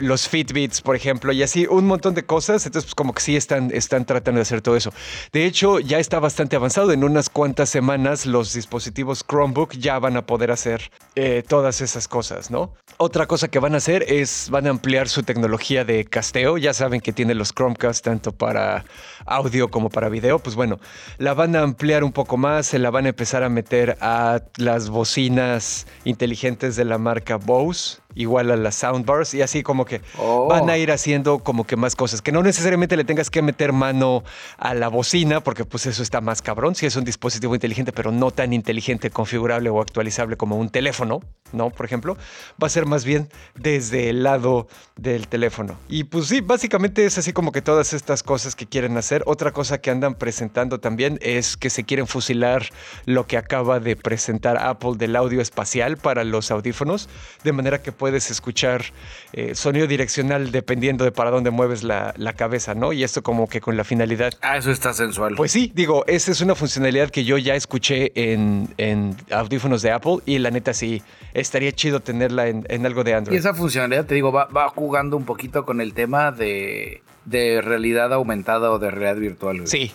los 0.00 0.28
Fitbits, 0.28 0.80
por 0.80 0.96
ejemplo, 0.96 1.32
y 1.32 1.42
así 1.42 1.66
un 1.66 1.86
montón 1.86 2.14
de 2.14 2.24
cosas. 2.24 2.64
Entonces, 2.66 2.86
pues 2.86 2.94
como 2.94 3.12
que 3.12 3.22
sí 3.22 3.36
están, 3.36 3.70
están 3.72 4.04
tratando 4.04 4.38
de 4.38 4.42
hacer 4.42 4.60
todo 4.60 4.76
eso. 4.76 4.92
De 5.32 5.44
hecho, 5.44 5.78
ya 5.78 5.98
está 5.98 6.18
bastante 6.18 6.56
avanzado. 6.56 6.92
En 6.92 7.04
unas 7.04 7.28
cuantas 7.28 7.68
semanas, 7.68 8.26
los 8.26 8.52
dispositivos 8.54 9.24
Chromebook 9.28 9.72
ya 9.72 9.98
van 9.98 10.16
a 10.16 10.26
poder 10.26 10.50
hacer 10.50 10.90
eh, 11.14 11.42
todas 11.46 11.80
esas 11.80 12.08
cosas, 12.08 12.50
¿no? 12.50 12.72
Otra 12.96 13.26
cosa 13.26 13.48
que 13.48 13.58
van 13.58 13.74
a 13.74 13.78
hacer 13.78 14.04
es, 14.08 14.48
van 14.50 14.66
a 14.66 14.70
ampliar 14.70 15.08
su 15.08 15.22
tecnología 15.22 15.84
de 15.84 16.04
casteo. 16.04 16.58
Ya 16.58 16.72
saben 16.72 17.00
que 17.00 17.12
tiene 17.12 17.34
los 17.34 17.52
Chromecast 17.52 18.04
tanto 18.04 18.32
para 18.32 18.84
audio 19.28 19.70
como 19.70 19.90
para 19.90 20.08
video. 20.08 20.38
Pues 20.38 20.56
bueno, 20.56 20.78
la 21.18 21.34
van 21.34 21.56
a 21.56 21.62
ampliar 21.62 22.04
un 22.04 22.12
poco 22.12 22.36
más. 22.36 22.66
Se 22.66 22.78
la 22.78 22.90
van 22.90 23.06
a 23.06 23.10
empezar 23.10 23.42
a 23.42 23.48
meter 23.48 23.96
a 24.00 24.42
las 24.56 24.90
bocinas 24.90 25.86
inteligentes 26.04 26.76
de 26.76 26.84
la 26.84 26.98
marca 26.98 27.36
Bose 27.36 28.00
igual 28.14 28.50
a 28.50 28.56
las 28.56 28.74
soundbars 28.74 29.32
y 29.34 29.42
así 29.42 29.62
como 29.62 29.84
que 29.84 30.00
oh. 30.18 30.48
van 30.48 30.68
a 30.68 30.76
ir 30.76 30.90
haciendo 30.90 31.38
como 31.38 31.64
que 31.64 31.76
más 31.76 31.94
cosas, 31.94 32.20
que 32.20 32.32
no 32.32 32.42
necesariamente 32.42 32.96
le 32.96 33.04
tengas 33.04 33.30
que 33.30 33.42
meter 33.42 33.72
mano 33.72 34.24
a 34.58 34.74
la 34.74 34.88
bocina, 34.88 35.40
porque 35.40 35.64
pues 35.64 35.86
eso 35.86 36.02
está 36.02 36.20
más 36.20 36.42
cabrón, 36.42 36.74
si 36.74 36.86
es 36.86 36.96
un 36.96 37.04
dispositivo 37.04 37.54
inteligente, 37.54 37.92
pero 37.92 38.10
no 38.10 38.30
tan 38.30 38.52
inteligente, 38.52 39.10
configurable 39.10 39.70
o 39.70 39.80
actualizable 39.80 40.36
como 40.36 40.56
un 40.56 40.68
teléfono, 40.68 41.20
¿no? 41.52 41.70
Por 41.70 41.86
ejemplo, 41.86 42.16
va 42.62 42.66
a 42.66 42.70
ser 42.70 42.86
más 42.86 43.04
bien 43.04 43.28
desde 43.54 44.10
el 44.10 44.24
lado 44.24 44.66
del 44.96 45.28
teléfono. 45.28 45.78
Y 45.88 46.04
pues 46.04 46.26
sí, 46.26 46.40
básicamente 46.40 47.06
es 47.06 47.18
así 47.18 47.32
como 47.32 47.52
que 47.52 47.62
todas 47.62 47.92
estas 47.92 48.22
cosas 48.22 48.56
que 48.56 48.66
quieren 48.66 48.96
hacer. 48.96 49.17
Otra 49.26 49.52
cosa 49.52 49.80
que 49.80 49.90
andan 49.90 50.14
presentando 50.14 50.80
también 50.80 51.18
es 51.22 51.56
que 51.56 51.70
se 51.70 51.84
quieren 51.84 52.06
fusilar 52.06 52.66
lo 53.06 53.26
que 53.26 53.36
acaba 53.36 53.80
de 53.80 53.96
presentar 53.96 54.58
Apple 54.58 54.92
del 54.96 55.16
audio 55.16 55.40
espacial 55.40 55.96
para 55.96 56.24
los 56.24 56.50
audífonos, 56.50 57.08
de 57.44 57.52
manera 57.52 57.82
que 57.82 57.92
puedes 57.92 58.30
escuchar 58.30 58.84
eh, 59.32 59.54
sonido 59.54 59.86
direccional 59.86 60.50
dependiendo 60.50 61.04
de 61.04 61.12
para 61.12 61.30
dónde 61.30 61.50
mueves 61.50 61.82
la, 61.82 62.14
cabeza, 62.36 62.74
¿no? 62.74 62.92
Y 62.92 63.02
esto 63.02 63.22
como 63.22 63.48
que 63.48 63.60
con 63.60 63.76
la 63.76 63.84
finalidad. 63.84 64.32
Ah, 64.42 64.58
eso 64.58 64.70
está 64.70 64.92
sensual. 64.92 65.34
Pues 65.36 65.50
sí, 65.50 65.72
digo, 65.74 66.04
esa 66.06 66.30
es 66.30 66.40
una 66.40 66.54
funcionalidad 66.54 67.10
que 67.10 67.24
yo 67.24 67.38
ya 67.38 67.54
escuché 67.54 68.12
en, 68.14 69.16
audífonos 69.30 69.82
de 69.82 69.90
Apple 69.90 70.18
y 70.26 70.38
la 70.38 70.50
neta 70.50 70.72
sí, 70.72 71.02
estaría 71.34 71.72
chido 71.72 72.00
tenerla 72.00 72.48
en, 72.48 72.86
algo 72.86 73.02
de 73.02 73.14
Android. 73.14 73.36
Y 73.36 73.38
esa 73.38 73.54
funcionalidad, 73.54 74.06
te 74.06 74.14
digo, 74.14 74.30
va, 74.30 74.44
va 74.46 74.68
jugando 74.68 75.16
un 75.16 75.24
poquito 75.24 75.64
con 75.64 75.80
el 75.80 75.94
tema 75.94 76.30
de, 76.30 77.02
de 77.28 77.60
realidad 77.60 78.12
aumentada 78.12 78.70
o 78.70 78.78
de 78.78 78.90
realidad 78.90 79.20
virtual. 79.20 79.66
Sí 79.66 79.92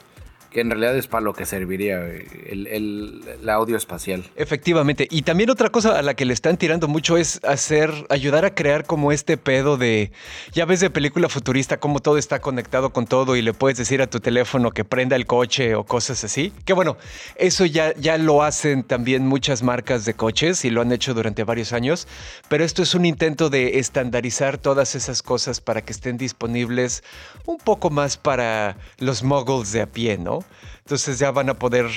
que 0.54 0.62
en 0.62 0.70
realidad 0.70 0.96
es 0.96 1.08
para 1.08 1.22
lo 1.22 1.34
que 1.34 1.46
serviría 1.46 2.00
el, 2.00 2.68
el, 2.68 3.50
audio 3.50 3.76
espacial. 3.76 4.24
Efectivamente. 4.36 5.08
Y 5.10 5.24
también 5.24 5.50
otra 5.50 5.70
cosa 5.70 5.98
a 5.98 6.02
la 6.02 6.14
que 6.14 6.26
le 6.26 6.34
están 6.34 6.58
tirando 6.58 6.88
mucho 6.88 7.18
es 7.18 7.40
hacer, 7.44 7.92
ayudar 8.10 8.46
a 8.46 8.54
crear 8.54 8.86
como 8.86 9.12
este 9.12 9.38
pedo 9.38 9.78
de, 9.78 10.12
ya 10.54 10.66
ves 10.66 10.80
de 10.80 10.90
película 10.90 11.28
futurista, 11.28 11.80
cómo 11.80 12.00
todo 12.00 12.18
está 12.18 12.40
conectado 12.40 12.92
con 12.92 13.08
todo 13.08 13.36
y 13.36 13.42
le 13.42 13.54
puedes 13.54 13.78
decir 13.78 14.02
a 14.02 14.08
tu 14.08 14.20
teléfono 14.20 14.72
que 14.72 14.86
prenda 14.86 15.16
el 15.16 15.26
coche 15.26 15.76
o 15.76 15.84
cosas 15.84 16.24
así. 16.24 16.54
Que 16.66 16.74
bueno, 16.74 16.98
eso 17.36 17.66
ya, 17.66 17.94
ya 17.96 18.18
lo 18.18 18.44
hacen 18.44 18.84
también 18.84 19.28
muchas 19.28 19.64
marcas 19.64 20.06
de 20.06 20.14
coches 20.14 20.64
y 20.66 20.70
lo 20.70 20.82
han 20.82 20.92
hecho 20.92 21.16
durante 21.16 21.44
varios 21.44 21.74
años, 21.74 22.08
pero 22.48 22.64
esto 22.64 22.84
es 22.84 22.94
un 22.94 23.06
intento 23.06 23.50
de 23.50 23.80
estandarizar 23.80 24.60
todas 24.60 24.94
esas 24.94 25.24
cosas 25.24 25.62
para 25.62 25.82
que 25.82 25.94
estén 25.94 26.18
disponibles 26.18 27.04
un 27.46 27.58
poco 27.58 27.90
más 27.90 28.18
para 28.18 28.78
los 29.00 29.24
muggles 29.24 29.72
de 29.72 29.82
a 29.82 29.88
pie, 29.88 30.18
¿no? 30.18 30.43
Entonces 30.80 31.18
ya 31.20 31.32
van 31.32 31.50
a 31.50 31.54
poder... 31.54 31.88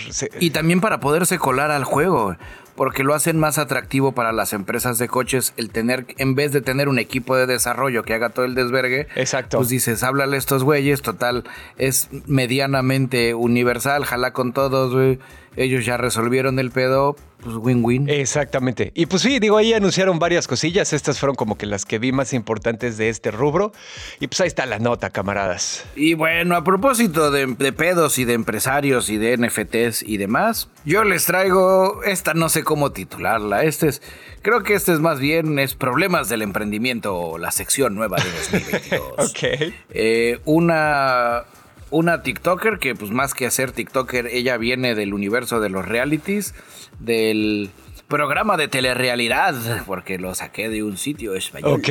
Y 0.41 0.51
también 0.51 0.81
para 0.81 1.01
poderse 1.01 1.39
colar 1.39 1.71
al 1.71 1.85
juego, 1.85 2.37
porque 2.77 3.03
lo 3.03 3.15
hacen 3.15 3.39
más 3.39 3.59
atractivo 3.59 4.13
para 4.13 4.33
las 4.33 4.53
empresas 4.53 4.99
de 4.99 5.09
coches 5.09 5.55
el 5.57 5.71
tener, 5.71 6.07
en 6.19 6.35
vez 6.35 6.53
de 6.53 6.61
tener 6.61 6.89
un 6.89 6.99
equipo 6.99 7.37
de 7.37 7.47
desarrollo 7.47 8.05
que 8.05 8.15
haga 8.15 8.31
todo 8.31 8.45
el 8.45 8.55
desvergue, 8.55 9.09
Exacto. 9.17 9.57
pues 9.57 9.69
dices, 9.69 10.03
háblale 10.03 10.37
a 10.37 10.39
estos 10.39 10.63
güeyes, 10.63 11.03
total, 11.03 11.45
es 11.79 12.09
medianamente 12.27 13.35
universal, 13.35 14.05
jala 14.05 14.33
con 14.33 14.53
todos, 14.53 14.95
güey 14.95 15.19
ellos 15.57 15.87
ya 15.87 15.97
resolvieron 15.97 16.59
el 16.59 16.71
pedo, 16.71 17.17
pues 17.43 17.57
win-win. 17.57 18.09
Exactamente. 18.09 18.93
Y 18.95 19.07
pues 19.07 19.23
sí, 19.23 19.39
digo, 19.39 19.57
ahí 19.57 19.73
anunciaron 19.73 20.19
varias 20.19 20.47
cosillas. 20.47 20.93
Estas 20.93 21.19
fueron 21.19 21.35
como 21.35 21.57
que 21.57 21.67
las 21.67 21.85
que 21.85 21.99
vi 21.99 22.13
más 22.13 22.33
importantes 22.33 22.99
de 22.99 23.09
este 23.09 23.31
rubro. 23.31 23.73
Y 24.21 24.27
pues 24.27 24.41
ahí 24.41 24.49
está 24.49 24.67
la 24.67 24.79
nota, 24.79 25.11
camaradas. 25.11 25.85
Y 25.97 26.15
bueno, 26.15 26.57
a 26.57 26.65
propósito 26.65 27.31
de, 27.31 27.47
pedos 27.73 28.19
y 28.19 28.25
de 28.25 28.35
empresarios 28.35 29.09
y 29.09 29.17
de 29.17 29.37
NFTs 29.37 30.03
y 30.03 30.19
demás, 30.19 30.69
yo 30.85 31.05
les 31.05 31.25
traigo 31.25 32.03
esta, 32.05 32.35
no 32.35 32.49
sé 32.49 32.63
cómo 32.63 32.93
titularla. 32.93 33.65
Este 33.65 33.89
es, 33.89 34.03
creo 34.43 34.63
que 34.63 34.75
este 34.75 34.93
es 34.93 35.01
más 35.01 35.19
bien, 35.19 35.59
es 35.59 35.75
Problemas 35.75 36.29
del 36.29 36.43
Emprendimiento, 36.43 37.39
la 37.39 37.51
sección 37.51 37.95
nueva 37.95 38.19
de 38.19 38.31
2022. 38.61 39.31
ok. 39.31 39.73
Eh, 39.91 40.41
una 40.45 41.45
una 41.91 42.23
TikToker 42.23 42.79
que 42.79 42.95
pues 42.95 43.11
más 43.11 43.35
que 43.35 43.47
hacer 43.47 43.73
TikToker, 43.73 44.27
ella 44.27 44.57
viene 44.57 44.95
del 44.95 45.15
universo 45.15 45.61
de 45.61 45.69
los 45.69 45.87
realities, 45.87 46.55
del 46.99 47.71
programa 48.09 48.57
de 48.57 48.69
telerrealidad, 48.69 49.85
porque 49.87 50.19
lo 50.19 50.35
saqué 50.35 50.69
de 50.69 50.83
un 50.83 50.97
sitio 50.97 51.35
español. 51.35 51.81
Ok. 51.81 51.89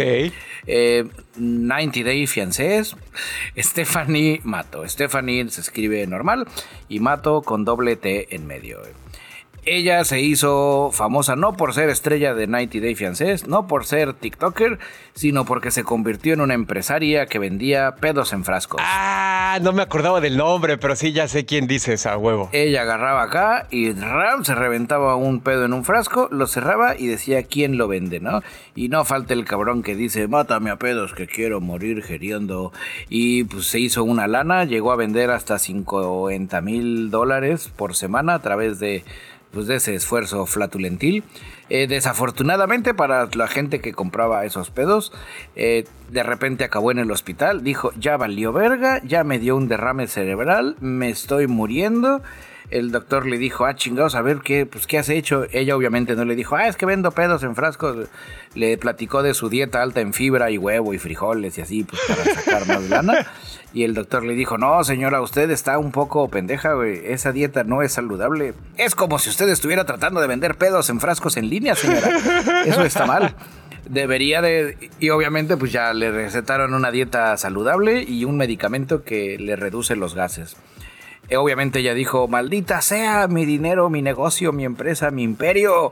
90 1.38 1.99
eh, 1.99 2.03
Day 2.03 2.27
Fiancés. 2.27 2.95
Stephanie 3.58 4.41
Mato. 4.43 4.88
Stephanie 4.88 5.49
se 5.49 5.62
escribe 5.62 6.05
normal 6.08 6.47
y 6.89 6.99
Mato 6.99 7.41
con 7.41 7.65
doble 7.65 7.95
T 7.95 8.34
en 8.36 8.47
medio. 8.47 8.79
Ella 9.67 10.04
se 10.04 10.21
hizo 10.21 10.91
famosa 10.91 11.36
no 11.36 11.54
por 11.54 11.73
ser 11.73 11.89
estrella 11.89 12.36
de 12.36 12.45
90 12.45 12.82
Day 12.82 12.93
Fiancés, 12.93 13.47
no 13.47 13.65
por 13.65 13.86
ser 13.86 14.13
TikToker, 14.13 14.78
sino 15.15 15.43
porque 15.45 15.71
se 15.71 15.84
convirtió 15.84 16.36
en 16.36 16.41
una 16.41 16.54
empresaria 16.54 17.25
que 17.25 17.39
vendía 17.39 17.95
pedos 17.95 18.32
en 18.34 18.43
frascos. 18.43 18.80
Ah, 18.84 19.58
no 19.63 19.73
me 19.73 19.82
acordaba 19.82 20.21
del 20.21 20.38
nombre, 20.38 20.78
pero 20.78 20.95
sí 20.95 21.13
ya 21.13 21.28
sé 21.28 21.45
quién 21.45 21.65
dice 21.65 21.93
esa 21.93 22.15
huevo. 22.15 22.49
Ella 22.51 22.84
agarraba 22.84 23.23
acá 23.23 23.65
y 23.71 23.91
ram, 23.91 24.45
se 24.45 24.54
reventaba 24.54 25.15
un 25.15 25.39
pedo 25.39 25.65
en 25.65 25.73
un 25.73 25.84
frasco, 25.84 26.28
lo 26.30 26.45
cerraba 26.45 26.95
y 26.95 27.08
decía 27.08 27.41
quién 27.41 27.80
lo 27.80 27.88
vende, 27.88 28.19
¿no? 28.19 28.43
Y 28.75 28.89
no 28.89 29.04
falta 29.04 29.34
el 29.34 29.45
cabrón 29.45 29.82
que 29.82 29.95
dice, 29.95 30.28
mátame 30.28 30.69
a 30.69 30.75
pedos 30.75 31.13
que 31.13 31.25
quiero 31.25 31.60
morir 31.60 32.04
geriendo. 32.04 32.71
Y 33.10 33.45
pues 33.45 33.65
se 33.65 33.80
hizo 33.80 34.04
una 34.04 34.28
lana, 34.28 34.65
llegó 34.65 34.91
a 34.91 34.95
vender 34.95 35.32
hasta 35.32 35.58
50 35.58 36.62
mil 36.62 37.10
dólares 37.10 37.71
por 37.75 37.95
semana 37.95 38.36
a 38.36 38.39
través 38.43 38.78
de 38.78 39.04
pues, 39.55 39.67
de 39.67 39.77
ese 39.77 39.95
esfuerzo 39.95 40.45
flatulentil. 40.45 41.23
Eh, 41.69 41.87
desafortunadamente 41.87 42.93
para 42.93 43.27
la 43.33 43.47
gente 43.47 43.79
que 43.79 43.93
compraba 43.93 44.45
esos 44.45 44.69
pedos, 44.69 45.11
eh, 45.55 45.85
de 46.11 46.21
repente 46.21 46.63
acabó 46.63 46.91
en 46.91 46.99
el 46.99 47.09
hospital, 47.09 47.63
dijo, 47.63 47.91
ya 47.97 48.17
valió 48.17 48.53
verga, 48.53 49.01
ya 49.03 49.23
me 49.23 49.39
dio 49.39 49.55
un 49.55 49.67
derrame 49.67 50.05
cerebral, 50.07 50.75
me 50.81 51.09
estoy 51.09 51.47
muriendo. 51.47 52.21
El 52.69 52.91
doctor 52.91 53.25
le 53.25 53.37
dijo, 53.37 53.65
ah, 53.65 53.75
chingados, 53.75 54.15
a 54.15 54.21
ver, 54.21 54.39
¿qué, 54.43 54.65
pues, 54.65 54.87
¿qué 54.87 54.97
has 54.97 55.09
hecho? 55.09 55.45
Ella 55.51 55.75
obviamente 55.75 56.15
no 56.15 56.25
le 56.25 56.35
dijo, 56.35 56.55
ah, 56.55 56.67
es 56.67 56.75
que 56.75 56.85
vendo 56.85 57.11
pedos 57.11 57.41
en 57.43 57.55
frascos. 57.55 58.09
Le 58.55 58.77
platicó 58.77 59.23
de 59.23 59.33
su 59.33 59.49
dieta 59.49 59.81
alta 59.81 60.01
en 60.01 60.13
fibra 60.13 60.51
y 60.51 60.57
huevo 60.57 60.93
y 60.93 60.97
frijoles 60.97 61.57
y 61.57 61.61
así, 61.61 61.83
pues 61.83 62.01
para 62.07 62.23
sacar 62.25 62.67
más 62.67 62.89
lana. 62.89 63.27
Y 63.75 63.83
el 63.83 63.93
doctor 63.93 64.23
le 64.23 64.35
dijo, 64.35 64.57
no, 64.57 64.81
señora, 64.85 65.21
usted 65.21 65.51
está 65.51 65.77
un 65.77 65.91
poco 65.91 66.29
pendeja, 66.29 66.75
güey. 66.75 67.01
Esa 67.07 67.33
dieta 67.33 67.65
no 67.65 67.81
es 67.81 67.91
saludable. 67.91 68.53
Es 68.77 68.95
como 68.95 69.19
si 69.19 69.29
usted 69.29 69.49
estuviera 69.49 69.83
tratando 69.83 70.21
de 70.21 70.27
vender 70.27 70.55
pedos 70.55 70.89
en 70.89 71.01
frascos 71.01 71.35
en 71.35 71.49
línea, 71.49 71.75
señora. 71.75 72.09
Eso 72.65 72.85
está 72.85 73.05
mal. 73.05 73.35
Debería 73.89 74.41
de... 74.41 74.89
Y 75.01 75.09
obviamente 75.09 75.57
pues 75.57 75.73
ya 75.73 75.93
le 75.93 76.09
recetaron 76.09 76.73
una 76.73 76.89
dieta 76.89 77.35
saludable 77.35 78.01
y 78.01 78.23
un 78.23 78.38
medicamento 78.38 79.03
que 79.03 79.38
le 79.38 79.57
reduce 79.57 79.97
los 79.97 80.15
gases. 80.15 80.55
Eh, 81.27 81.35
obviamente 81.35 81.79
ella 81.79 81.93
dijo, 81.93 82.29
maldita 82.29 82.79
sea 82.79 83.27
mi 83.27 83.45
dinero, 83.45 83.89
mi 83.89 84.01
negocio, 84.01 84.53
mi 84.53 84.63
empresa, 84.63 85.11
mi 85.11 85.23
imperio. 85.23 85.91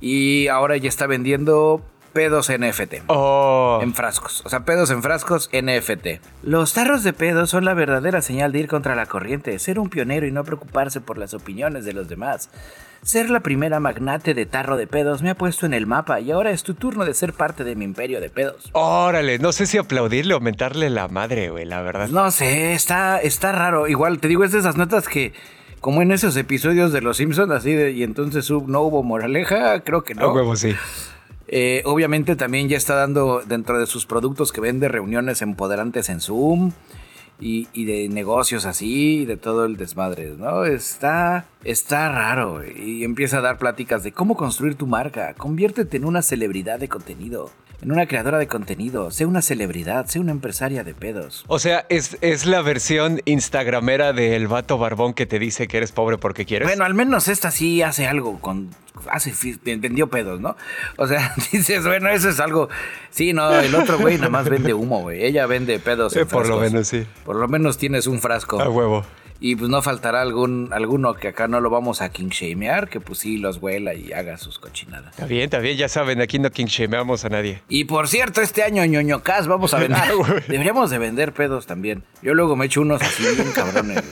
Y 0.00 0.46
ahora 0.46 0.76
ella 0.76 0.88
está 0.88 1.08
vendiendo 1.08 1.82
pedos 2.16 2.50
NFT. 2.50 3.02
Oh. 3.08 3.78
En 3.82 3.92
frascos. 3.92 4.40
O 4.46 4.48
sea, 4.48 4.64
pedos 4.64 4.90
en 4.90 5.02
frascos 5.02 5.50
NFT. 5.52 6.22
Los 6.42 6.72
tarros 6.72 7.04
de 7.04 7.12
pedos 7.12 7.50
son 7.50 7.66
la 7.66 7.74
verdadera 7.74 8.22
señal 8.22 8.52
de 8.52 8.60
ir 8.60 8.68
contra 8.68 8.94
la 8.94 9.04
corriente, 9.04 9.58
ser 9.58 9.78
un 9.78 9.90
pionero 9.90 10.26
y 10.26 10.32
no 10.32 10.42
preocuparse 10.42 11.02
por 11.02 11.18
las 11.18 11.34
opiniones 11.34 11.84
de 11.84 11.92
los 11.92 12.08
demás. 12.08 12.48
Ser 13.02 13.28
la 13.28 13.40
primera 13.40 13.80
magnate 13.80 14.32
de 14.32 14.46
tarro 14.46 14.78
de 14.78 14.86
pedos 14.86 15.20
me 15.20 15.28
ha 15.28 15.34
puesto 15.34 15.66
en 15.66 15.74
el 15.74 15.86
mapa 15.86 16.18
y 16.20 16.30
ahora 16.30 16.52
es 16.52 16.62
tu 16.62 16.72
turno 16.72 17.04
de 17.04 17.12
ser 17.12 17.34
parte 17.34 17.64
de 17.64 17.76
mi 17.76 17.84
imperio 17.84 18.18
de 18.22 18.30
pedos. 18.30 18.70
Órale, 18.72 19.38
no 19.38 19.52
sé 19.52 19.66
si 19.66 19.76
aplaudirle 19.76 20.32
o 20.32 20.40
mentarle 20.40 20.88
la 20.88 21.08
madre, 21.08 21.50
güey, 21.50 21.66
la 21.66 21.82
verdad. 21.82 22.08
No 22.08 22.30
sé, 22.30 22.72
está, 22.72 23.20
está 23.20 23.52
raro. 23.52 23.88
Igual, 23.88 24.20
te 24.20 24.28
digo, 24.28 24.42
es 24.42 24.52
de 24.52 24.60
esas 24.60 24.78
notas 24.78 25.06
que 25.06 25.34
como 25.82 26.00
en 26.00 26.12
esos 26.12 26.34
episodios 26.38 26.92
de 26.92 27.02
Los 27.02 27.18
Simpsons, 27.18 27.52
así 27.52 27.74
de, 27.74 27.92
y 27.92 28.04
entonces 28.04 28.50
no 28.50 28.80
hubo 28.80 29.02
moraleja, 29.02 29.80
creo 29.80 30.02
que 30.02 30.14
no. 30.14 30.24
A 30.24 30.32
huevo, 30.32 30.56
sí. 30.56 30.74
Eh, 31.48 31.82
obviamente 31.84 32.36
también 32.36 32.68
ya 32.68 32.76
está 32.76 32.94
dando 32.94 33.42
dentro 33.46 33.78
de 33.78 33.86
sus 33.86 34.06
productos 34.06 34.52
que 34.52 34.60
vende 34.60 34.88
reuniones 34.88 35.42
empoderantes 35.42 36.08
en 36.08 36.20
Zoom 36.20 36.72
y, 37.38 37.84
de 37.84 38.08
negocios 38.08 38.64
así, 38.64 39.20
y 39.20 39.24
de 39.26 39.36
todo 39.36 39.66
el 39.66 39.76
desmadre, 39.76 40.34
¿no? 40.38 40.64
Está, 40.64 41.46
está 41.64 42.08
raro 42.08 42.62
y 42.64 43.04
empieza 43.04 43.38
a 43.38 43.40
dar 43.42 43.58
pláticas 43.58 44.02
de 44.02 44.12
cómo 44.12 44.36
construir 44.36 44.76
tu 44.76 44.86
marca, 44.86 45.34
conviértete 45.34 45.98
en 45.98 46.06
una 46.06 46.22
celebridad 46.22 46.78
de 46.78 46.88
contenido 46.88 47.50
en 47.82 47.92
una 47.92 48.06
creadora 48.06 48.38
de 48.38 48.46
contenido, 48.46 49.10
sé 49.10 49.26
una 49.26 49.42
celebridad, 49.42 50.06
sé 50.06 50.18
una 50.18 50.32
empresaria 50.32 50.84
de 50.84 50.94
pedos. 50.94 51.44
O 51.46 51.58
sea, 51.58 51.86
es, 51.88 52.16
es 52.20 52.46
la 52.46 52.62
versión 52.62 53.20
instagramera 53.24 54.12
del 54.12 54.48
vato 54.48 54.78
barbón 54.78 55.14
que 55.14 55.26
te 55.26 55.38
dice 55.38 55.68
que 55.68 55.76
eres 55.76 55.92
pobre 55.92 56.18
porque 56.18 56.46
quieres. 56.46 56.66
Bueno, 56.66 56.84
al 56.84 56.94
menos 56.94 57.28
esta 57.28 57.50
sí 57.50 57.82
hace 57.82 58.06
algo 58.06 58.40
con 58.40 58.70
hace 59.10 59.32
vendió 59.78 60.08
pedos, 60.08 60.40
¿no? 60.40 60.56
O 60.96 61.06
sea, 61.06 61.34
dices, 61.52 61.84
bueno, 61.84 62.08
eso 62.08 62.28
es 62.28 62.40
algo. 62.40 62.68
Sí, 63.10 63.32
no, 63.32 63.58
el 63.58 63.74
otro 63.74 63.98
güey 63.98 64.16
nada 64.16 64.30
más 64.30 64.48
vende 64.48 64.74
humo, 64.74 65.02
güey. 65.02 65.24
Ella 65.24 65.46
vende 65.46 65.78
pedos. 65.78 66.16
Eh, 66.16 66.26
por 66.26 66.48
lo 66.48 66.58
menos, 66.60 66.88
sí. 66.88 67.06
Por 67.24 67.36
lo 67.36 67.48
menos 67.48 67.78
tienes 67.78 68.06
un 68.06 68.20
frasco. 68.20 68.60
A 68.60 68.68
huevo. 68.68 69.04
Y 69.38 69.56
pues 69.56 69.70
no 69.70 69.82
faltará 69.82 70.22
algún, 70.22 70.70
alguno 70.72 71.14
que 71.14 71.28
acá 71.28 71.46
no 71.46 71.60
lo 71.60 71.70
vamos 71.70 72.00
a 72.00 72.08
kingshamear, 72.08 72.88
que 72.88 73.00
pues 73.00 73.18
sí 73.20 73.36
los 73.36 73.58
huela 73.58 73.94
y 73.94 74.12
haga 74.12 74.38
sus 74.38 74.58
cochinadas. 74.58 75.10
Está 75.10 75.26
bien, 75.26 75.44
está 75.44 75.58
bien, 75.58 75.76
ya 75.76 75.88
saben, 75.88 76.20
aquí 76.20 76.38
no 76.38 76.50
kingshameamos 76.50 77.24
a 77.24 77.28
nadie. 77.28 77.62
Y 77.68 77.84
por 77.84 78.08
cierto, 78.08 78.40
este 78.40 78.62
año 78.62 78.84
ñoño 78.84 79.22
Cas 79.22 79.46
vamos 79.46 79.74
a 79.74 79.78
vender. 79.78 80.02
deberíamos 80.48 80.90
de 80.90 80.98
vender 80.98 81.32
pedos 81.32 81.66
también. 81.66 82.04
Yo 82.22 82.34
luego 82.34 82.56
me 82.56 82.66
echo 82.66 82.80
unos 82.80 83.02
así 83.02 83.22
bien 83.34 83.52
cabrones. 83.52 84.02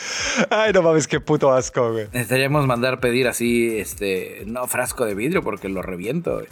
Ay, 0.50 0.72
no 0.72 0.82
mames, 0.82 1.06
qué 1.06 1.20
puto 1.20 1.52
asco, 1.52 1.92
güey. 1.92 2.06
Necesitaríamos 2.12 2.66
mandar 2.66 3.00
pedir 3.00 3.28
así, 3.28 3.78
este, 3.78 4.42
no 4.46 4.66
frasco 4.66 5.04
de 5.04 5.14
vidrio 5.14 5.42
porque 5.42 5.68
lo 5.68 5.82
reviento. 5.82 6.42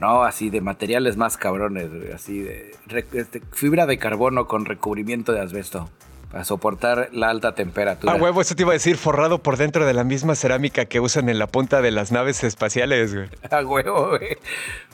No, 0.00 0.24
así 0.24 0.50
de 0.50 0.60
materiales 0.60 1.16
más 1.16 1.36
cabrones, 1.36 1.88
así 2.14 2.40
de 2.40 2.74
este, 3.12 3.42
fibra 3.52 3.86
de 3.86 3.98
carbono 3.98 4.46
con 4.46 4.66
recubrimiento 4.66 5.32
de 5.32 5.40
asbesto. 5.40 5.90
Para 6.30 6.44
soportar 6.44 7.08
la 7.12 7.30
alta 7.30 7.54
temperatura. 7.54 8.12
A 8.12 8.16
huevo, 8.16 8.40
eso 8.40 8.54
te 8.56 8.62
iba 8.62 8.72
a 8.72 8.74
decir, 8.74 8.96
forrado 8.96 9.42
por 9.42 9.56
dentro 9.56 9.86
de 9.86 9.94
la 9.94 10.04
misma 10.04 10.34
cerámica 10.34 10.84
que 10.84 11.00
usan 11.00 11.28
en 11.28 11.38
la 11.38 11.46
punta 11.46 11.80
de 11.82 11.90
las 11.90 12.12
naves 12.12 12.42
espaciales, 12.44 13.14
güey. 13.14 13.28
A 13.50 13.60
huevo, 13.64 14.10
güey. 14.10 14.36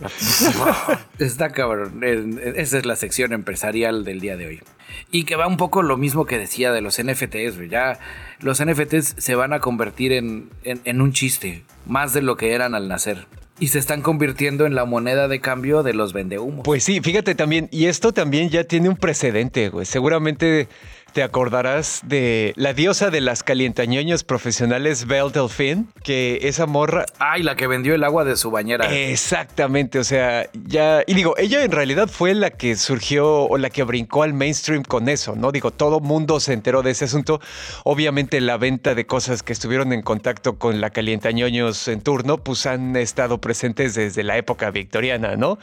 Está 1.19 1.51
cabrón. 1.51 2.01
Esa 2.05 2.79
es 2.79 2.87
la 2.87 2.97
sección 2.97 3.33
empresarial 3.33 4.05
del 4.05 4.21
día 4.21 4.37
de 4.37 4.47
hoy. 4.47 4.63
Y 5.11 5.25
que 5.25 5.37
va 5.37 5.47
un 5.47 5.57
poco 5.57 5.83
lo 5.83 5.97
mismo 5.97 6.27
que 6.27 6.39
decía 6.39 6.71
de 6.71 6.83
los 6.83 7.03
NFTs, 7.03 7.57
güey. 7.57 7.69
Ya 7.69 7.99
los 8.41 8.63
NFTs 8.63 9.15
se 9.19 9.35
van 9.35 9.53
a 9.53 9.61
convertir 9.61 10.13
en, 10.13 10.51
en 10.65 11.01
un 11.01 11.13
chiste, 11.13 11.65
más 11.87 12.13
de 12.13 12.23
lo 12.23 12.37
que 12.37 12.53
eran 12.53 12.75
al 12.75 12.89
nacer 12.89 13.27
y 13.63 13.69
se 13.69 13.79
están 13.79 14.03
convirtiendo 14.03 14.67
en 14.67 14.75
la 14.75 14.85
moneda 14.85 15.29
de 15.29 15.41
cambio 15.41 15.85
de 15.85 15.95
los 15.95 16.13
vendehumos. 16.13 16.65
Pues 16.65 16.83
sí, 16.83 17.01
fíjate 17.01 17.37
también, 17.37 17.69
y 17.71 17.87
esto 17.87 18.13
también 18.13 18.51
ya 18.51 18.65
tiene 18.65 18.89
un 18.89 18.97
precedente, 18.97 19.69
güey. 19.69 19.87
Seguramente 19.87 20.67
te 21.13 21.23
acordarás 21.23 22.01
de 22.05 22.53
la 22.57 22.73
diosa 22.73 23.11
de 23.11 23.21
las 23.21 23.43
calientañoños 23.43 24.25
profesionales, 24.25 25.07
Belle 25.07 25.31
Delphine, 25.31 25.85
que 26.03 26.41
esa 26.43 26.67
morra... 26.67 27.05
Ay, 27.19 27.43
la 27.43 27.55
que 27.55 27.67
vendió 27.67 27.95
el 27.95 28.05
agua 28.05 28.25
de 28.25 28.37
su 28.37 28.51
bañera. 28.51 28.93
Exactamente, 28.93 29.99
o 29.99 30.05
sea, 30.05 30.49
ya... 30.67 31.03
Y 31.07 31.15
digo, 31.15 31.37
ella 31.37 31.65
en 31.65 31.71
realidad 31.71 32.09
fue 32.09 32.35
la 32.35 32.51
que 32.51 32.77
surgió 32.77 33.45
o 33.45 33.59
la 33.59 33.71
que 33.71 33.83
brincó 33.83 34.23
al 34.23 34.33
mainstream 34.33 34.83
con 34.83 35.09
eso, 35.09 35.37
¿no? 35.37 35.53
Digo, 35.53 35.71
todo 35.71 36.01
mundo 36.01 36.41
se 36.41 36.55
enteró 36.55 36.83
de 36.83 36.93
ese 36.93 37.05
asunto. 37.05 37.41
Obviamente 37.85 38.41
la 38.41 38.57
venta 38.57 38.95
de 38.95 39.07
cosas 39.07 39.43
que 39.43 39.53
estuvieron 39.53 39.93
en 39.93 40.03
contacto 40.03 40.59
con 40.59 40.81
la 40.81 40.91
calientañoños 40.91 41.89
en 41.89 42.01
turno, 42.01 42.39
pues 42.39 42.67
han 42.67 42.97
estado 42.97 43.39
presentes 43.39 43.95
desde 43.95 44.23
la 44.23 44.39
época 44.39 44.71
victoriana, 44.71 45.37
¿no? 45.37 45.59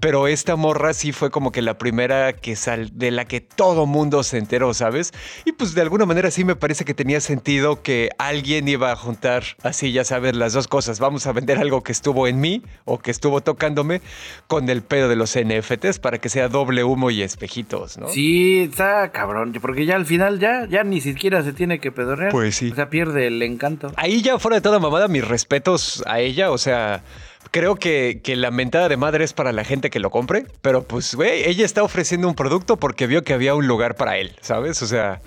Pero 0.00 0.26
esta 0.26 0.56
morra 0.56 0.92
sí 0.92 1.12
fue 1.12 1.30
como 1.30 1.52
que 1.52 1.62
la 1.62 1.78
primera 1.78 2.32
que 2.32 2.56
sal 2.56 2.90
de 2.94 3.10
la 3.10 3.24
que 3.24 3.40
todo 3.40 3.86
mundo 3.86 4.22
se 4.22 4.38
enteró, 4.38 4.74
¿sabes? 4.74 4.87
¿Sabes? 4.88 5.12
Y 5.44 5.52
pues 5.52 5.74
de 5.74 5.82
alguna 5.82 6.06
manera 6.06 6.30
sí 6.30 6.44
me 6.44 6.56
parece 6.56 6.86
que 6.86 6.94
tenía 6.94 7.20
sentido 7.20 7.82
que 7.82 8.08
alguien 8.16 8.66
iba 8.68 8.90
a 8.90 8.96
juntar 8.96 9.44
así, 9.62 9.92
ya 9.92 10.02
sabes, 10.02 10.34
las 10.34 10.54
dos 10.54 10.66
cosas. 10.66 10.98
Vamos 10.98 11.26
a 11.26 11.32
vender 11.32 11.58
algo 11.58 11.82
que 11.82 11.92
estuvo 11.92 12.26
en 12.26 12.40
mí 12.40 12.62
o 12.86 12.98
que 12.98 13.10
estuvo 13.10 13.42
tocándome 13.42 14.00
con 14.46 14.70
el 14.70 14.80
pedo 14.80 15.10
de 15.10 15.16
los 15.16 15.36
NFTs 15.38 15.98
para 15.98 16.18
que 16.18 16.30
sea 16.30 16.48
doble 16.48 16.84
humo 16.84 17.10
y 17.10 17.20
espejitos, 17.20 17.98
¿no? 17.98 18.08
Sí, 18.08 18.60
está 18.60 19.12
cabrón, 19.12 19.52
porque 19.60 19.84
ya 19.84 19.96
al 19.96 20.06
final 20.06 20.38
ya, 20.38 20.66
ya 20.66 20.84
ni 20.84 21.02
siquiera 21.02 21.42
se 21.42 21.52
tiene 21.52 21.80
que 21.80 21.92
pedorrear. 21.92 22.32
Pues 22.32 22.56
sí. 22.56 22.70
O 22.70 22.74
sea, 22.74 22.88
pierde 22.88 23.26
el 23.26 23.42
encanto. 23.42 23.92
Ahí 23.96 24.22
ya 24.22 24.38
fuera 24.38 24.54
de 24.54 24.62
toda 24.62 24.78
mamada, 24.78 25.06
mis 25.06 25.26
respetos 25.26 26.02
a 26.06 26.20
ella, 26.20 26.50
o 26.50 26.56
sea 26.56 27.02
creo 27.50 27.76
que, 27.76 28.20
la 28.36 28.50
mentada 28.50 28.88
de 28.88 28.96
madre 28.96 29.24
es 29.24 29.32
para 29.32 29.52
la 29.52 29.64
gente 29.64 29.90
que 29.90 30.00
lo 30.00 30.10
compre, 30.10 30.46
pero 30.62 30.82
pues, 30.82 31.14
güey, 31.14 31.44
ella 31.48 31.64
está 31.64 31.82
ofreciendo 31.82 32.28
un 32.28 32.34
producto 32.34 32.76
porque 32.76 33.06
vio 33.06 33.24
que 33.24 33.32
había 33.32 33.54
un 33.54 33.66
lugar 33.66 33.96
para 33.96 34.18
él, 34.18 34.36
¿sabes? 34.40 34.82
O 34.82 34.86
sea, 34.86 35.20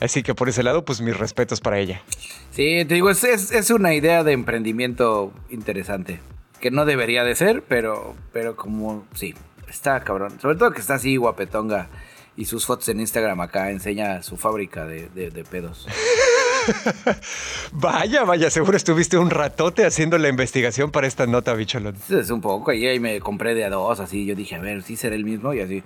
así 0.00 0.22
que 0.22 0.34
por 0.34 0.48
ese 0.48 0.62
lado, 0.62 0.84
pues 0.84 1.00
mis 1.00 1.16
respetos 1.16 1.60
para 1.60 1.78
ella. 1.78 2.02
Sí, 2.50 2.84
te 2.86 2.94
digo, 2.94 3.10
es, 3.10 3.24
es, 3.24 3.70
una 3.70 3.94
idea 3.94 4.24
de 4.24 4.32
emprendimiento 4.32 5.32
interesante, 5.50 6.20
que 6.60 6.70
no 6.70 6.84
debería 6.84 7.24
de 7.24 7.34
ser, 7.34 7.62
pero, 7.66 8.14
pero 8.32 8.56
como, 8.56 9.06
sí, 9.14 9.34
está 9.68 10.00
cabrón. 10.00 10.38
Sobre 10.40 10.56
todo 10.56 10.72
que 10.72 10.80
está 10.80 10.94
así 10.94 11.16
guapetonga 11.16 11.88
y 12.36 12.46
sus 12.46 12.66
fotos 12.66 12.88
en 12.88 13.00
Instagram 13.00 13.40
acá 13.40 13.70
enseña 13.70 14.22
su 14.22 14.36
fábrica 14.36 14.86
de, 14.86 15.08
de 15.08 15.44
pedos. 15.44 15.86
vaya, 17.72 18.24
vaya, 18.24 18.50
seguro 18.50 18.76
estuviste 18.76 19.18
un 19.18 19.30
ratote 19.30 19.84
haciendo 19.84 20.18
la 20.18 20.28
investigación 20.28 20.90
para 20.90 21.06
esta 21.06 21.26
nota, 21.26 21.54
bicholón. 21.54 21.96
Es 22.08 22.30
un 22.30 22.40
poco, 22.40 22.72
y 22.72 22.86
ahí 22.86 23.00
me 23.00 23.20
compré 23.20 23.54
de 23.54 23.64
a 23.64 23.70
dos, 23.70 24.00
así. 24.00 24.26
Yo 24.26 24.34
dije, 24.34 24.56
a 24.56 24.60
ver, 24.60 24.82
¿sí 24.82 24.96
será 24.96 25.14
el 25.14 25.24
mismo? 25.24 25.54
Y 25.54 25.60
así, 25.60 25.82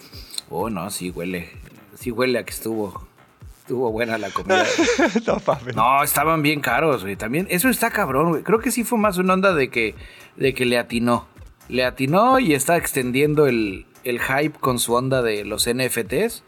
oh, 0.51 0.71
no, 0.71 0.91
sí 0.91 1.11
huele. 1.11 1.51
Sí 1.99 2.11
huele 2.11 2.39
a 2.39 2.45
que 2.45 2.53
estuvo. 2.53 3.07
Estuvo 3.61 3.91
buena 3.91 4.17
la 4.17 4.31
comida. 4.31 4.65
no, 5.27 5.43
no, 5.75 6.03
estaban 6.05 6.43
bien 6.43 6.61
caros, 6.61 7.03
güey. 7.03 7.17
También, 7.17 7.49
eso 7.51 7.69
está 7.69 7.91
cabrón, 7.91 8.29
güey. 8.31 8.43
Creo 8.45 8.61
que 8.61 8.71
sí 8.71 8.85
fue 8.85 8.97
más 8.99 9.19
una 9.19 9.35
onda 9.35 9.55
de 9.55 9.71
que, 9.71 9.97
de 10.37 10.55
que 10.55 10.65
le 10.65 10.79
atinó. 10.79 11.27
Le 11.69 11.85
atinó 11.85 12.39
y 12.39 12.55
está 12.55 12.77
extendiendo 12.77 13.49
el, 13.49 13.87
el 14.05 14.21
hype 14.21 14.57
con 14.61 14.79
su 14.79 14.95
onda 14.95 15.21
de 15.21 15.45
los 15.45 15.69
NFTs 15.69 16.45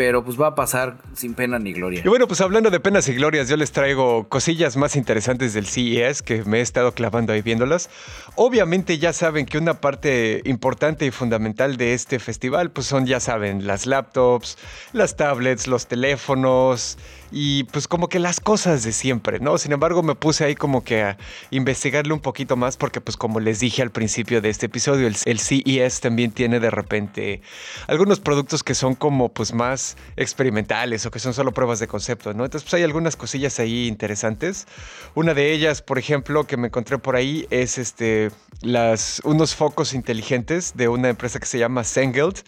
pero 0.00 0.24
pues 0.24 0.40
va 0.40 0.46
a 0.46 0.54
pasar 0.54 0.96
sin 1.12 1.34
pena 1.34 1.58
ni 1.58 1.74
gloria. 1.74 2.00
Y 2.02 2.08
bueno, 2.08 2.26
pues 2.26 2.40
hablando 2.40 2.70
de 2.70 2.80
penas 2.80 3.06
y 3.10 3.14
glorias, 3.14 3.50
yo 3.50 3.58
les 3.58 3.70
traigo 3.70 4.30
cosillas 4.30 4.78
más 4.78 4.96
interesantes 4.96 5.52
del 5.52 5.66
CES 5.66 6.22
que 6.22 6.42
me 6.44 6.60
he 6.60 6.60
estado 6.62 6.94
clavando 6.94 7.34
ahí 7.34 7.42
viéndolas. 7.42 7.90
Obviamente 8.34 8.96
ya 8.96 9.12
saben 9.12 9.44
que 9.44 9.58
una 9.58 9.82
parte 9.82 10.40
importante 10.46 11.04
y 11.04 11.10
fundamental 11.10 11.76
de 11.76 11.92
este 11.92 12.18
festival 12.18 12.70
pues 12.70 12.86
son, 12.86 13.04
ya 13.04 13.20
saben, 13.20 13.66
las 13.66 13.84
laptops, 13.84 14.56
las 14.94 15.16
tablets, 15.16 15.66
los 15.66 15.86
teléfonos, 15.86 16.96
y 17.30 17.64
pues 17.64 17.86
como 17.88 18.08
que 18.08 18.18
las 18.18 18.40
cosas 18.40 18.82
de 18.82 18.92
siempre, 18.92 19.40
¿no? 19.40 19.58
Sin 19.58 19.72
embargo, 19.72 20.02
me 20.02 20.14
puse 20.14 20.44
ahí 20.44 20.54
como 20.54 20.82
que 20.84 21.02
a 21.02 21.18
investigarle 21.50 22.12
un 22.12 22.20
poquito 22.20 22.56
más 22.56 22.76
porque 22.76 23.00
pues 23.00 23.16
como 23.16 23.40
les 23.40 23.60
dije 23.60 23.82
al 23.82 23.90
principio 23.90 24.40
de 24.40 24.50
este 24.50 24.66
episodio, 24.66 25.06
el, 25.06 25.38
CES 25.38 26.00
también 26.00 26.32
tiene 26.32 26.60
de 26.60 26.70
repente 26.70 27.40
algunos 27.86 28.20
productos 28.20 28.62
que 28.62 28.74
son 28.74 28.94
como 28.94 29.28
pues 29.30 29.52
más 29.52 29.96
experimentales 30.16 31.06
o 31.06 31.10
que 31.10 31.18
son 31.18 31.34
solo 31.34 31.52
pruebas 31.52 31.78
de 31.78 31.86
concepto, 31.86 32.34
¿no? 32.34 32.44
Entonces 32.44 32.68
pues 32.68 32.74
hay 32.74 32.82
algunas 32.82 33.16
cosillas 33.16 33.58
ahí 33.60 33.86
interesantes. 33.86 34.66
Una 35.14 35.34
de 35.34 35.52
ellas, 35.52 35.82
por 35.82 35.98
ejemplo, 35.98 36.44
que 36.44 36.56
me 36.56 36.68
encontré 36.68 36.98
por 36.98 37.16
ahí 37.16 37.46
es 37.50 37.78
este 37.78 38.30
las 38.62 39.22
unos 39.24 39.54
focos 39.54 39.94
inteligentes 39.94 40.74
de 40.76 40.88
una 40.88 41.08
empresa 41.08 41.38
que 41.38 41.46
se 41.46 41.58
llama 41.58 41.84
Sengeld, 41.84 42.40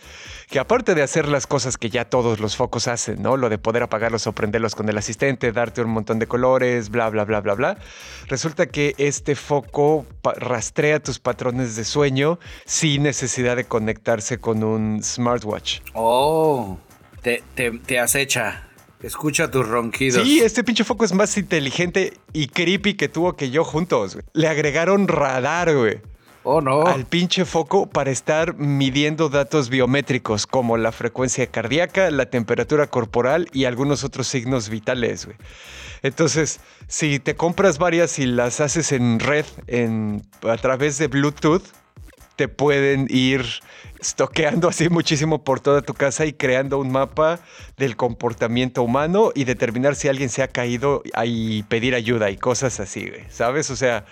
que 0.49 0.59
aparte 0.59 0.95
de 0.95 1.03
hacer 1.03 1.29
las 1.29 1.47
cosas 1.47 1.79
que 1.79 1.89
ya 1.89 2.05
todos 2.05 2.41
los 2.41 2.57
focos 2.57 2.89
hacen, 2.89 3.23
¿no? 3.23 3.37
Lo 3.37 3.49
de 3.49 3.59
poder 3.59 3.83
apagarlos 3.83 4.27
o 4.27 4.33
prenderlos 4.33 4.72
con 4.75 4.89
el 4.89 4.99
asistente, 4.99 5.53
darte 5.53 5.83
un 5.83 5.91
montón 5.91 6.19
de 6.19 6.27
colores, 6.27 6.91
bla, 6.91 7.09
bla, 7.11 7.25
bla, 7.25 7.41
bla, 7.41 7.55
bla. 7.55 7.79
Resulta 8.29 8.67
que 8.67 8.95
este 8.99 9.35
foco 9.35 10.07
rastrea 10.37 11.01
tus 11.01 11.19
patrones 11.19 11.77
de 11.77 11.85
sueño 11.85 12.39
sin 12.65 13.03
necesidad 13.03 13.57
de 13.57 13.65
conectarse 13.65 14.39
con 14.39 14.63
un 14.65 15.03
smartwatch. 15.03 15.81
Oh, 15.95 16.79
te, 17.23 17.43
te, 17.55 17.99
acecha. 17.99 18.69
Escucha 19.03 19.51
tus 19.51 19.67
ronquidos. 19.67 20.25
Sí, 20.25 20.41
este 20.41 20.63
pinche 20.63 20.85
foco 20.85 21.05
es 21.05 21.13
más 21.13 21.37
inteligente 21.37 22.15
y 22.33 22.47
creepy 22.47 22.95
que 22.95 23.09
tuvo 23.09 23.35
que 23.35 23.51
yo 23.51 23.65
juntos. 23.65 24.19
Le 24.33 24.47
agregaron 24.47 25.09
radar, 25.09 25.75
güey. 25.75 26.01
Oh, 26.45 26.61
no. 26.61 26.87
Al 26.87 27.05
pinche 27.07 27.45
foco 27.45 27.89
para 27.89 28.11
estar 28.11 28.55
midiendo 28.57 29.29
datos 29.29 29.69
biométricos 29.69 30.47
como 30.47 30.77
la 30.77 30.91
frecuencia 30.91 31.47
cardíaca, 31.47 32.11
la 32.11 32.27
temperatura 32.27 32.89
corporal 32.89 33.49
y 33.53 33.65
algunos 33.65 34.03
otros 34.05 34.27
signos 34.27 34.69
vitales, 34.69 35.27
güey. 35.27 35.37
Entonces, 36.03 36.59
si 36.89 37.21
te 37.21 37.37
compras 37.37 37.79
varias 37.79 38.19
y 38.19 38.27
las 38.27 38.61
haces 38.61 38.91
en 38.91 39.21
red 39.21 39.47
en, 39.69 40.23
a 40.43 40.57
través 40.57 40.99
de 40.99 41.07
Bluetooth, 41.07 41.63
te 42.35 42.49
pueden 42.49 43.07
ir 43.09 43.45
estoqueando 44.01 44.69
así 44.69 44.89
muchísimo 44.89 45.45
por 45.45 45.61
toda 45.61 45.81
tu 45.81 45.95
casa 45.95 46.27
y 46.27 46.33
creando 46.33 46.79
un 46.79 46.91
mapa 46.91 47.39
del 47.77 47.97
comportamiento 47.97 48.83
humano 48.83 49.31
y 49.35 49.45
determinar 49.45 49.95
si 49.95 50.09
alguien 50.09 50.29
se 50.29 50.43
ha 50.43 50.49
caído 50.49 51.03
y 51.25 51.63
pedir 51.65 51.95
ayuda 51.95 52.31
y 52.31 52.37
cosas 52.37 52.81
así. 52.81 53.13
¿Sabes? 53.29 53.71
O 53.71 53.77
sea, 53.77 54.05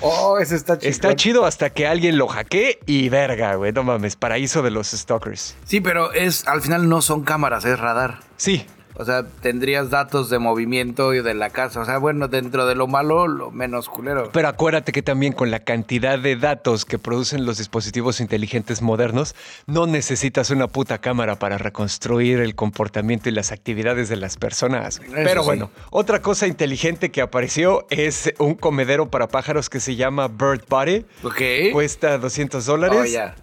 Oh, 0.00 0.38
eso 0.38 0.54
está 0.54 0.78
chido. 0.78 0.90
Está 0.90 1.16
chido 1.16 1.44
hasta 1.44 1.70
que 1.70 1.86
alguien 1.86 2.16
lo 2.16 2.26
hackee 2.26 2.78
y 2.86 3.08
verga, 3.08 3.54
güey. 3.54 3.72
No 3.72 3.82
mames, 3.82 4.16
paraíso 4.16 4.62
de 4.62 4.70
los 4.70 4.88
stalkers. 4.88 5.56
Sí, 5.64 5.80
pero 5.80 6.12
es 6.12 6.46
al 6.46 6.62
final 6.62 6.88
no 6.88 7.02
son 7.02 7.22
cámaras, 7.22 7.64
es 7.64 7.78
radar. 7.78 8.20
Sí, 8.36 8.66
o 8.94 9.04
sea, 9.04 9.24
tendrías 9.24 9.90
datos 9.90 10.30
de 10.30 10.38
movimiento 10.38 11.14
y 11.14 11.22
de 11.22 11.34
la 11.34 11.50
casa. 11.50 11.80
O 11.80 11.84
sea, 11.84 11.98
bueno, 11.98 12.28
dentro 12.28 12.66
de 12.66 12.74
lo 12.74 12.86
malo, 12.86 13.28
lo 13.28 13.50
menos 13.50 13.88
culero. 13.88 14.30
Pero 14.32 14.48
acuérdate 14.48 14.92
que 14.92 15.02
también 15.02 15.32
con 15.32 15.50
la 15.50 15.60
cantidad 15.60 16.18
de 16.18 16.36
datos 16.36 16.84
que 16.84 16.98
producen 16.98 17.46
los 17.46 17.58
dispositivos 17.58 18.20
inteligentes 18.20 18.82
modernos, 18.82 19.34
no 19.66 19.86
necesitas 19.86 20.50
una 20.50 20.66
puta 20.68 20.98
cámara 20.98 21.38
para 21.38 21.58
reconstruir 21.58 22.40
el 22.40 22.54
comportamiento 22.54 23.28
y 23.28 23.32
las 23.32 23.52
actividades 23.52 24.08
de 24.08 24.16
las 24.16 24.36
personas. 24.36 25.00
Pero 25.14 25.44
bueno, 25.44 25.70
otra 25.90 26.20
cosa 26.20 26.46
inteligente 26.46 27.10
que 27.10 27.22
apareció 27.22 27.86
es 27.90 28.32
un 28.38 28.54
comedero 28.54 29.10
para 29.10 29.28
pájaros 29.28 29.70
que 29.70 29.80
se 29.80 29.96
llama 29.96 30.28
Bird 30.28 30.64
Body. 30.68 31.06
Ok. 31.22 31.72
Cuesta 31.72 32.18
200 32.18 32.66
dólares. 32.66 33.00
Oh, 33.00 33.04
ya. 33.04 33.34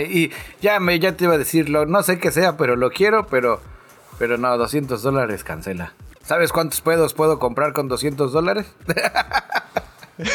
y 0.00 0.30
ya, 0.60 0.80
me, 0.80 0.98
ya 0.98 1.16
te 1.16 1.24
iba 1.24 1.34
a 1.34 1.38
decirlo. 1.38 1.86
No 1.86 2.02
sé 2.02 2.18
qué 2.18 2.30
sea, 2.30 2.56
pero 2.56 2.76
lo 2.76 2.90
quiero, 2.90 3.26
pero 3.28 3.60
pero 4.18 4.38
no, 4.38 4.56
200 4.56 5.02
dólares 5.02 5.44
cancela. 5.44 5.92
¿Sabes 6.22 6.52
cuántos 6.52 6.80
pedos 6.80 7.14
puedo 7.14 7.38
comprar 7.38 7.72
con 7.72 7.88
200 7.88 8.32
dólares? 8.32 8.66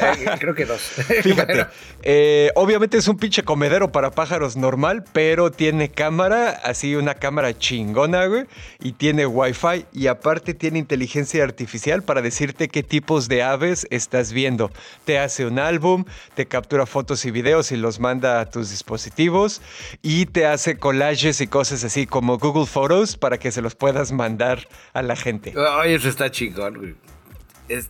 Eh, 0.00 0.26
creo 0.38 0.54
que 0.54 0.64
dos. 0.64 0.80
Fíjate, 1.22 1.66
eh, 2.02 2.50
obviamente 2.54 2.98
es 2.98 3.08
un 3.08 3.16
pinche 3.16 3.42
comedero 3.42 3.90
para 3.90 4.10
pájaros 4.10 4.56
normal, 4.56 5.04
pero 5.12 5.50
tiene 5.50 5.90
cámara, 5.90 6.50
así 6.50 6.94
una 6.94 7.14
cámara 7.14 7.56
chingona, 7.56 8.26
güey, 8.26 8.44
y 8.80 8.92
tiene 8.92 9.26
wifi 9.26 9.86
y 9.92 10.06
aparte 10.06 10.54
tiene 10.54 10.78
inteligencia 10.78 11.42
artificial 11.42 12.02
para 12.02 12.22
decirte 12.22 12.68
qué 12.68 12.82
tipos 12.82 13.28
de 13.28 13.42
aves 13.42 13.86
estás 13.90 14.32
viendo. 14.32 14.70
Te 15.04 15.18
hace 15.18 15.46
un 15.46 15.58
álbum, 15.58 16.04
te 16.34 16.46
captura 16.46 16.86
fotos 16.86 17.24
y 17.24 17.30
videos 17.30 17.72
y 17.72 17.76
los 17.76 18.00
manda 18.00 18.40
a 18.40 18.50
tus 18.50 18.70
dispositivos 18.70 19.62
y 20.02 20.26
te 20.26 20.46
hace 20.46 20.76
collages 20.76 21.40
y 21.40 21.46
cosas 21.46 21.84
así 21.84 22.06
como 22.06 22.38
Google 22.38 22.66
Photos 22.66 23.16
para 23.16 23.38
que 23.38 23.50
se 23.50 23.62
los 23.62 23.74
puedas 23.74 24.12
mandar 24.12 24.68
a 24.92 25.02
la 25.02 25.16
gente. 25.16 25.54
Ay, 25.56 25.94
eso 25.94 26.08
está 26.08 26.30
chingón, 26.30 26.78
güey. 26.78 26.94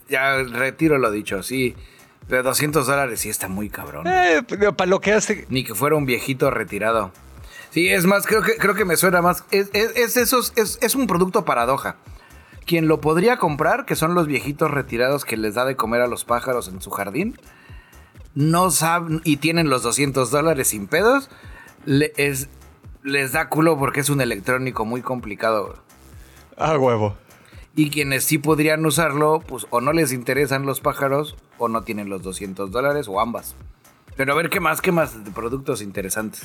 Ya 0.08 0.42
retiro 0.42 0.98
lo 0.98 1.10
dicho, 1.10 1.42
sí. 1.42 1.74
De 2.28 2.42
200 2.42 2.86
dólares 2.86 3.20
sí 3.20 3.28
está 3.28 3.48
muy 3.48 3.68
cabrón. 3.68 4.06
Eh, 4.06 4.42
para 4.76 4.88
lo 4.88 5.00
que 5.00 5.12
hace. 5.12 5.46
Ni 5.50 5.64
que 5.64 5.74
fuera 5.74 5.96
un 5.96 6.06
viejito 6.06 6.50
retirado. 6.50 7.12
Sí, 7.70 7.88
es 7.88 8.06
más, 8.06 8.26
creo 8.26 8.42
que, 8.42 8.56
creo 8.56 8.74
que 8.74 8.84
me 8.84 8.96
suena 8.96 9.20
más. 9.20 9.44
Es, 9.50 9.68
es, 9.74 10.16
es, 10.16 10.78
es, 10.80 10.94
un 10.94 11.06
producto 11.06 11.44
paradoja. 11.44 11.96
Quien 12.66 12.88
lo 12.88 13.00
podría 13.00 13.36
comprar, 13.36 13.84
que 13.84 13.96
son 13.96 14.14
los 14.14 14.26
viejitos 14.26 14.70
retirados 14.70 15.24
que 15.24 15.36
les 15.36 15.54
da 15.54 15.64
de 15.64 15.76
comer 15.76 16.00
a 16.00 16.06
los 16.06 16.24
pájaros 16.24 16.68
en 16.68 16.80
su 16.80 16.90
jardín, 16.90 17.36
no 18.34 18.70
saben 18.70 19.20
y 19.24 19.38
tienen 19.38 19.68
los 19.68 19.82
200 19.82 20.30
dólares 20.30 20.68
sin 20.68 20.86
pedos, 20.86 21.28
es, 21.86 22.48
les 23.02 23.32
da 23.32 23.48
culo 23.48 23.76
porque 23.76 24.00
es 24.00 24.08
un 24.08 24.20
electrónico 24.20 24.84
muy 24.84 25.02
complicado. 25.02 25.76
Ah, 26.56 26.78
huevo. 26.78 27.16
Y 27.76 27.90
quienes 27.90 28.24
sí 28.24 28.38
podrían 28.38 28.84
usarlo, 28.86 29.40
pues 29.46 29.66
o 29.70 29.80
no 29.80 29.92
les 29.92 30.12
interesan 30.12 30.64
los 30.64 30.80
pájaros 30.80 31.36
o 31.58 31.68
no 31.68 31.82
tienen 31.82 32.08
los 32.08 32.22
200 32.22 32.70
dólares 32.70 33.08
o 33.08 33.20
ambas. 33.20 33.56
Pero 34.16 34.32
a 34.32 34.36
ver 34.36 34.48
qué 34.48 34.60
más, 34.60 34.80
qué 34.80 34.92
más 34.92 35.24
de 35.24 35.30
productos 35.32 35.82
interesantes. 35.82 36.42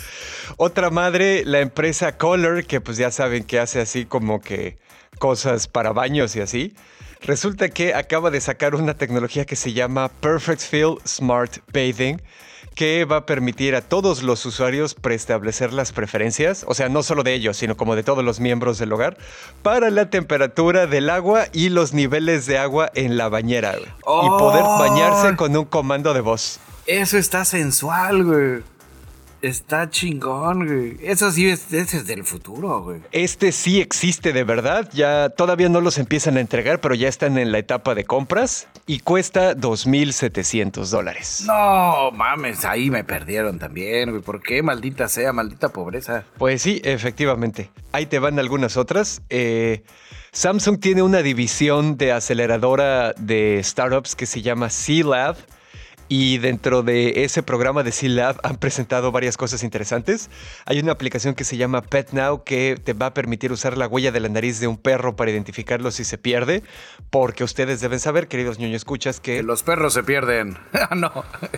Otra 0.57 0.89
madre, 0.89 1.43
la 1.45 1.59
empresa 1.59 2.17
Color, 2.17 2.65
que 2.65 2.81
pues 2.81 2.97
ya 2.97 3.11
saben 3.11 3.43
que 3.43 3.59
hace 3.59 3.79
así 3.79 4.05
como 4.05 4.41
que 4.41 4.79
cosas 5.19 5.67
para 5.67 5.93
baños 5.93 6.35
y 6.35 6.41
así. 6.41 6.73
Resulta 7.21 7.69
que 7.69 7.93
acaba 7.93 8.31
de 8.31 8.41
sacar 8.41 8.75
una 8.75 8.95
tecnología 8.95 9.45
que 9.45 9.55
se 9.55 9.73
llama 9.73 10.09
Perfect 10.09 10.61
Feel 10.61 10.95
Smart 11.05 11.57
Bathing 11.71 12.19
que 12.79 13.03
va 13.03 13.17
a 13.17 13.25
permitir 13.25 13.75
a 13.75 13.81
todos 13.81 14.23
los 14.23 14.45
usuarios 14.45 14.93
preestablecer 14.93 15.73
las 15.73 15.91
preferencias, 15.91 16.63
o 16.65 16.73
sea, 16.73 16.87
no 16.87 17.03
solo 17.03 17.23
de 17.23 17.33
ellos, 17.33 17.57
sino 17.57 17.75
como 17.75 17.93
de 17.93 18.03
todos 18.03 18.23
los 18.23 18.39
miembros 18.39 18.77
del 18.77 18.93
hogar, 18.93 19.17
para 19.63 19.89
la 19.89 20.09
temperatura 20.09 20.87
del 20.87 21.09
agua 21.09 21.47
y 21.51 21.67
los 21.67 21.91
niveles 21.91 22.45
de 22.45 22.57
agua 22.57 22.89
en 22.95 23.17
la 23.17 23.27
bañera. 23.27 23.75
y 23.75 24.29
poder 24.29 24.63
bañarse 24.63 25.35
con 25.35 25.57
un 25.57 25.65
comando 25.65 26.13
de 26.13 26.21
voz. 26.21 26.61
Eso 26.85 27.17
está 27.17 27.43
sensual, 27.43 28.23
güey. 28.23 28.63
Está 29.41 29.89
chingón, 29.89 30.67
güey. 30.67 30.97
Eso 31.01 31.31
sí 31.31 31.49
es, 31.49 31.71
es 31.71 32.05
del 32.05 32.25
futuro, 32.25 32.81
güey. 32.83 33.01
Este 33.11 33.51
sí 33.51 33.79
existe 33.79 34.33
de 34.33 34.43
verdad. 34.43 34.89
Ya 34.93 35.29
todavía 35.29 35.69
no 35.69 35.81
los 35.81 35.97
empiezan 35.97 36.37
a 36.37 36.41
entregar, 36.41 36.81
pero 36.81 36.95
ya 36.95 37.07
están 37.07 37.37
en 37.37 37.51
la 37.51 37.59
etapa 37.59 37.95
de 37.95 38.03
compras 38.03 38.67
y 38.85 38.99
cuesta 38.99 39.55
2.700 39.55 40.89
dólares. 40.89 41.43
No, 41.45 42.11
mames, 42.11 42.65
ahí 42.65 42.89
me 42.89 43.03
perdieron 43.03 43.59
también, 43.59 44.09
güey. 44.09 44.21
¿Por 44.21 44.41
qué? 44.41 44.61
Maldita 44.61 45.07
sea, 45.07 45.31
maldita 45.31 45.69
pobreza. 45.69 46.25
Pues 46.37 46.61
sí, 46.61 46.81
efectivamente. 46.83 47.69
Ahí 47.91 48.05
te 48.05 48.19
van 48.19 48.39
algunas 48.39 48.77
otras. 48.77 49.21
Eh, 49.29 49.83
Samsung 50.31 50.79
tiene 50.79 51.01
una 51.01 51.21
división 51.21 51.97
de 51.97 52.11
aceleradora 52.11 53.13
de 53.13 53.61
startups 53.63 54.15
que 54.15 54.25
se 54.25 54.41
llama 54.41 54.69
C-Lab 54.69 55.37
y 56.09 56.39
dentro 56.39 56.81
de 56.81 57.23
ese 57.23 57.43
programa 57.43 57.83
de 57.83 57.91
C-Lab 57.91 58.39
han 58.41 58.57
presentado 58.57 59.11
varias 59.11 59.37
cosas 59.37 59.63
interesantes. 59.63 60.31
Hay 60.65 60.79
una 60.79 60.91
aplicación 60.91 61.35
que 61.35 61.43
se 61.43 61.55
llama 61.55 61.83
Pet 61.83 62.11
Now 62.11 62.43
que 62.43 62.77
te 62.83 62.93
va 62.93 63.07
a 63.07 63.13
permitir 63.13 63.51
usar 63.51 63.77
la 63.77 63.87
huella 63.87 64.11
de 64.11 64.19
la 64.19 64.27
nariz 64.27 64.59
de 64.59 64.67
un 64.67 64.77
perro 64.77 65.15
para 65.15 65.29
identificarlo 65.29 65.91
si 65.91 66.03
se 66.03 66.17
pierde, 66.17 66.63
porque 67.11 67.43
ustedes 67.43 67.79
deben 67.79 67.99
saber, 67.99 68.27
queridos 68.27 68.57
ñoño 68.57 68.75
escuchas, 68.75 69.19
que, 69.19 69.43
los 69.43 69.61
perros 69.61 69.93
se 69.93 70.03
pierden. 70.03 70.57
Ah, 70.73 70.95
no. 70.95 71.11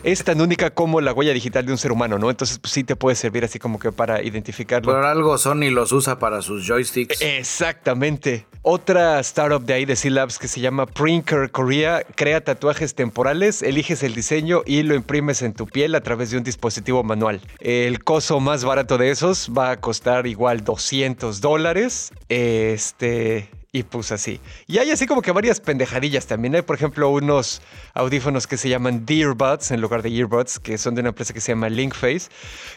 Es 0.03 0.23
tan 0.25 0.41
única 0.41 0.71
como 0.71 0.99
la 0.99 1.13
huella 1.13 1.31
digital 1.31 1.65
de 1.65 1.71
un 1.71 1.77
ser 1.77 1.93
humano, 1.93 2.19
¿no? 2.19 2.29
Entonces 2.29 2.59
pues, 2.59 2.73
sí 2.73 2.83
te 2.83 2.97
puede 2.97 3.15
servir 3.15 3.45
así 3.45 3.57
como 3.57 3.79
que 3.79 3.93
para 3.93 4.21
identificarlo. 4.21 4.91
Por 4.91 5.05
algo 5.05 5.37
Sony 5.37 5.69
los 5.71 5.93
usa 5.93 6.19
para 6.19 6.41
sus 6.41 6.67
joysticks. 6.67 7.21
Exactamente. 7.21 8.47
Otra 8.63 9.19
startup 9.21 9.63
de 9.63 9.73
ahí 9.73 9.85
de 9.85 9.95
C-Labs 9.95 10.37
que 10.37 10.47
se 10.47 10.59
llama 10.59 10.85
Prinker 10.85 11.49
Korea 11.51 12.03
crea 12.15 12.43
tatuajes 12.43 12.93
temporales, 12.93 13.63
eliges 13.63 14.03
el 14.03 14.13
diseño 14.13 14.40
y 14.65 14.83
lo 14.83 14.95
imprimes 14.95 15.41
en 15.41 15.53
tu 15.53 15.65
piel 15.67 15.95
a 15.95 16.01
través 16.01 16.31
de 16.31 16.37
un 16.37 16.43
dispositivo 16.43 17.03
manual. 17.03 17.41
El 17.59 18.03
coso 18.03 18.39
más 18.39 18.63
barato 18.63 18.97
de 18.97 19.11
esos 19.11 19.51
va 19.55 19.71
a 19.71 19.79
costar 19.79 20.27
igual 20.27 20.63
200 20.63 21.41
dólares. 21.41 22.11
Este, 22.29 23.49
y 23.73 23.83
pues 23.83 24.11
así. 24.11 24.41
Y 24.67 24.79
hay 24.79 24.91
así 24.91 25.07
como 25.07 25.21
que 25.21 25.31
varias 25.31 25.61
pendejadillas 25.61 26.27
también. 26.27 26.55
Hay, 26.55 26.61
por 26.61 26.75
ejemplo, 26.75 27.09
unos 27.09 27.61
audífonos 27.93 28.45
que 28.45 28.57
se 28.57 28.67
llaman 28.67 29.05
Dearbuds 29.05 29.71
en 29.71 29.79
lugar 29.79 30.01
de 30.01 30.09
Earbuds, 30.09 30.59
que 30.59 30.77
son 30.77 30.93
de 30.95 31.01
una 31.01 31.09
empresa 31.09 31.33
que 31.33 31.39
se 31.39 31.53
llama 31.53 31.69
Linkface. 31.69 32.29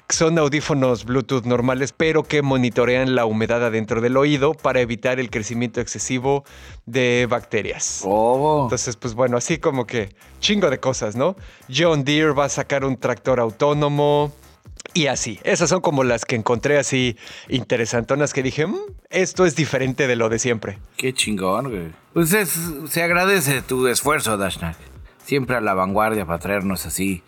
Que 0.07 0.15
son 0.15 0.39
audífonos 0.39 1.05
Bluetooth 1.05 1.45
normales, 1.47 1.93
pero 1.93 2.23
que 2.23 2.43
monitorean 2.43 3.17
la 3.17 3.27
humedad 3.27 3.65
adentro 3.65 4.01
del 4.01 4.17
oído 4.17 4.55
para 4.55 4.81
evitar 4.81 5.19
el 5.19 5.31
crecimiento 5.31 5.81
excesivo 5.81 6.45
de 6.87 7.27
bacterias. 7.29 8.03
Oh. 8.05 8.61
Entonces, 8.65 8.97
pues 8.97 9.15
bueno, 9.15 9.37
así 9.37 9.59
como 9.59 9.87
que 9.87 10.15
chingo 10.39 10.71
de 10.71 10.79
cosas, 10.79 11.17
¿no? 11.17 11.35
John 11.75 12.05
Deere 12.05 12.33
va 12.33 12.45
a 12.45 12.49
sacar 12.49 12.85
un 12.85 12.97
tractor 12.99 13.41
autónomo. 13.41 14.33
Y 14.93 15.07
así, 15.07 15.41
esas 15.43 15.71
son 15.71 15.81
como 15.81 16.05
las 16.05 16.25
que 16.25 16.37
encontré 16.37 16.79
así 16.79 17.17
interesantonas 17.49 18.33
que 18.33 18.43
dije, 18.43 18.67
mm, 18.67 18.77
esto 19.11 19.47
es 19.47 19.57
diferente 19.57 20.07
de 20.07 20.17
lo 20.17 20.29
de 20.29 20.39
siempre. 20.39 20.79
Qué 20.97 21.13
chingón, 21.13 21.71
güey. 21.71 21.93
Pues 22.13 22.31
se 22.89 23.03
agradece 23.03 23.63
tu 23.63 23.87
esfuerzo, 23.89 24.37
Dashnak. 24.37 24.77
Siempre 25.25 25.57
a 25.57 25.61
la 25.61 25.75
vanguardia 25.75 26.27
para 26.27 26.39
traernos 26.39 26.87
así 26.87 27.23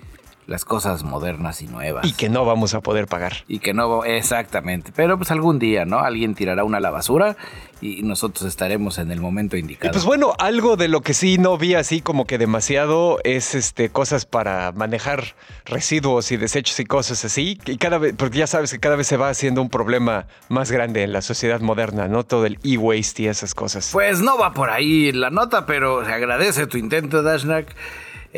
las 0.47 0.65
cosas 0.65 1.03
modernas 1.03 1.61
y 1.63 1.67
nuevas. 1.67 2.07
Y 2.07 2.13
que 2.13 2.29
no 2.29 2.45
vamos 2.45 2.75
a 2.75 2.81
poder 2.81 3.07
pagar. 3.07 3.45
Y 3.49 3.59
que 3.59 3.75
no, 3.75 4.05
exactamente. 4.05 4.93
Pero 4.95 5.17
pues 5.17 5.31
algún 5.31 5.59
día, 5.59 5.85
¿no? 5.85 5.99
Alguien 5.99 6.35
tirará 6.35 6.65
una 6.65 6.79
a 6.79 6.81
la 6.81 6.91
basura 6.91 7.37
y 7.81 8.03
nosotros 8.03 8.47
estaremos 8.47 8.99
en 8.99 9.11
el 9.11 9.21
momento 9.21 9.57
indicado. 9.57 9.91
Y 9.91 9.93
pues 9.93 10.05
bueno, 10.05 10.35
algo 10.39 10.77
de 10.77 10.89
lo 10.89 11.01
que 11.03 11.15
sí 11.15 11.39
no 11.39 11.59
vi 11.59 11.75
así 11.75 12.01
como 12.01 12.27
que 12.27 12.39
demasiado 12.39 13.19
es 13.25 13.55
este 13.55 13.91
cosas 13.91 14.25
para 14.25 14.73
manejar 14.73 15.35
residuos 15.65 16.31
y 16.33 16.37
desechos 16.37 16.79
y 16.81 16.85
cosas 16.85 17.25
así. 17.25 17.59
Y 17.67 17.77
cada 17.77 17.99
vez, 17.99 18.15
porque 18.17 18.39
ya 18.39 18.47
sabes 18.47 18.73
que 18.73 18.79
cada 18.79 18.97
vez 18.97 19.07
se 19.07 19.17
va 19.17 19.29
haciendo 19.29 19.61
un 19.61 19.69
problema 19.69 20.27
más 20.49 20.71
grande 20.71 21.03
en 21.03 21.13
la 21.13 21.23
sociedad 21.23 21.61
moderna, 21.61 22.09
¿no? 22.09 22.25
Todo 22.25 22.47
el 22.47 22.59
e-waste 22.65 23.25
y 23.25 23.27
esas 23.29 23.55
cosas. 23.55 23.91
Pues 23.93 24.21
no 24.21 24.39
va 24.39 24.55
por 24.55 24.71
ahí 24.71 25.13
la 25.13 25.31
nota, 25.31 25.67
pero 25.67 26.05
se 26.05 26.13
agradece 26.13 26.67
tu 26.67 26.79
intento, 26.79 27.23
Dashnak. 27.23 27.75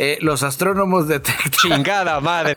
Eh, 0.00 0.16
los 0.20 0.44
astrónomos 0.44 1.08
detectaron. 1.08 1.50
Chingada 1.50 2.20
madre. 2.20 2.56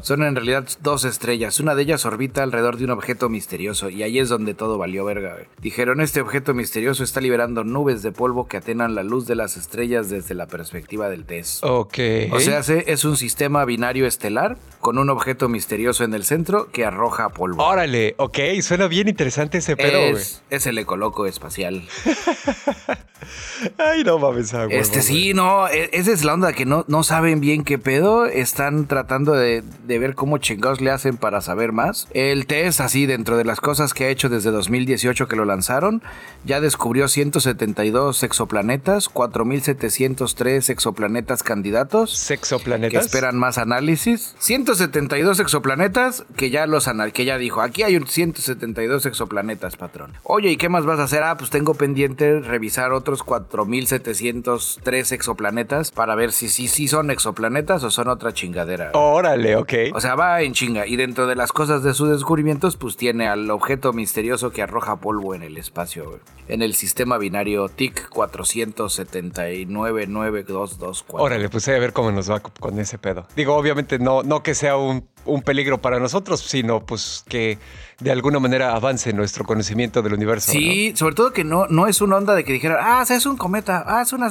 son 0.02 0.24
en 0.24 0.36
realidad 0.36 0.68
dos 0.82 1.06
estrellas. 1.06 1.60
Una 1.60 1.76
de 1.76 1.84
ellas 1.84 2.06
orbita 2.06 2.44
alrededor 2.44 2.78
de 2.78 2.86
un 2.86 2.92
objeto 2.92 3.30
misterioso 3.30 3.90
y 3.90 4.04
ahí 4.04 4.18
es 4.20 4.30
donde 4.30 4.54
todo 4.54 4.78
valió 4.78 5.06
verga. 5.06 5.38
Dijeron, 5.62 6.02
este 6.02 6.22
objeto 6.22 6.54
misterioso 6.54 7.04
está 7.04 7.22
liberando 7.22 7.64
nubes 7.64 8.02
de 8.02 8.12
polvo 8.12 8.48
que 8.48 8.58
atenan 8.58 8.96
la 8.96 9.04
luz 9.04 9.28
de 9.28 9.36
las 9.36 9.58
estrellas 9.58 10.10
desde 10.10 10.34
la 10.34 10.48
perspectiva 10.48 11.10
del 11.10 11.26
test. 11.26 11.64
Ok. 11.64 12.00
O 12.32 12.40
sea, 12.40 12.60
es 12.60 13.06
un 13.06 13.18
sistema 13.18 13.64
binario 13.66 14.08
estelar 14.08 14.58
con 14.80 14.98
un 14.98 15.10
objeto 15.10 15.50
misterioso 15.50 16.04
en 16.04 16.14
el 16.14 16.24
centro 16.24 16.72
que 16.72 16.86
arroja 16.86 17.30
polvo. 17.30 17.64
Órale, 17.64 18.16
ok, 18.18 18.40
suena 18.62 18.88
bien 18.88 19.08
interesante 19.08 19.60
ese 19.60 19.78
pedo, 19.78 20.00
es, 20.00 20.42
es 20.50 20.66
el 20.66 20.78
ecoloco 20.78 21.26
espacial. 21.28 21.88
Ay, 23.78 24.04
no 24.04 24.18
mames, 24.18 24.54
agua. 24.54 24.74
Este 24.74 25.02
sí, 25.02 25.34
no, 25.34 25.68
e, 25.68 25.90
esa 25.94 26.12
es 26.12 26.24
la 26.24 26.34
onda 26.34 26.54
que 26.54 26.66
no, 26.66 26.86
no 26.88 27.04
saben 27.04 27.40
bien 27.40 27.64
qué 27.64 27.78
pedo. 27.78 28.26
Están 28.26 28.88
tratando 28.88 29.34
de, 29.34 29.64
ver 29.88 30.16
cómo 30.16 30.38
chingados 30.38 30.82
le 30.82 30.92
hacen 30.92 31.18
para 31.18 31.42
saber 31.42 31.72
más. 31.72 32.08
El 32.12 32.48
test, 32.48 32.82
así, 32.82 33.06
dentro 33.06 33.38
de 33.38 33.46
las 33.46 33.60
cosas 33.60 33.94
que 33.94 34.06
ha 34.06 34.10
hecho 34.10 34.30
desde 34.30 34.52
2018 34.52 35.28
que 35.28 35.36
lo 35.36 35.46
lanzaron, 35.46 36.02
ya 36.44 36.60
descubrió 36.62 37.08
172 37.08 38.24
exoplanetas, 38.24 39.10
4703 39.10 40.70
exoplanetas 40.70 41.44
candidatos. 41.44 42.18
¿Sexoplanetas? 42.18 42.92
Que 42.92 43.06
esperan 43.06 43.38
más 43.38 43.58
análisis. 43.58 44.36
172 44.40 45.40
exoplanetas 45.40 46.24
que 46.36 46.50
ya 46.50 46.66
los 46.66 46.90
que 47.14 47.26
ya 47.26 47.38
dijo, 47.38 47.62
aquí 47.62 47.84
hay 47.84 47.96
un 47.96 48.08
172 48.08 49.06
exoplanetas, 49.06 49.78
patrón. 49.78 50.14
Oye, 50.24 50.50
¿y 50.50 50.58
qué 50.58 50.70
más 50.70 50.86
vas 50.86 51.00
a 51.00 51.04
hacer? 51.04 51.24
Ah, 51.24 51.38
pues 51.38 51.50
tengo 51.50 51.74
pendiente 51.82 52.40
revisar 52.42 52.94
otros 52.94 53.24
4703 53.24 55.12
exoplanetas 55.14 55.90
para 55.90 56.14
ver 56.14 56.32
si 56.32 56.48
sí 56.48 56.68
si, 56.68 56.88
son 56.88 57.10
exoplanetas 57.10 57.84
o 57.84 57.90
son 57.90 58.08
otra 58.08 58.34
chingadera. 58.34 58.92
Órale, 58.94 59.56
ok. 59.56 59.74
O 59.96 60.00
sea, 60.00 60.14
va 60.14 60.44
en 60.44 60.54
chinga. 60.54 60.86
Y 60.86 60.96
dentro 60.96 61.26
de 61.26 61.36
las 61.36 61.52
cosas 61.52 61.82
de 61.82 61.96
sus 61.96 62.12
descubrimientos, 62.12 62.78
pues 62.78 62.98
tiene 62.98 63.28
al 63.28 63.50
objeto 63.50 63.94
misterioso 63.94 64.52
que 64.52 64.62
arroja 64.62 64.98
polvo 64.98 65.34
en 65.34 65.42
el 65.42 65.58
espacio, 65.58 66.20
en 66.48 66.62
el 66.62 66.76
sistema 66.76 67.18
binario 67.18 67.68
TIC 67.68 68.12
47992224. 68.12 71.06
Órale, 71.14 71.50
pues 71.50 71.68
a 71.68 71.72
ver 71.80 71.94
cómo 71.94 72.12
nos 72.12 72.30
va 72.30 72.42
con 72.42 72.78
ese 72.78 73.00
pedo. 73.00 73.26
Digo, 73.36 73.56
obviamente 73.56 73.98
no, 73.98 74.22
no 74.22 74.44
que 74.44 74.54
sea 74.54 74.78
un 74.78 75.10
un 75.26 75.42
peligro 75.42 75.82
para 75.82 76.00
nosotros, 76.00 76.42
sino 76.42 76.86
pues 76.86 77.24
que 77.28 77.58
de 78.00 78.12
alguna 78.12 78.40
manera 78.40 78.76
avance 78.76 79.14
nuestro 79.14 79.46
conocimiento 79.46 80.02
del 80.02 80.14
universo. 80.14 80.52
Sí, 80.52 80.94
sobre 80.96 81.16
todo 81.16 81.34
que 81.34 81.44
no, 81.44 81.68
no 81.68 81.88
es 81.88 82.02
una 82.02 82.18
onda 82.18 82.34
de 82.34 82.44
que 82.44 82.54
dijera, 82.54 82.80
ah, 82.82 83.06
es 83.08 83.26
un 83.26 83.38
cometa, 83.38 83.84
ah, 83.86 84.02
es 84.02 84.14
un 84.14 84.22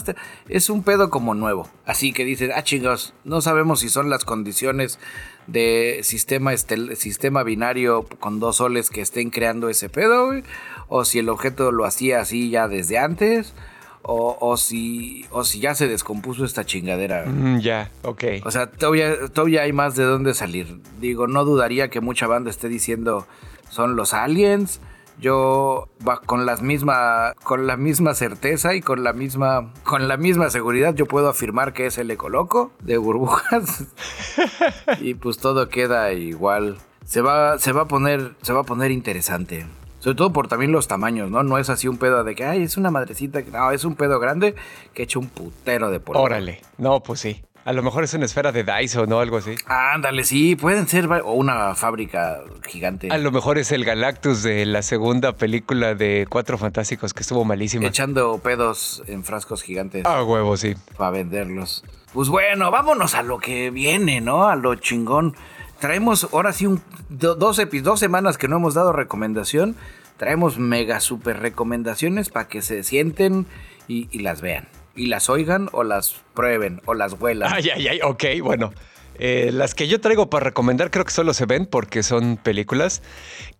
es 0.48 0.70
un 0.70 0.82
pedo 0.82 1.10
como 1.10 1.34
nuevo. 1.34 1.68
Así 1.86 2.12
que 2.12 2.24
dicen, 2.24 2.50
ah, 2.54 2.62
chingos, 2.62 3.14
no 3.24 3.40
sabemos 3.40 3.80
si 3.80 3.88
son 3.88 4.10
las 4.10 4.24
condiciones 4.24 4.98
de 5.46 6.00
sistema, 6.02 6.56
sistema 6.56 7.42
binario 7.42 8.06
con 8.18 8.40
dos 8.40 8.56
soles 8.56 8.90
que 8.90 9.00
estén 9.00 9.30
creando 9.30 9.68
ese 9.68 9.88
pedo, 9.88 10.30
o 10.88 11.04
si 11.04 11.18
el 11.18 11.28
objeto 11.28 11.72
lo 11.72 11.84
hacía 11.84 12.20
así 12.20 12.50
ya 12.50 12.68
desde 12.68 12.98
antes 12.98 13.54
o, 14.02 14.56
si, 14.56 15.26
o 15.30 15.44
si 15.44 15.60
ya 15.60 15.74
se 15.74 15.86
descompuso 15.88 16.44
esta 16.44 16.64
chingadera. 16.64 17.26
Mm, 17.26 17.60
ya, 17.60 17.90
ok. 18.02 18.24
O 18.44 18.50
sea, 18.50 18.70
todavía, 18.70 19.28
todavía 19.28 19.62
hay 19.62 19.72
más 19.72 19.94
de 19.94 20.04
dónde 20.04 20.34
salir. 20.34 20.80
Digo, 21.00 21.26
no 21.26 21.44
dudaría 21.44 21.90
que 21.90 22.00
mucha 22.00 22.26
banda 22.26 22.50
esté 22.50 22.68
diciendo 22.68 23.26
son 23.68 23.96
los 23.96 24.14
aliens. 24.14 24.80
Yo 25.20 25.88
con 26.24 26.46
las 26.46 26.62
misma 26.62 27.34
con 27.42 27.66
la 27.66 27.76
misma 27.76 28.14
certeza 28.14 28.74
y 28.74 28.80
con 28.80 29.04
la 29.04 29.12
misma 29.12 29.74
con 29.84 30.08
la 30.08 30.16
misma 30.16 30.48
seguridad 30.48 30.94
yo 30.94 31.04
puedo 31.04 31.28
afirmar 31.28 31.74
que 31.74 31.84
es 31.84 31.98
el 31.98 32.10
ecoloco 32.10 32.72
de 32.80 32.96
burbujas. 32.96 33.84
y 35.00 35.14
pues 35.14 35.36
todo 35.36 35.68
queda 35.68 36.12
igual. 36.14 36.78
Se 37.04 37.20
va 37.20 37.58
se 37.58 37.72
va 37.72 37.82
a 37.82 37.84
poner 37.84 38.34
se 38.40 38.54
va 38.54 38.60
a 38.60 38.64
poner 38.64 38.92
interesante. 38.92 39.66
Sobre 40.00 40.16
todo 40.16 40.32
por 40.32 40.48
también 40.48 40.72
los 40.72 40.88
tamaños, 40.88 41.30
¿no? 41.30 41.42
No 41.42 41.58
es 41.58 41.70
así 41.70 41.86
un 41.86 41.98
pedo 41.98 42.24
de 42.24 42.34
que, 42.34 42.44
ay, 42.44 42.62
es 42.62 42.76
una 42.76 42.90
madrecita. 42.90 43.40
No, 43.52 43.70
es 43.70 43.84
un 43.84 43.94
pedo 43.94 44.18
grande 44.18 44.54
que 44.94 45.04
echa 45.04 45.18
un 45.18 45.28
putero 45.28 45.90
de 45.90 46.00
polvo. 46.00 46.20
Órale. 46.20 46.62
No, 46.78 47.02
pues 47.02 47.20
sí. 47.20 47.42
A 47.66 47.74
lo 47.74 47.82
mejor 47.82 48.04
es 48.04 48.14
una 48.14 48.24
esfera 48.24 48.52
de 48.52 48.64
Dyson 48.64 49.12
o 49.12 49.20
algo 49.20 49.36
así. 49.36 49.54
Ándale, 49.66 50.24
sí, 50.24 50.56
pueden 50.56 50.88
ser. 50.88 51.06
O 51.24 51.34
una 51.34 51.74
fábrica 51.74 52.40
gigante. 52.66 53.10
A 53.10 53.18
lo 53.18 53.30
mejor 53.30 53.58
es 53.58 53.70
el 53.72 53.84
Galactus 53.84 54.42
de 54.42 54.64
la 54.64 54.80
segunda 54.80 55.32
película 55.32 55.94
de 55.94 56.26
Cuatro 56.28 56.56
Fantásticos 56.56 57.12
que 57.12 57.20
estuvo 57.20 57.44
malísima. 57.44 57.86
Echando 57.86 58.38
pedos 58.38 59.02
en 59.06 59.22
frascos 59.24 59.62
gigantes. 59.62 60.04
Ah, 60.06 60.24
huevo, 60.24 60.56
sí. 60.56 60.74
Para 60.96 61.10
venderlos. 61.10 61.84
Pues 62.14 62.28
bueno, 62.30 62.70
vámonos 62.70 63.14
a 63.14 63.22
lo 63.22 63.38
que 63.38 63.70
viene, 63.70 64.22
¿no? 64.22 64.48
A 64.48 64.56
lo 64.56 64.74
chingón 64.76 65.36
traemos 65.80 66.28
ahora 66.32 66.52
sí 66.52 66.66
un, 66.66 66.80
dos, 67.08 67.38
dos 67.38 68.00
semanas 68.00 68.38
que 68.38 68.46
no 68.46 68.56
hemos 68.56 68.74
dado 68.74 68.92
recomendación. 68.92 69.74
Traemos 70.16 70.58
mega 70.58 71.00
super 71.00 71.40
recomendaciones 71.40 72.28
para 72.28 72.46
que 72.46 72.62
se 72.62 72.84
sienten 72.84 73.46
y, 73.88 74.06
las 74.20 74.42
vean. 74.42 74.68
Y 74.94 75.06
las 75.06 75.30
oigan 75.30 75.68
o 75.72 75.82
las 75.82 76.14
prueben 76.34 76.80
o 76.84 76.94
las 76.94 77.14
huelan. 77.14 77.52
Ay, 77.52 77.70
ay, 77.74 77.88
ay, 77.88 78.00
ok, 78.04 78.24
bueno. 78.42 78.72
Eh, 79.22 79.50
las 79.52 79.74
que 79.74 79.88
yo 79.88 80.00
traigo 80.00 80.30
para 80.30 80.44
recomendar 80.44 80.90
creo 80.90 81.04
que 81.04 81.10
solo 81.10 81.34
se 81.34 81.46
ven 81.46 81.66
porque 81.66 82.02
son 82.02 82.36
películas. 82.36 83.02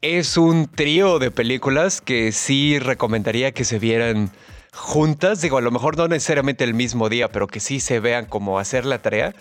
Es 0.01 0.37
un 0.37 0.68
trío 0.68 1.18
de 1.18 1.31
películas 1.31 2.01
que 2.01 2.33
sí 2.33 2.79
recomendaría 2.79 3.53
que 3.53 3.64
se 3.64 3.79
vieran 3.79 4.31
juntas. 4.73 5.41
Digo, 5.41 5.59
a 5.59 5.62
lo 5.62 5.71
mejor 5.71 5.97
no 5.97 6.09
necesariamente 6.09 6.64
el 6.64 6.75
mismo 6.75 7.09
día, 7.09 7.29
pero 7.29 7.47
que 7.47 7.61
sí 7.61 7.81
se 7.81 8.01
vean 8.01 8.27
como 8.27 8.59
hacer 8.59 8.85
la 8.85 9.01
tarea. 9.01 9.35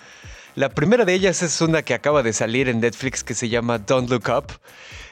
La 0.56 0.70
primera 0.70 1.06
de 1.06 1.14
ellas 1.14 1.41
es 1.43 1.62
una 1.62 1.84
que 1.84 1.93
acaba 1.93 2.24
de 2.24 2.34
salir 2.34 2.70
en 2.70 2.80
Netflix 2.80 3.24
que 3.24 3.34
se 3.34 3.50
llama 3.50 3.78
Don't 3.78 4.10
Look 4.10 4.30
Up 4.30 4.45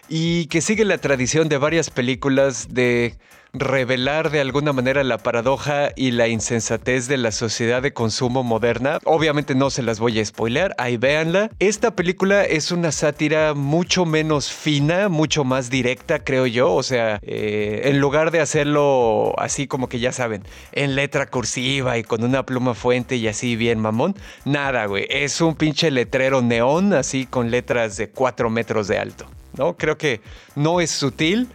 y 0.09 0.47
que 0.47 0.61
sigue 0.61 0.83
la 0.83 0.97
tradición 0.97 1.47
de 1.47 1.57
varias 1.57 1.89
películas 1.89 2.67
de 2.73 3.15
revelar 3.53 4.29
de 4.31 4.41
alguna 4.41 4.73
manera 4.73 5.03
la 5.03 5.17
paradoja 5.17 5.89
y 5.95 6.11
la 6.11 6.27
insensatez 6.27 7.07
de 7.07 7.17
la 7.17 7.31
sociedad 7.31 7.81
de 7.81 7.93
consumo 7.93 8.43
moderna. 8.43 8.99
Obviamente 9.05 9.55
no 9.55 9.69
se 9.69 9.83
las 9.83 9.99
voy 9.99 10.19
a 10.19 10.25
spoiler, 10.25 10.73
ahí 10.77 10.97
véanla. 10.97 11.49
Esta 11.59 11.95
película 11.95 12.43
es 12.43 12.71
una 12.71 12.91
sátira 12.91 13.53
mucho 13.53 14.05
menos 14.05 14.51
fina, 14.51 15.09
mucho 15.09 15.43
más 15.43 15.69
directa, 15.69 16.23
creo 16.23 16.45
yo. 16.45 16.73
O 16.73 16.83
sea, 16.83 17.19
eh, 17.21 17.81
en 17.85 17.99
lugar 17.99 18.31
de 18.31 18.41
hacerlo 18.41 19.33
así 19.37 19.67
como 19.67 19.89
que 19.89 19.99
ya 19.99 20.11
saben, 20.11 20.43
en 20.71 20.95
letra 20.95 21.27
cursiva 21.27 21.97
y 21.97 22.03
con 22.03 22.23
una 22.23 22.45
pluma 22.45 22.73
fuente 22.73 23.15
y 23.15 23.27
así 23.27 23.55
bien 23.55 23.79
mamón, 23.79 24.15
nada, 24.45 24.85
güey. 24.85 25.07
Es 25.09 25.41
un 25.41 25.55
pinche 25.55 25.91
letrero 25.91 26.41
neón 26.41 26.93
así 26.93 27.25
con 27.25 27.51
letras 27.51 27.97
de 27.97 28.09
4 28.09 28.49
metros 28.49 28.87
de 28.87 28.97
alto. 28.97 29.27
¿no? 29.57 29.75
Creo 29.75 29.97
que 29.97 30.21
no 30.55 30.81
es 30.81 30.91
sutil, 30.91 31.47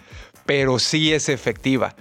pero 0.47 0.79
sí 0.79 1.13
es 1.13 1.29
efectiva. 1.29 1.95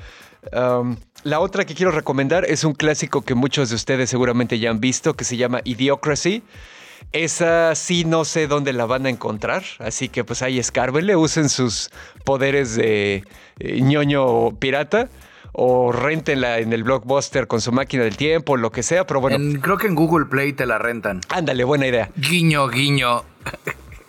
la 1.23 1.39
otra 1.39 1.65
que 1.65 1.75
quiero 1.75 1.91
recomendar 1.91 2.45
es 2.45 2.63
un 2.63 2.73
clásico 2.73 3.21
que 3.21 3.35
muchos 3.35 3.69
de 3.69 3.75
ustedes 3.75 4.09
seguramente 4.09 4.59
ya 4.59 4.69
han 4.69 4.79
visto, 4.79 5.13
que 5.15 5.23
se 5.23 5.37
llama 5.37 5.61
Idiocracy. 5.63 6.43
Esa 7.11 7.75
sí 7.75 8.05
no 8.05 8.25
sé 8.25 8.47
dónde 8.47 8.73
la 8.73 8.85
van 8.85 9.05
a 9.05 9.09
encontrar, 9.09 9.63
así 9.79 10.07
que 10.07 10.23
pues 10.23 10.41
ahí 10.41 10.59
escárbenle, 10.59 11.15
usen 11.15 11.49
sus 11.49 11.89
poderes 12.23 12.75
de 12.75 13.23
eh, 13.59 13.81
ñoño 13.81 14.51
pirata 14.59 15.09
o 15.51 15.91
rentenla 15.91 16.59
en 16.59 16.71
el 16.71 16.83
blockbuster 16.83 17.47
con 17.47 17.59
su 17.59 17.71
máquina 17.71 18.03
del 18.03 18.15
tiempo, 18.15 18.55
lo 18.55 18.71
que 18.71 18.83
sea, 18.83 19.05
pero 19.05 19.19
bueno. 19.19 19.37
creo 19.61 19.77
que 19.77 19.87
en 19.87 19.95
Google 19.95 20.25
Play 20.27 20.53
te 20.53 20.65
la 20.65 20.77
rentan. 20.77 21.21
Ándale, 21.29 21.63
buena 21.63 21.87
idea. 21.87 22.09
Guiño, 22.15 22.69
guiño. 22.69 23.23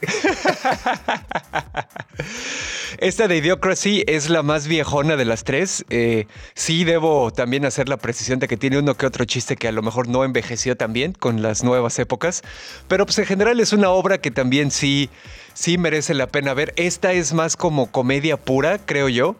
Esta 2.98 3.28
de 3.28 3.38
Idiocracy 3.38 4.04
es 4.06 4.30
la 4.30 4.42
más 4.42 4.66
viejona 4.66 5.16
de 5.16 5.24
las 5.24 5.44
tres. 5.44 5.84
Eh, 5.90 6.26
sí 6.54 6.84
debo 6.84 7.32
también 7.32 7.64
hacer 7.64 7.88
la 7.88 7.96
precisión 7.96 8.38
de 8.38 8.48
que 8.48 8.56
tiene 8.56 8.78
uno 8.78 8.96
que 8.96 9.06
otro 9.06 9.24
chiste 9.24 9.56
que 9.56 9.68
a 9.68 9.72
lo 9.72 9.82
mejor 9.82 10.08
no 10.08 10.24
envejeció 10.24 10.76
tan 10.76 10.92
bien 10.92 11.12
con 11.12 11.42
las 11.42 11.64
nuevas 11.64 11.98
épocas. 11.98 12.42
Pero 12.88 13.06
pues 13.06 13.18
en 13.18 13.26
general 13.26 13.60
es 13.60 13.72
una 13.72 13.90
obra 13.90 14.18
que 14.18 14.30
también 14.30 14.70
sí, 14.70 15.10
sí 15.54 15.78
merece 15.78 16.14
la 16.14 16.26
pena 16.26 16.54
ver. 16.54 16.72
Esta 16.76 17.12
es 17.12 17.32
más 17.32 17.56
como 17.56 17.90
comedia 17.90 18.36
pura, 18.36 18.78
creo 18.78 19.08
yo. 19.08 19.36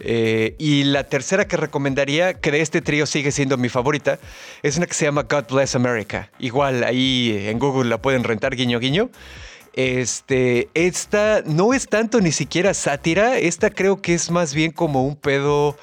Eh, 0.00 0.54
y 0.58 0.84
la 0.84 1.04
tercera 1.04 1.48
que 1.48 1.56
recomendaría, 1.56 2.34
que 2.34 2.52
de 2.52 2.60
este 2.60 2.80
trío 2.80 3.04
sigue 3.06 3.32
siendo 3.32 3.56
mi 3.56 3.68
favorita, 3.68 4.20
es 4.62 4.76
una 4.76 4.86
que 4.86 4.94
se 4.94 5.06
llama 5.06 5.24
God 5.24 5.46
Bless 5.50 5.74
America. 5.74 6.30
Igual 6.38 6.84
ahí 6.84 7.46
en 7.48 7.58
Google 7.58 7.90
la 7.90 8.00
pueden 8.00 8.22
rentar, 8.22 8.54
guiño, 8.54 8.78
guiño. 8.78 9.10
Este, 9.78 10.68
esta 10.74 11.42
no 11.46 11.72
es 11.72 11.86
tanto 11.86 12.20
ni 12.20 12.32
siquiera 12.32 12.74
sátira, 12.74 13.38
esta 13.38 13.70
creo 13.70 14.02
que 14.02 14.12
es 14.12 14.28
más 14.28 14.52
bien 14.52 14.72
como 14.72 15.06
un 15.06 15.14
pedo 15.14 15.76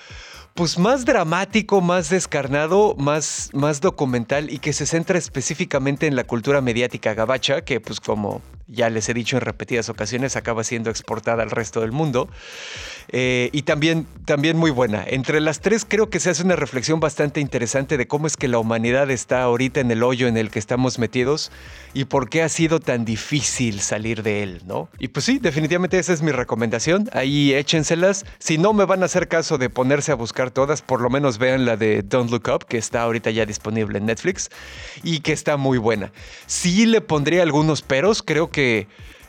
pues 0.53 0.77
más 0.77 1.05
dramático, 1.05 1.79
más 1.79 2.09
descarnado, 2.09 2.95
más, 2.97 3.51
más 3.53 3.79
documental 3.79 4.51
y 4.51 4.59
que 4.59 4.73
se 4.73 4.85
centra 4.85 5.17
específicamente 5.17 6.07
en 6.07 6.17
la 6.17 6.25
cultura 6.25 6.59
mediática 6.59 7.13
gabacha, 7.13 7.61
que 7.61 7.79
pues 7.79 8.01
como 8.01 8.41
ya 8.68 8.89
les 8.89 9.07
he 9.09 9.13
dicho 9.13 9.38
en 9.38 9.41
repetidas 9.41 9.89
ocasiones, 9.89 10.36
acaba 10.36 10.63
siendo 10.63 10.89
exportada 10.89 11.43
al 11.43 11.51
resto 11.51 11.82
del 11.82 11.91
mundo. 11.91 12.30
Eh, 13.09 13.49
y 13.53 13.61
también, 13.61 14.07
también 14.26 14.57
muy 14.57 14.72
buena. 14.72 15.03
Entre 15.07 15.39
las 15.39 15.59
tres 15.59 15.86
creo 15.88 16.09
que 16.09 16.20
se 16.20 16.32
hace 16.32 16.43
una 16.43 16.55
reflexión 16.55 16.99
bastante 16.99 17.39
interesante 17.39 17.97
de 17.97 18.07
cómo 18.07 18.26
es 18.28 18.38
que 18.38 18.47
la 18.47 18.57
humanidad 18.57 19.11
está 19.11 19.43
ahorita 19.43 19.80
en 19.80 19.91
el 19.91 20.01
hoyo 20.01 20.28
en 20.28 20.38
el 20.38 20.49
que 20.49 20.59
estamos 20.59 20.97
metidos 20.97 21.51
y 21.93 22.05
por 22.05 22.30
qué 22.30 22.41
ha 22.41 22.49
sido 22.49 22.80
tan 22.80 23.05
difícil 23.05 23.80
salir 23.80 24.24
de 24.24 24.43
él, 24.43 24.61
¿no? 24.66 24.89
Y 24.97 25.09
pues 25.09 25.26
sí, 25.26 25.39
definitivamente 25.39 25.99
esa 25.99 26.13
es 26.13 26.22
mi 26.22 26.32
recomendación. 26.32 27.09
Ahí 27.13 27.53
échenselas. 27.53 28.26
Si 28.39 28.57
no 28.57 28.74
me 28.74 28.86
van 28.86 29.03
a 29.03 29.05
hacer 29.05 29.28
caso 29.28 29.57
de 29.57 29.70
ponerse 29.70 30.11
a 30.11 30.16
buscar 30.16 30.49
todas, 30.49 30.82
por 30.82 31.01
lo 31.01 31.09
menos 31.09 31.38
vean 31.38 31.66
la 31.66 31.78
de 31.78 32.01
Don't 32.01 32.32
Look 32.32 32.49
Up, 32.53 32.66
que 32.66 32.78
está 32.78 33.03
ahorita 33.03 33.30
ya 33.30 33.45
disponible 33.45 33.99
en 33.99 34.07
Netflix 34.07 34.49
y 35.03 35.20
que 35.20 35.34
está 35.34 35.57
muy 35.57 35.78
buena. 35.78 36.11
Sí 36.47 36.86
le 36.86 37.01
pondría 37.01 37.43
algunos 37.43 37.82
peros, 37.82 38.24
creo 38.24 38.49
que 38.49 38.54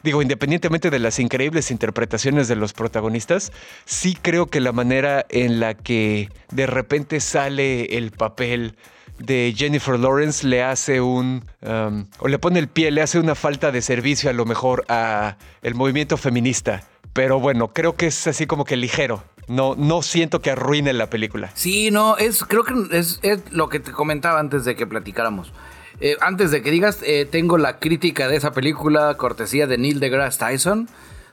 digo, 0.02 0.22
independientemente 0.22 0.90
de 0.90 0.98
las 0.98 1.18
increíbles 1.18 1.70
interpretaciones 1.70 2.48
de 2.48 2.56
los 2.56 2.72
protagonistas, 2.72 3.52
sí 3.84 4.16
creo 4.20 4.46
que 4.46 4.60
la 4.60 4.72
manera 4.72 5.26
en 5.28 5.60
la 5.60 5.74
que 5.74 6.28
de 6.50 6.66
repente 6.66 7.20
sale 7.20 7.96
el 7.96 8.12
papel 8.12 8.76
de 9.18 9.54
Jennifer 9.56 9.98
Lawrence 9.98 10.46
le 10.46 10.62
hace 10.62 11.00
un 11.00 11.44
um, 11.62 12.06
o 12.18 12.28
le 12.28 12.38
pone 12.38 12.58
el 12.58 12.68
pie, 12.68 12.90
le 12.90 13.02
hace 13.02 13.18
una 13.18 13.34
falta 13.34 13.72
de 13.72 13.82
servicio 13.82 14.30
a 14.30 14.32
lo 14.32 14.44
mejor 14.44 14.84
a 14.88 15.36
el 15.62 15.74
movimiento 15.74 16.16
feminista. 16.16 16.84
Pero 17.12 17.40
bueno, 17.40 17.72
creo 17.72 17.96
que 17.96 18.08
es 18.08 18.26
así 18.26 18.46
como 18.46 18.64
que 18.64 18.76
ligero. 18.76 19.24
No, 19.48 19.74
no 19.76 20.02
siento 20.02 20.42
que 20.42 20.50
arruine 20.50 20.92
la 20.92 21.08
película. 21.08 21.50
Sí, 21.54 21.90
no, 21.90 22.16
es, 22.18 22.44
creo 22.44 22.64
que 22.64 22.74
es, 22.92 23.20
lo 23.50 23.68
que 23.68 23.80
te 23.80 23.92
comentaba 23.92 24.40
antes 24.40 24.64
de 24.64 24.76
que 24.76 24.86
platicáramos. 24.86 25.52
Eh, 26.00 26.16
antes 26.20 26.50
de 26.50 26.62
que 26.62 26.70
digas, 26.70 27.00
eh, 27.02 27.26
tengo 27.30 27.58
la 27.58 27.78
crítica 27.78 28.28
de 28.28 28.36
esa 28.36 28.52
película, 28.52 29.14
cortesía 29.16 29.66
de 29.66 29.78
Neil 29.78 30.00
deGrasse 30.00 30.38
Tyson, 30.38 30.88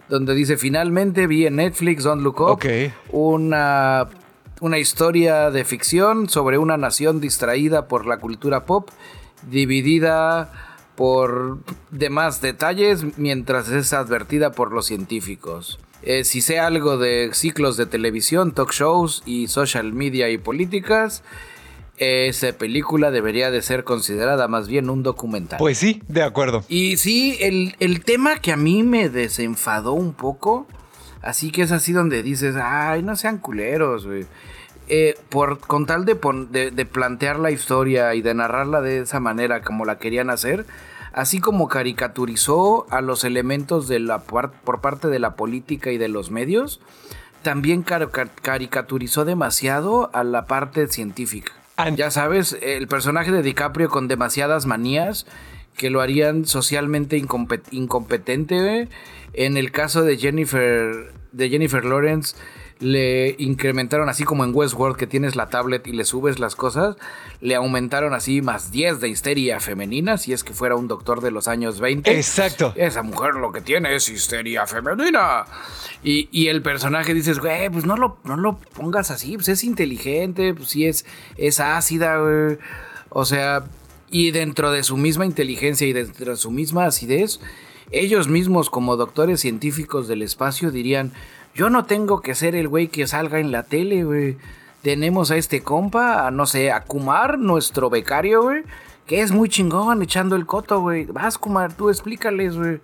donde 0.09 0.34
dice: 0.36 0.57
Finalmente 0.57 1.28
vi 1.28 1.45
en 1.45 1.57
Netflix 1.57 2.03
Don't 2.03 2.24
Look 2.24 2.41
Up 2.41 2.59
una, 3.11 4.07
una 4.61 4.78
historia 4.80 5.51
de 5.51 5.66
ficción 5.66 6.30
sobre 6.30 6.57
una 6.57 6.78
nación 6.78 7.20
distraída 7.20 7.88
por 7.88 8.05
la 8.05 8.18
cultura 8.18 8.66
pop, 8.66 8.89
dividida 9.49 10.51
por 10.95 11.57
demás 11.91 12.41
detalles 12.41 13.18
mientras 13.18 13.70
es 13.70 13.93
advertida 13.93 14.51
por 14.51 14.72
los 14.72 14.86
científicos. 14.86 15.80
Eh, 16.03 16.26
si 16.26 16.41
sé 16.41 16.59
algo 16.59 16.97
de 16.97 17.30
ciclos 17.34 17.78
de 17.78 17.86
televisión, 17.86 18.53
talk 18.53 18.72
shows 18.72 19.24
y 19.26 19.47
social 19.47 19.93
media 19.93 20.30
y 20.30 20.38
políticas, 20.38 21.24
esa 21.97 22.51
película 22.53 23.11
debería 23.11 23.51
de 23.51 23.61
ser 23.61 23.83
considerada 23.83 24.47
más 24.47 24.67
bien 24.67 24.89
un 24.89 25.03
documental. 25.03 25.59
Pues 25.59 25.77
sí, 25.77 26.01
de 26.07 26.23
acuerdo. 26.23 26.63
Y 26.67 26.97
sí, 26.97 27.37
el, 27.39 28.03
tema 28.03 28.39
que 28.39 28.51
a 28.51 28.57
mí 28.57 28.83
me 28.83 29.09
desenfadó 29.09 29.93
un 29.93 30.13
poco, 30.13 30.67
así 31.21 31.51
que 31.51 31.61
es 31.61 31.71
así 31.71 31.93
donde 31.93 32.23
dices, 32.23 32.55
ay, 32.61 33.03
no 33.03 33.15
sean 33.15 33.37
culeros, 33.37 34.05
güey. 34.05 34.25
Eh, 34.89 35.15
por, 35.29 35.59
con 35.59 35.85
tal 35.85 36.03
de, 36.03 36.15
de, 36.71 36.85
plantear 36.85 37.39
la 37.39 37.51
historia 37.51 38.13
y 38.15 38.21
de 38.21 38.33
narrarla 38.33 38.81
de 38.81 38.99
esa 38.99 39.21
manera 39.21 39.61
como 39.61 39.85
la 39.85 39.97
querían 39.97 40.29
hacer, 40.29 40.65
así 41.13 41.39
como 41.39 41.69
caricaturizó 41.69 42.85
a 42.89 42.99
los 42.99 43.23
elementos 43.23 43.87
de 43.87 43.99
la 43.99 44.19
por 44.19 44.81
parte 44.81 45.07
de 45.07 45.19
la 45.19 45.35
política 45.35 45.91
y 45.91 45.97
de 45.97 46.09
los 46.09 46.31
medios, 46.31 46.81
también 47.43 47.83
caricaturizó 47.83 49.23
demasiado 49.23 50.09
a 50.13 50.25
la 50.25 50.47
parte 50.47 50.87
científica. 50.87 51.53
Ya 51.95 52.11
sabes, 52.11 52.55
el 52.61 52.88
personaje 52.88 53.32
de 53.32 53.41
DiCaprio 53.41 53.89
con 53.89 54.07
demasiadas 54.07 54.67
manías 54.67 55.26
que 55.76 55.89
lo 55.89 56.01
harían 56.01 56.45
socialmente 56.45 57.17
incompetente. 57.71 58.89
En 59.34 59.57
el 59.57 59.71
caso 59.71 60.03
de 60.03 60.17
Jennifer, 60.17 61.11
de 61.32 61.49
Jennifer 61.49 61.84
Lawrence, 61.84 62.36
le 62.84 63.36
incrementaron 63.39 64.09
así 64.09 64.23
como 64.23 64.43
en 64.43 64.53
Westworld 64.53 64.97
que 64.97 65.07
tienes 65.07 65.36
la 65.36 65.49
tablet 65.49 65.88
y 65.88 65.93
le 65.93 66.05
subes 66.05 66.39
las 66.39 66.55
cosas, 66.55 66.97
le 67.41 67.55
aumentaron 67.55 68.13
así 68.13 68.41
más 68.41 68.71
10 68.71 68.99
de 68.99 69.09
histeria 69.09 69.59
femenina, 69.59 70.17
si 70.17 70.34
es 70.34 70.43
que 70.43 70.53
fuera 70.53 70.75
un 70.75 70.88
doctor 70.88 71.21
de 71.21 71.31
los 71.31 71.47
años 71.47 71.79
20. 71.79 72.15
Exacto. 72.15 72.73
Esa 72.75 73.01
mujer 73.01 73.36
lo 73.36 73.51
que 73.51 73.61
tiene 73.61 73.95
es 73.95 74.09
histeria 74.09 74.67
femenina. 74.67 75.45
Y, 76.03 76.47
el 76.47 76.61
personaje 76.61 77.13
dices, 77.13 77.39
güey, 77.39 77.69
pues 77.69 77.86
no 77.86 77.95
lo, 77.95 78.17
no 78.25 78.36
lo 78.36 78.57
pongas 78.57 79.09
así, 79.09 79.36
pues 79.36 79.47
es 79.47 79.63
inteligente, 79.63 80.53
pues 80.53 80.69
sí 80.69 80.86
es, 80.86 81.05
es 81.38 81.61
ácida, 81.61 82.17
güey. 82.17 82.57
O 83.09 83.23
sea, 83.23 83.63
y 84.11 84.31
dentro 84.31 84.71
de 84.71 84.84
su 84.84 84.97
misma 84.97 85.25
inteligencia 85.25 85.88
y 85.88 85.93
dentro 85.93 86.31
de 86.31 86.38
su 86.38 86.51
misma 86.51 86.86
acidez, 86.86 87.39
ellos 87.91 88.27
mismos 88.27 88.69
como 88.69 88.97
doctores 88.97 89.39
científicos 89.39 90.07
del 90.07 90.21
espacio 90.21 90.71
dirían, 90.71 91.13
yo 91.56 91.70
no 91.70 91.86
tengo 91.86 92.22
que 92.22 92.36
ser 92.36 92.56
el 92.56 92.68
güey 92.68 92.88
que 92.88 93.08
salga 93.08 93.39
en 93.39 93.51
la 93.51 93.64
tele, 93.64 94.04
güey. 94.04 94.38
Tenemos 94.82 95.32
a 95.32 95.38
este 95.38 95.62
compa, 95.62 96.28
a 96.28 96.32
no 96.32 96.45
sé, 96.45 96.72
a 96.72 96.82
Kumar, 96.82 97.39
nuestro 97.39 97.89
becario, 97.89 98.41
güey, 98.43 98.64
que 99.08 99.22
es 99.22 99.32
muy 99.32 99.49
chingón 99.49 100.01
echando 100.01 100.36
el 100.36 100.45
coto, 100.45 100.82
güey. 100.82 101.06
Vas, 101.06 101.38
Kumar, 101.38 101.74
tú 101.74 101.89
explícales, 101.89 102.58
güey. 102.58 102.82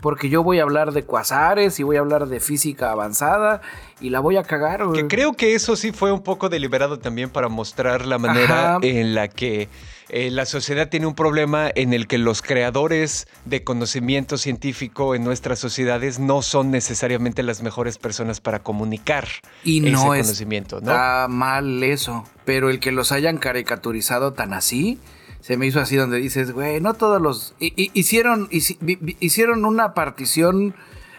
Porque 0.00 0.28
yo 0.28 0.42
voy 0.42 0.60
a 0.60 0.62
hablar 0.62 0.92
de 0.92 1.04
cuasares 1.04 1.80
y 1.80 1.82
voy 1.82 1.96
a 1.96 2.00
hablar 2.00 2.26
de 2.26 2.38
física 2.38 2.92
avanzada 2.92 3.62
y 4.00 4.10
la 4.10 4.20
voy 4.20 4.36
a 4.36 4.44
cagar, 4.44 4.84
güey. 4.86 5.02
Que 5.02 5.08
creo 5.08 5.32
que 5.32 5.54
eso 5.54 5.74
sí 5.74 5.90
fue 5.90 6.12
un 6.12 6.22
poco 6.22 6.48
deliberado 6.48 6.98
también 6.98 7.30
para 7.30 7.48
mostrar 7.48 8.06
la 8.06 8.18
manera 8.18 8.78
en 8.82 9.14
la 9.14 9.28
que 9.28 9.68
eh, 10.08 10.30
la 10.30 10.46
sociedad 10.46 10.88
tiene 10.88 11.06
un 11.06 11.14
problema 11.14 11.70
en 11.74 11.92
el 11.92 12.06
que 12.06 12.18
los 12.18 12.40
creadores 12.40 13.26
de 13.44 13.62
conocimiento 13.62 14.38
científico 14.38 15.14
en 15.14 15.22
nuestras 15.22 15.58
sociedades 15.58 16.18
no 16.18 16.42
son 16.42 16.70
necesariamente 16.70 17.42
las 17.42 17.62
mejores 17.62 17.98
personas 17.98 18.40
para 18.40 18.62
comunicar 18.62 19.28
y 19.64 19.80
ese 19.80 19.90
no 19.90 20.06
conocimiento. 20.06 20.80
¿no? 20.80 20.90
Está 20.92 21.26
mal 21.28 21.82
eso, 21.82 22.24
pero 22.44 22.70
el 22.70 22.80
que 22.80 22.92
los 22.92 23.12
hayan 23.12 23.38
caricaturizado 23.38 24.32
tan 24.32 24.54
así, 24.54 24.98
se 25.40 25.56
me 25.56 25.66
hizo 25.66 25.80
así 25.80 25.96
donde 25.96 26.18
dices, 26.18 26.52
güey, 26.52 26.80
no 26.80 26.94
todos 26.94 27.20
los... 27.20 27.54
hicieron, 27.58 28.48
hicieron 28.50 29.64
una 29.64 29.94
partición, 29.94 30.74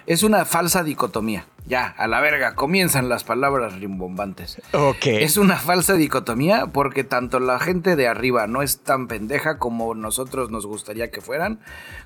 es 0.09 0.23
una 0.23 0.43
falsa 0.43 0.83
dicotomía. 0.83 1.45
Ya, 1.67 1.85
a 1.85 2.07
la 2.07 2.19
verga, 2.19 2.55
comienzan 2.55 3.09
las 3.09 3.23
palabras 3.23 3.79
rimbombantes. 3.79 4.59
Ok. 4.73 5.05
Es 5.05 5.37
una 5.37 5.55
falsa 5.57 5.93
dicotomía 5.93 6.65
porque 6.65 7.03
tanto 7.03 7.39
la 7.39 7.59
gente 7.59 7.95
de 7.95 8.07
arriba 8.07 8.47
no 8.47 8.63
es 8.63 8.79
tan 8.79 9.07
pendeja 9.07 9.59
como 9.59 9.93
nosotros 9.93 10.49
nos 10.49 10.65
gustaría 10.65 11.11
que 11.11 11.21
fueran, 11.21 11.59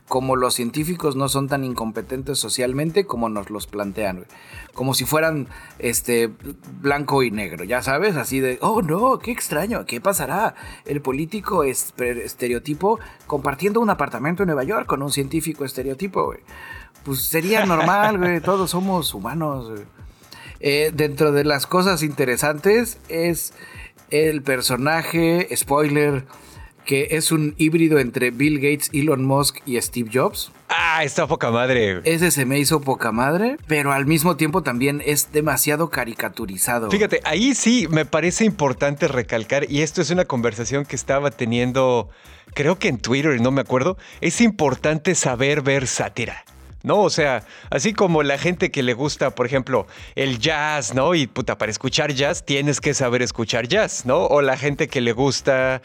como 0.09 0.35
los 0.35 0.53
científicos 0.53 1.15
no 1.15 1.29
son 1.29 1.47
tan 1.47 1.63
incompetentes 1.63 2.39
socialmente 2.39 3.05
como 3.05 3.29
nos 3.29 3.49
los 3.49 3.67
plantean, 3.67 4.25
Como 4.73 4.93
si 4.95 5.05
fueran 5.05 5.47
este 5.79 6.29
blanco 6.81 7.23
y 7.23 7.31
negro, 7.31 7.63
ya 7.63 7.81
sabes, 7.81 8.17
así 8.17 8.41
de, 8.41 8.57
oh 8.59 8.81
no, 8.81 9.17
qué 9.19 9.31
extraño, 9.31 9.85
¿qué 9.85 10.01
pasará? 10.01 10.55
El 10.83 11.01
político 11.01 11.63
es 11.63 11.93
estereotipo 11.97 12.99
compartiendo 13.27 13.79
un 13.79 13.89
apartamento 13.89 14.43
en 14.43 14.47
Nueva 14.47 14.65
York 14.65 14.87
con 14.87 15.01
un 15.01 15.11
científico 15.11 15.63
estereotipo, 15.63 16.25
güey 16.25 16.41
pues 17.03 17.23
sería 17.23 17.65
normal, 17.65 18.17
güey. 18.17 18.39
Todos 18.41 18.71
somos 18.71 19.13
humanos. 19.13 19.71
Eh, 20.59 20.91
dentro 20.93 21.31
de 21.31 21.43
las 21.43 21.67
cosas 21.67 22.03
interesantes 22.03 22.97
es 23.09 23.53
el 24.09 24.41
personaje, 24.41 25.49
spoiler, 25.55 26.25
que 26.85 27.09
es 27.11 27.31
un 27.31 27.55
híbrido 27.57 27.99
entre 27.99 28.31
Bill 28.31 28.59
Gates, 28.59 28.89
Elon 28.93 29.25
Musk 29.25 29.57
y 29.65 29.79
Steve 29.81 30.09
Jobs. 30.13 30.51
Ah, 30.69 31.03
está 31.03 31.27
poca 31.27 31.51
madre. 31.51 32.01
Ese 32.03 32.31
se 32.31 32.45
me 32.45 32.59
hizo 32.59 32.81
poca 32.81 33.11
madre, 33.11 33.57
pero 33.67 33.93
al 33.93 34.05
mismo 34.05 34.37
tiempo 34.37 34.63
también 34.63 35.01
es 35.05 35.31
demasiado 35.31 35.89
caricaturizado. 35.89 36.89
Fíjate, 36.89 37.21
ahí 37.25 37.55
sí 37.55 37.87
me 37.89 38.05
parece 38.05 38.45
importante 38.45 39.07
recalcar, 39.07 39.69
y 39.69 39.81
esto 39.81 40.01
es 40.01 40.09
una 40.09 40.25
conversación 40.25 40.85
que 40.85 40.95
estaba 40.95 41.31
teniendo, 41.31 42.09
creo 42.53 42.79
que 42.79 42.87
en 42.87 42.97
Twitter, 42.97 43.39
no 43.41 43.51
me 43.51 43.61
acuerdo, 43.61 43.97
es 44.21 44.41
importante 44.41 45.15
saber 45.15 45.61
ver 45.61 45.87
sátira. 45.87 46.43
¿No? 46.83 46.99
O 46.99 47.09
sea, 47.09 47.43
así 47.69 47.93
como 47.93 48.23
la 48.23 48.37
gente 48.37 48.69
que 48.69 48.83
le 48.83 48.93
gusta, 48.93 49.33
por 49.33 49.45
ejemplo, 49.45 49.87
el 50.15 50.37
jazz, 50.39 50.93
¿no? 50.93 51.15
Y 51.15 51.27
puta, 51.27 51.57
para 51.57 51.71
escuchar 51.71 52.13
jazz 52.13 52.45
tienes 52.45 52.81
que 52.81 52.93
saber 52.93 53.21
escuchar 53.21 53.67
jazz, 53.67 54.05
¿no? 54.05 54.25
O 54.25 54.41
la 54.41 54.57
gente 54.57 54.89
que 54.89 54.99
le 54.99 55.13
gusta, 55.13 55.81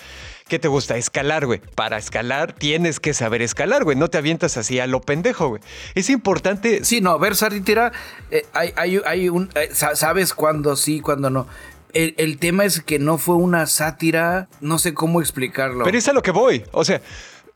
¿qué 0.49 0.59
te 0.59 0.67
gusta? 0.69 0.97
Escalar, 0.97 1.47
güey. 1.47 1.61
Para 1.77 1.99
escalar 1.99 2.53
tienes 2.53 2.99
que 2.99 3.15
saber 3.15 3.43
escalar, 3.43 3.85
güey. 3.85 3.97
No 3.97 4.09
te 4.09 4.19
avientas 4.19 4.57
así 4.57 4.81
a 4.81 4.87
lo 4.89 5.01
pendejo, 5.01 5.49
güey. 5.49 5.63
Es 5.95 6.11
importante. 6.11 6.85
Sí, 6.85 7.01
no, 7.01 7.19
ver 7.19 7.37
sátira, 7.37 7.93
eh, 8.31 8.45
hay, 8.53 9.01
hay, 9.07 9.29
un. 9.29 9.51
Eh, 9.55 9.71
sabes 9.73 10.35
cuándo 10.35 10.75
sí, 10.75 11.01
cuándo 11.01 11.31
no. 11.31 11.47
El, 11.95 12.15
el, 12.19 12.39
tema 12.39 12.65
es 12.65 12.83
que 12.83 12.99
no 12.99 13.17
fue 13.17 13.37
una 13.37 13.67
sátira, 13.67 14.49
no 14.61 14.79
sé 14.79 14.93
cómo 14.93 15.23
explicarlo. 15.23 15.85
Pero 15.85 15.97
es 15.97 16.07
a 16.07 16.13
lo 16.13 16.21
que 16.21 16.33
voy. 16.33 16.63
O 16.73 16.85
sea, 16.85 17.01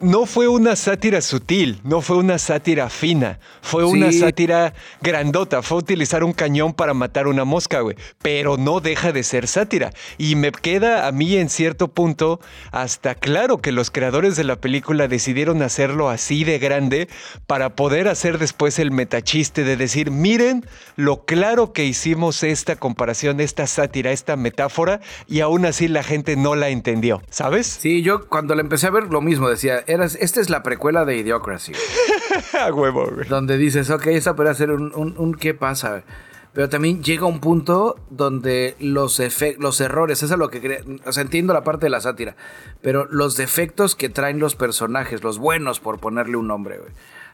no 0.03 0.27
fue 0.27 0.49
una 0.49 0.77
sátira 0.77 1.21
sutil, 1.21 1.81
no 1.85 2.01
fue 2.01 2.17
una 2.17 2.39
sátira 2.39 2.91
fina, 2.91 3.39
fue 3.61 3.85
una 3.85 4.11
sátira 4.13 4.75
grandota, 5.01 5.63
fue 5.63 5.79
utilizar 5.79 6.25
un 6.25 6.33
cañón 6.33 6.75
para 6.75 6.93
matar 6.93 7.29
una 7.29 7.45
mosca, 7.45 7.81
güey, 7.81 7.97
pero 8.21 8.57
no 8.57 8.81
deja 8.81 9.13
de 9.13 9.23
ser 9.23 9.47
sátira. 9.47 9.93
Y 10.19 10.35
me 10.35 10.51
queda 10.51 11.07
a 11.07 11.13
mí 11.13 11.37
en 11.37 11.49
cierto 11.49 11.89
punto 11.89 12.41
hasta 12.73 13.15
claro 13.15 13.59
que 13.59 13.73
los 13.73 13.91
creadores 13.91 14.37
de 14.37 14.45
la 14.45 14.57
película 14.57 15.09
decidieron 15.09 15.63
hacerlo 15.63 16.11
así 16.11 16.45
de 16.45 16.59
grande 16.59 17.09
para 17.47 17.77
poder 17.77 18.09
hacer 18.09 18.39
después 18.39 18.79
el 18.79 18.91
metachiste 18.91 19.63
de 19.63 19.77
decir, 19.77 20.11
miren 20.11 20.67
lo 20.97 21.25
claro 21.25 21.73
que 21.73 21.85
hicimos 21.85 22.43
esta 22.43 22.77
comparación, 22.77 23.41
esta 23.41 23.67
sátira, 23.67 24.11
esta 24.11 24.37
metáfora, 24.37 25.01
y 25.29 25.41
aún 25.41 25.65
así 25.65 25.87
la 25.87 26.03
gente 26.03 26.37
no 26.37 26.57
la 26.57 26.71
entendió, 26.71 27.23
¿sabes? 27.31 27.67
Sí, 27.67 28.03
yo 28.03 28.29
cuando 28.29 28.55
la 28.55 28.63
empecé 28.63 28.89
a 28.89 28.91
ver 28.91 29.05
lo 29.05 29.21
mismo, 29.21 29.49
decía, 29.49 29.85
esta 30.01 30.41
es 30.41 30.51
la 30.51 30.63
precuela 30.63 31.05
de 31.05 31.17
Idiocracy. 31.17 31.73
A 32.61 32.73
huevo, 32.73 33.11
güey. 33.15 33.29
Donde 33.29 33.57
dices, 33.57 33.91
ok, 33.91 34.07
esta 34.09 34.35
puede 34.35 34.55
ser 34.55 34.71
un, 34.71 34.93
un, 34.95 35.35
qué 35.35 35.55
pasa. 35.55 36.05
Pero 36.53 36.69
también 36.69 37.03
llega 37.03 37.27
un 37.27 37.41
punto 37.41 37.97
donde 38.11 38.77
los, 38.79 39.21
los 39.59 39.81
errores, 39.81 40.23
eso 40.23 40.35
es 40.35 40.39
lo 40.39 40.51
que... 40.51 40.85
O 41.07 41.13
sea, 41.13 41.23
entiendo 41.23 41.55
la 41.55 41.65
parte 41.65 41.87
de 41.87 41.91
la 41.91 42.01
sátira, 42.01 42.37
pero 42.83 43.07
los 43.11 43.37
defectos 43.37 43.95
que 43.95 44.11
traen 44.11 44.39
los 44.39 44.55
personajes, 44.55 45.23
los 45.23 45.39
buenos 45.39 45.81
por 45.81 45.99
ponerle 45.99 46.37
un 46.37 46.49
nombre, 46.49 46.79
güey. 46.79 46.91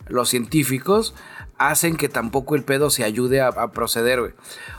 los 0.06 0.28
científicos, 0.28 1.14
hacen 1.58 1.96
que 1.96 2.08
tampoco 2.08 2.54
el 2.54 2.62
pedo 2.62 2.90
se 2.90 3.04
ayude 3.04 3.40
a, 3.40 3.52
proceder. 3.72 4.34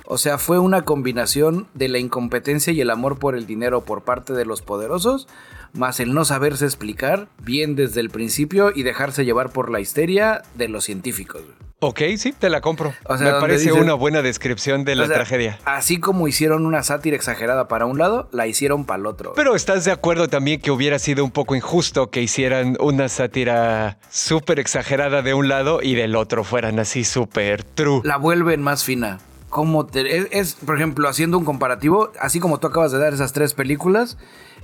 O 0.05 0.17
sea, 0.17 0.37
fue 0.37 0.59
una 0.59 0.83
combinación 0.83 1.67
de 1.73 1.89
la 1.89 1.99
incompetencia 1.99 2.73
y 2.73 2.81
el 2.81 2.89
amor 2.89 3.19
por 3.19 3.35
el 3.35 3.45
dinero 3.45 3.81
por 3.81 4.03
parte 4.03 4.33
de 4.33 4.45
los 4.45 4.61
poderosos, 4.61 5.27
más 5.73 5.99
el 5.99 6.13
no 6.13 6.25
saberse 6.25 6.65
explicar 6.65 7.27
bien 7.43 7.75
desde 7.75 7.99
el 7.99 8.09
principio 8.09 8.71
y 8.73 8.83
dejarse 8.83 9.25
llevar 9.25 9.51
por 9.51 9.69
la 9.69 9.79
histeria 9.79 10.41
de 10.55 10.67
los 10.67 10.85
científicos. 10.85 11.43
Ok, 11.81 12.01
sí, 12.17 12.33
te 12.37 12.49
la 12.49 12.59
compro. 12.59 12.93
O 13.05 13.17
sea, 13.17 13.33
Me 13.35 13.39
parece 13.39 13.69
dicen- 13.69 13.81
una 13.81 13.93
buena 13.93 14.21
descripción 14.21 14.83
de 14.83 14.95
la 14.95 15.03
O 15.03 15.07
sea, 15.07 15.15
tragedia. 15.15 15.59
Así 15.63 15.97
como 15.99 16.27
hicieron 16.27 16.65
una 16.65 16.83
sátira 16.83 17.15
exagerada 17.15 17.69
para 17.69 17.85
un 17.85 17.97
lado, 17.97 18.27
la 18.33 18.47
hicieron 18.47 18.83
para 18.85 18.99
el 18.99 19.05
otro. 19.05 19.31
Pero 19.33 19.55
estás 19.55 19.85
de 19.85 19.91
acuerdo 19.91 20.27
también 20.27 20.59
que 20.59 20.71
hubiera 20.71 20.99
sido 20.99 21.23
un 21.23 21.31
poco 21.31 21.55
injusto 21.55 22.09
que 22.09 22.21
hicieran 22.21 22.75
una 22.81 23.07
sátira 23.07 23.97
súper 24.09 24.59
exagerada 24.59 25.21
de 25.21 25.33
un 25.33 25.47
lado 25.47 25.79
y 25.81 25.95
del 25.95 26.17
otro 26.17 26.43
fueran 26.43 26.79
así 26.79 27.05
súper 27.05 27.63
true. 27.63 28.01
la 28.03 28.17
vuelven 28.17 28.61
más 28.61 28.83
fina. 28.83 29.19
Como 29.47 29.85
te- 29.87 30.17
es, 30.17 30.27
es, 30.31 30.53
por 30.55 30.75
ejemplo, 30.75 31.07
haciendo 31.07 31.37
un 31.37 31.45
comparativo, 31.45 32.11
así 32.19 32.39
como 32.41 32.59
tú 32.59 32.67
acabas 32.67 32.91
de 32.91 32.99
dar 32.99 33.13
esas 33.13 33.31
tres 33.33 33.53
películas 33.53 34.17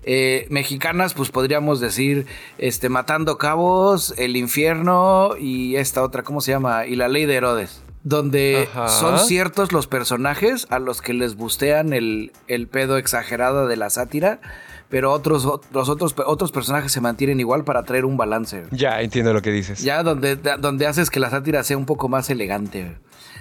eh, 0.08 0.46
mexicanas, 0.50 1.16
pues 1.16 1.32
podríamos 1.32 1.80
decir, 1.80 2.28
este, 2.60 2.90
Matando 2.90 3.38
Cabos, 3.40 4.14
El 4.18 4.38
Infierno 4.38 5.32
y 5.40 5.76
esta 5.78 6.04
otra, 6.04 6.22
¿cómo 6.22 6.42
se 6.42 6.52
llama? 6.52 6.86
Y 6.86 6.96
La 6.96 7.08
Ley 7.08 7.26
de 7.26 7.36
Herodes. 7.36 7.82
Donde 8.04 8.70
Ajá. 8.72 8.88
son 8.88 9.18
ciertos 9.18 9.72
los 9.72 9.88
personajes 9.88 10.68
a 10.70 10.78
los 10.78 11.02
que 11.02 11.14
les 11.16 11.36
bustean 11.36 11.92
el, 11.92 12.34
el 12.48 12.68
pedo 12.68 12.98
exagerado 12.98 13.68
de 13.68 13.78
la 13.78 13.90
sátira, 13.90 14.42
pero 14.90 15.12
otros, 15.12 15.44
los 15.72 15.90
otros, 15.90 16.14
otros 16.24 16.52
personajes 16.52 16.92
se 16.92 17.02
mantienen 17.02 17.40
igual 17.40 17.64
para 17.64 17.82
traer 17.82 18.06
un 18.06 18.16
balance. 18.16 18.66
Ya 18.70 19.02
entiendo 19.02 19.34
lo 19.34 19.42
que 19.42 19.52
dices. 19.52 19.82
Ya 19.82 20.04
donde, 20.04 20.36
donde 20.36 20.86
haces 20.86 21.10
que 21.10 21.20
la 21.20 21.32
sátira 21.32 21.64
sea 21.64 21.78
un 21.78 21.88
poco 21.88 22.08
más 22.08 22.30
elegante. 22.30 22.96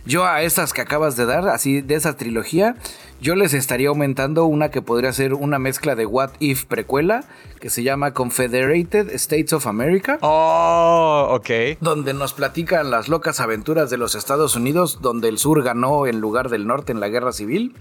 Yo 0.06 0.26
a 0.26 0.42
estas 0.42 0.74
que 0.74 0.82
acabas 0.82 1.16
de 1.16 1.24
dar, 1.24 1.48
así 1.48 1.80
de 1.80 1.94
esa 1.94 2.14
trilogía, 2.14 2.76
yo 3.22 3.34
les 3.36 3.54
estaría 3.54 3.88
aumentando 3.88 4.44
una 4.44 4.70
que 4.70 4.82
podría 4.82 5.12
ser 5.14 5.32
una 5.32 5.58
mezcla 5.58 5.94
de 5.94 6.04
What 6.04 6.32
If 6.40 6.66
precuela, 6.66 7.24
que 7.58 7.70
se 7.70 7.82
llama 7.82 8.12
Confederated 8.12 9.08
States 9.14 9.54
of 9.54 9.66
America. 9.66 10.18
Oh, 10.20 11.28
ok. 11.30 11.78
Donde 11.80 12.12
nos 12.12 12.34
platican 12.34 12.90
las 12.90 13.08
locas 13.08 13.40
aventuras 13.40 13.88
de 13.88 13.96
los 13.96 14.14
Estados 14.14 14.56
Unidos, 14.56 14.98
donde 15.00 15.28
el 15.30 15.38
sur 15.38 15.62
ganó 15.62 16.06
en 16.06 16.20
lugar 16.20 16.50
del 16.50 16.66
norte 16.66 16.92
en 16.92 17.00
la 17.00 17.08
guerra 17.08 17.32
civil. 17.32 17.74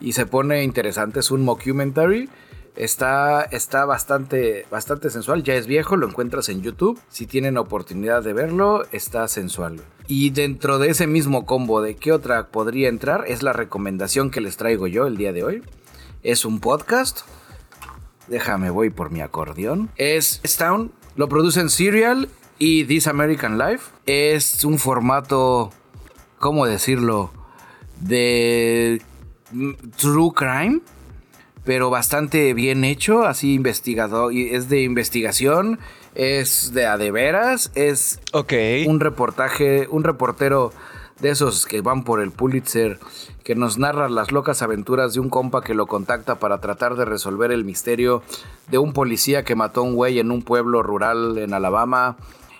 Y 0.00 0.12
se 0.12 0.24
pone 0.24 0.64
interesante, 0.64 1.20
es 1.20 1.30
un 1.30 1.44
mockumentary. 1.44 2.30
Está, 2.74 3.42
está 3.42 3.84
bastante, 3.84 4.66
bastante 4.70 5.10
sensual, 5.10 5.42
ya 5.42 5.54
es 5.54 5.66
viejo, 5.66 5.96
lo 5.96 6.08
encuentras 6.08 6.48
en 6.48 6.62
YouTube. 6.62 6.98
Si 7.10 7.26
tienen 7.26 7.58
oportunidad 7.58 8.22
de 8.22 8.32
verlo, 8.32 8.86
está 8.92 9.28
sensual. 9.28 9.82
Y 10.06 10.30
dentro 10.30 10.78
de 10.78 10.88
ese 10.88 11.06
mismo 11.06 11.44
combo 11.44 11.82
de 11.82 11.96
qué 11.96 12.12
otra 12.12 12.48
podría 12.48 12.88
entrar, 12.88 13.24
es 13.28 13.42
la 13.42 13.52
recomendación 13.52 14.30
que 14.30 14.40
les 14.40 14.56
traigo 14.56 14.86
yo 14.86 15.06
el 15.06 15.18
día 15.18 15.34
de 15.34 15.44
hoy. 15.44 15.62
Es 16.22 16.46
un 16.46 16.60
podcast. 16.60 17.20
Déjame, 18.28 18.70
voy 18.70 18.88
por 18.88 19.10
mi 19.10 19.20
acordeón. 19.20 19.90
Es 19.96 20.40
Town, 20.56 20.92
lo 21.14 21.28
producen 21.28 21.68
Serial 21.68 22.30
y 22.58 22.84
This 22.84 23.06
American 23.06 23.58
Life. 23.58 23.90
Es 24.06 24.64
un 24.64 24.78
formato, 24.78 25.72
¿cómo 26.38 26.64
decirlo? 26.64 27.32
De 28.00 29.02
mm, 29.50 29.72
true 29.98 30.30
crime 30.34 30.80
pero 31.64 31.90
bastante 31.90 32.54
bien 32.54 32.84
hecho, 32.84 33.24
así 33.24 33.54
investigado, 33.54 34.30
y 34.30 34.50
es 34.50 34.68
de 34.68 34.82
investigación, 34.82 35.78
es 36.14 36.72
de 36.72 36.86
a 36.86 36.98
de 36.98 37.10
veras, 37.10 37.70
es 37.74 38.20
un 38.86 39.00
reportaje, 39.00 39.86
un 39.90 40.04
reportero 40.04 40.72
de 41.20 41.30
esos 41.30 41.66
que 41.66 41.80
van 41.80 42.02
por 42.02 42.20
el 42.20 42.32
Pulitzer, 42.32 42.98
que 43.44 43.54
nos 43.54 43.78
narra 43.78 44.08
las 44.08 44.32
locas 44.32 44.60
aventuras 44.60 45.14
de 45.14 45.20
un 45.20 45.30
compa 45.30 45.62
que 45.62 45.74
lo 45.74 45.86
contacta 45.86 46.40
para 46.40 46.58
tratar 46.58 46.96
de 46.96 47.04
resolver 47.04 47.52
el 47.52 47.64
misterio 47.64 48.22
de 48.68 48.78
un 48.78 48.92
policía 48.92 49.44
que 49.44 49.54
mató 49.54 49.80
a 49.80 49.84
un 49.84 49.94
güey 49.94 50.18
en 50.18 50.32
un 50.32 50.42
pueblo 50.42 50.82
rural 50.82 51.38
en 51.38 51.54
Alabama 51.54 52.16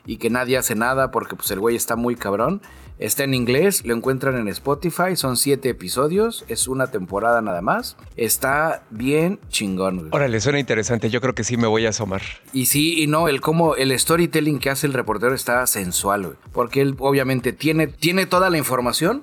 y 0.06 0.16
que 0.16 0.30
nadie 0.30 0.58
hace 0.58 0.76
nada 0.76 1.10
porque 1.10 1.34
pues 1.34 1.50
el 1.50 1.60
güey 1.60 1.74
está 1.74 1.96
muy 1.96 2.14
cabrón. 2.14 2.62
Está 2.98 3.24
en 3.24 3.34
inglés, 3.34 3.84
lo 3.84 3.94
encuentran 3.96 4.36
en 4.36 4.46
Spotify, 4.48 5.16
son 5.16 5.36
siete 5.36 5.68
episodios, 5.70 6.44
es 6.48 6.68
una 6.68 6.86
temporada 6.92 7.42
nada 7.42 7.60
más. 7.60 7.96
Está 8.16 8.84
bien 8.90 9.40
chingón. 9.48 9.98
güey. 9.98 10.10
Órale, 10.12 10.40
suena 10.40 10.60
interesante. 10.60 11.10
Yo 11.10 11.20
creo 11.20 11.34
que 11.34 11.42
sí 11.42 11.56
me 11.56 11.66
voy 11.66 11.86
a 11.86 11.88
asomar. 11.88 12.22
Y 12.52 12.66
sí 12.66 13.02
y 13.02 13.06
no, 13.08 13.26
el 13.28 13.40
cómo 13.40 13.74
el 13.74 13.98
storytelling 13.98 14.60
que 14.60 14.70
hace 14.70 14.86
el 14.86 14.92
reportero 14.92 15.34
está 15.34 15.66
sensual, 15.66 16.22
güey. 16.26 16.36
Porque 16.52 16.80
él 16.80 16.94
obviamente 16.98 17.52
tiene, 17.52 17.88
tiene 17.88 18.26
toda 18.26 18.50
la 18.50 18.58
información 18.58 19.22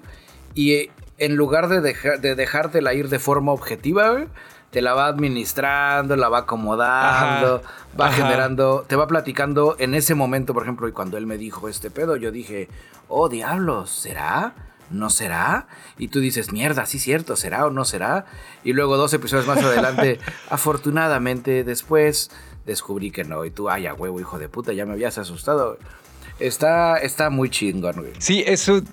y 0.56 0.74
eh, 0.74 0.92
en 1.18 1.36
lugar 1.36 1.70
de, 1.70 1.80
deja- 1.80 2.18
de 2.18 2.36
dejártela 2.36 2.94
ir 2.94 3.08
de 3.10 3.20
forma 3.20 3.52
objetiva, 3.54 4.10
güey, 4.12 4.26
te 4.72 4.82
la 4.82 4.94
va 4.94 5.08
administrando, 5.08 6.16
la 6.16 6.30
va 6.30 6.40
acomodando, 6.40 7.56
Ajá, 7.56 7.96
va 8.00 8.08
ajá. 8.08 8.16
generando, 8.16 8.86
te 8.88 8.96
va 8.96 9.08
platicando 9.08 9.76
en 9.80 9.96
ese 9.96 10.16
momento, 10.16 10.54
por 10.54 10.64
ejemplo, 10.64 10.88
y 10.88 10.92
cuando 10.92 11.18
él 11.18 11.26
me 11.26 11.38
dijo 11.38 11.70
este 11.70 11.90
pedo, 11.90 12.16
yo 12.16 12.32
dije, 12.32 12.70
oh 13.08 13.30
diablos, 13.30 13.90
¿será? 13.90 14.54
¿No 14.92 15.10
será? 15.10 15.68
Y 15.98 16.08
tú 16.08 16.20
dices, 16.20 16.52
mierda, 16.52 16.86
sí 16.86 17.00
cierto, 17.00 17.36
¿será 17.36 17.66
o 17.66 17.70
no 17.70 17.86
será? 17.86 18.26
Y 18.64 18.74
luego 18.74 18.98
dos 18.98 19.14
episodios 19.14 19.48
más 19.48 19.64
adelante, 19.64 20.20
afortunadamente 20.50 21.64
después 21.64 22.32
descubrí 22.66 23.12
que 23.12 23.24
no. 23.24 23.46
Y 23.46 23.52
tú, 23.52 23.70
ay, 23.70 23.88
a 23.88 23.94
huevo, 23.94 24.20
hijo 24.20 24.40
de 24.40 24.50
puta, 24.50 24.74
ya 24.74 24.86
me 24.86 24.94
habías 24.94 25.18
asustado. 25.18 25.78
Está, 26.40 26.98
está 26.98 27.30
muy 27.30 27.50
chingón, 27.50 27.96
güey. 27.98 28.14
Sí, 28.20 28.44
es 28.48 28.68
un, 28.68 28.88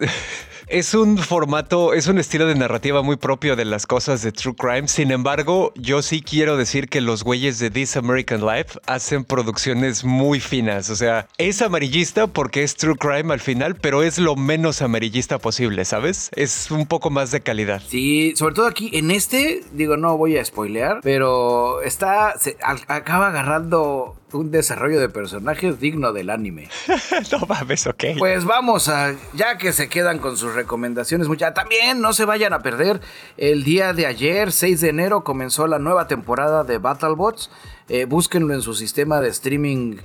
es 0.69 0.95
un 0.95 1.19
formato, 1.19 1.95
es 1.95 2.09
un 2.09 2.19
estilo 2.19 2.47
de 2.47 2.57
narrativa 2.57 3.01
muy 3.03 3.17
propio 3.17 3.55
de 3.55 3.65
las 3.65 3.87
cosas 3.87 4.23
de 4.23 4.33
True 4.33 4.57
Crime. 4.57 4.89
Sin 4.89 5.13
embargo, 5.13 5.73
yo 5.77 6.03
sí 6.03 6.23
quiero 6.23 6.57
decir 6.57 6.89
que 6.89 7.01
los 7.01 7.23
güeyes 7.23 7.59
de 7.61 7.71
This 7.71 7.97
American 7.97 8.45
Life 8.45 8.81
hacen 8.87 9.25
producciones 9.25 10.05
muy 10.05 10.41
finas. 10.41 10.91
O 10.91 10.97
sea, 10.97 11.29
es 11.39 11.63
amarillista 11.63 12.27
porque 12.27 12.65
es 12.65 12.75
True 12.75 12.97
Crime 12.97 13.33
al 13.33 13.41
final, 13.41 13.77
pero 13.77 14.03
es 14.03 14.19
lo 14.19 14.35
menos 14.35 14.83
amarillista 14.83 15.39
posible, 15.39 15.85
¿sabes? 15.85 16.31
Es 16.35 16.71
un 16.71 16.87
poco 16.87 17.11
más 17.11 17.31
de 17.31 17.43
calidad. 17.43 17.81
Sí, 17.87 18.35
sobre 18.37 18.55
todo 18.55 18.67
aquí 18.67 18.91
en 18.93 19.13
este, 19.13 19.63
digo, 19.73 19.97
no 19.97 20.17
voy 20.17 20.37
a 20.37 20.45
spoilear, 20.45 21.01
pero 21.03 21.81
está, 21.83 22.39
se, 22.39 22.57
acaba 22.61 23.29
agarrando 23.29 24.17
un 24.33 24.51
desarrollo 24.51 25.01
de 25.01 25.09
personajes 25.09 25.79
digno 25.81 26.13
del 26.13 26.31
anime. 26.31 26.69
no 27.33 27.47
mames, 27.47 27.87
ok. 27.87 28.05
Pues 28.19 28.45
vamos 28.45 28.89
a, 28.89 29.15
ya 29.35 29.59
que 29.59 29.73
se 29.73 29.89
quedan 29.89 30.19
con 30.19 30.37
sus 30.37 30.55
recomendaciones, 30.55 31.29
mucha, 31.29 31.55
también 31.55 32.01
no 32.01 32.13
se 32.13 32.25
vayan 32.25 32.53
a 32.53 32.61
perder. 32.61 33.01
El 33.37 33.65
día 33.65 33.93
de 33.93 34.07
ayer, 34.07 34.53
6 34.53 34.81
de 34.81 34.89
enero, 34.89 35.25
comenzó 35.25 35.67
la 35.67 35.79
nueva 35.79 36.07
temporada 36.09 36.65
de 36.65 36.79
BattleBots. 36.79 37.51
Eh, 37.89 38.05
búsquenlo 38.05 38.53
en 38.53 38.63
su 38.63 38.75
sistema 38.75 39.21
de 39.21 39.29
streaming 39.29 39.99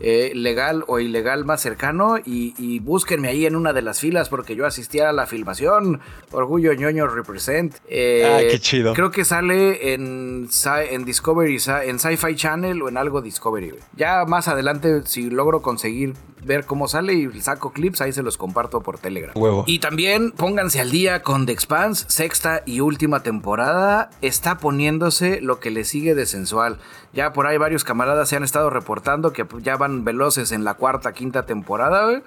eh, 0.00 0.32
legal 0.34 0.84
o 0.86 0.98
ilegal 1.00 1.44
más 1.44 1.60
cercano 1.60 2.18
y, 2.18 2.54
y 2.58 2.78
búsquenme 2.80 3.28
ahí 3.28 3.46
en 3.46 3.56
una 3.56 3.72
de 3.72 3.82
las 3.82 4.00
filas 4.00 4.28
porque 4.28 4.54
yo 4.56 4.66
asistí 4.66 5.00
a 5.00 5.12
la 5.12 5.26
filmación. 5.26 6.00
Orgullo 6.32 6.72
ñoño 6.72 7.06
represent. 7.08 7.76
Eh, 7.88 8.24
Ah, 8.24 8.40
qué 8.50 8.58
chido. 8.58 8.94
Creo 8.94 9.10
que 9.10 9.24
sale 9.24 9.94
en, 9.94 10.48
en 10.90 11.04
Discovery, 11.04 11.58
en 11.84 11.98
Sci-Fi 11.98 12.34
Channel 12.34 12.82
o 12.82 12.88
en 12.88 12.96
algo 12.96 13.22
Discovery. 13.22 13.74
Ya 13.96 14.24
más 14.24 14.48
adelante, 14.48 15.02
si 15.04 15.30
logro 15.30 15.62
conseguir 15.62 16.14
ver 16.48 16.64
cómo 16.64 16.88
sale 16.88 17.12
y 17.12 17.40
saco 17.40 17.72
clips, 17.72 18.00
ahí 18.00 18.12
se 18.12 18.22
los 18.24 18.36
comparto 18.36 18.80
por 18.80 18.98
Telegram. 18.98 19.32
Huevo. 19.36 19.62
Y 19.66 19.78
también 19.78 20.32
pónganse 20.32 20.80
al 20.80 20.90
día 20.90 21.22
con 21.22 21.46
The 21.46 21.52
Expanse, 21.52 22.06
sexta 22.08 22.62
y 22.66 22.80
última 22.80 23.22
temporada. 23.22 24.10
Está 24.22 24.58
poniéndose 24.58 25.40
lo 25.40 25.60
que 25.60 25.70
le 25.70 25.84
sigue 25.84 26.16
de 26.16 26.26
sensual. 26.26 26.78
Ya 27.12 27.32
por 27.32 27.46
ahí 27.46 27.58
varios 27.58 27.84
camaradas 27.84 28.30
se 28.30 28.36
han 28.36 28.44
estado 28.44 28.70
reportando 28.70 29.32
que 29.32 29.46
ya 29.62 29.76
van 29.76 30.04
veloces 30.04 30.50
en 30.50 30.64
la 30.64 30.74
cuarta, 30.74 31.12
quinta 31.12 31.46
temporada. 31.46 32.06
güey. 32.06 32.22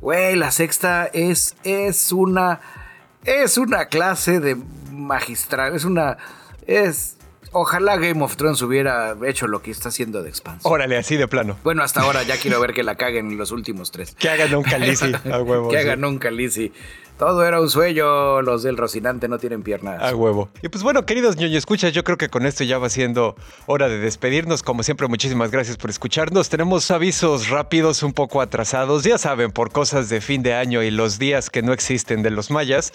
Güey, 0.00 0.36
la 0.36 0.50
sexta 0.50 1.06
es, 1.06 1.56
es 1.64 2.12
una. 2.12 2.60
Es 3.24 3.56
una 3.56 3.86
clase 3.86 4.38
de 4.38 4.56
magistral. 4.92 5.74
Es 5.74 5.84
una. 5.84 6.18
Es. 6.66 7.16
Ojalá 7.56 7.96
Game 7.96 8.20
of 8.22 8.36
Thrones 8.36 8.60
hubiera 8.62 9.16
hecho 9.26 9.46
lo 9.46 9.62
que 9.62 9.70
está 9.70 9.88
haciendo 9.88 10.22
The 10.24 10.28
Expanse. 10.28 10.60
Órale, 10.68 10.96
así 10.96 11.16
de 11.16 11.28
plano. 11.28 11.56
Bueno, 11.62 11.84
hasta 11.84 12.00
ahora 12.00 12.24
ya 12.24 12.36
quiero 12.36 12.60
ver 12.60 12.72
que 12.74 12.82
la 12.82 12.96
caguen 12.96 13.30
en 13.30 13.38
los 13.38 13.52
últimos 13.52 13.92
tres. 13.92 14.16
Que 14.18 14.28
hagan 14.28 14.52
un 14.56 14.64
calici 14.64 15.12
a 15.32 15.40
huevo. 15.40 15.68
que 15.68 15.76
sí. 15.80 15.82
hagan 15.86 16.04
un 16.04 16.18
calici. 16.18 16.72
Todo 17.16 17.44
era 17.46 17.60
un 17.60 17.70
sueño, 17.70 18.42
los 18.42 18.64
del 18.64 18.76
Rocinante 18.76 19.28
no 19.28 19.38
tienen 19.38 19.62
piernas. 19.62 20.02
A 20.02 20.16
huevo. 20.16 20.48
Y 20.62 20.68
pues 20.68 20.82
bueno, 20.82 21.06
queridos 21.06 21.36
ñoño 21.36 21.56
escuchas, 21.56 21.92
yo 21.92 22.02
creo 22.02 22.18
que 22.18 22.28
con 22.28 22.44
esto 22.44 22.64
ya 22.64 22.78
va 22.78 22.90
siendo 22.90 23.36
hora 23.66 23.88
de 23.88 23.98
despedirnos. 24.00 24.64
Como 24.64 24.82
siempre, 24.82 25.06
muchísimas 25.06 25.52
gracias 25.52 25.76
por 25.76 25.90
escucharnos. 25.90 26.48
Tenemos 26.48 26.90
avisos 26.90 27.50
rápidos, 27.50 28.02
un 28.02 28.14
poco 28.14 28.40
atrasados, 28.40 29.04
ya 29.04 29.16
saben, 29.16 29.52
por 29.52 29.70
cosas 29.70 30.08
de 30.08 30.20
fin 30.20 30.42
de 30.42 30.54
año 30.54 30.82
y 30.82 30.90
los 30.90 31.20
días 31.20 31.50
que 31.50 31.62
no 31.62 31.72
existen 31.72 32.24
de 32.24 32.30
los 32.30 32.50
mayas. 32.50 32.92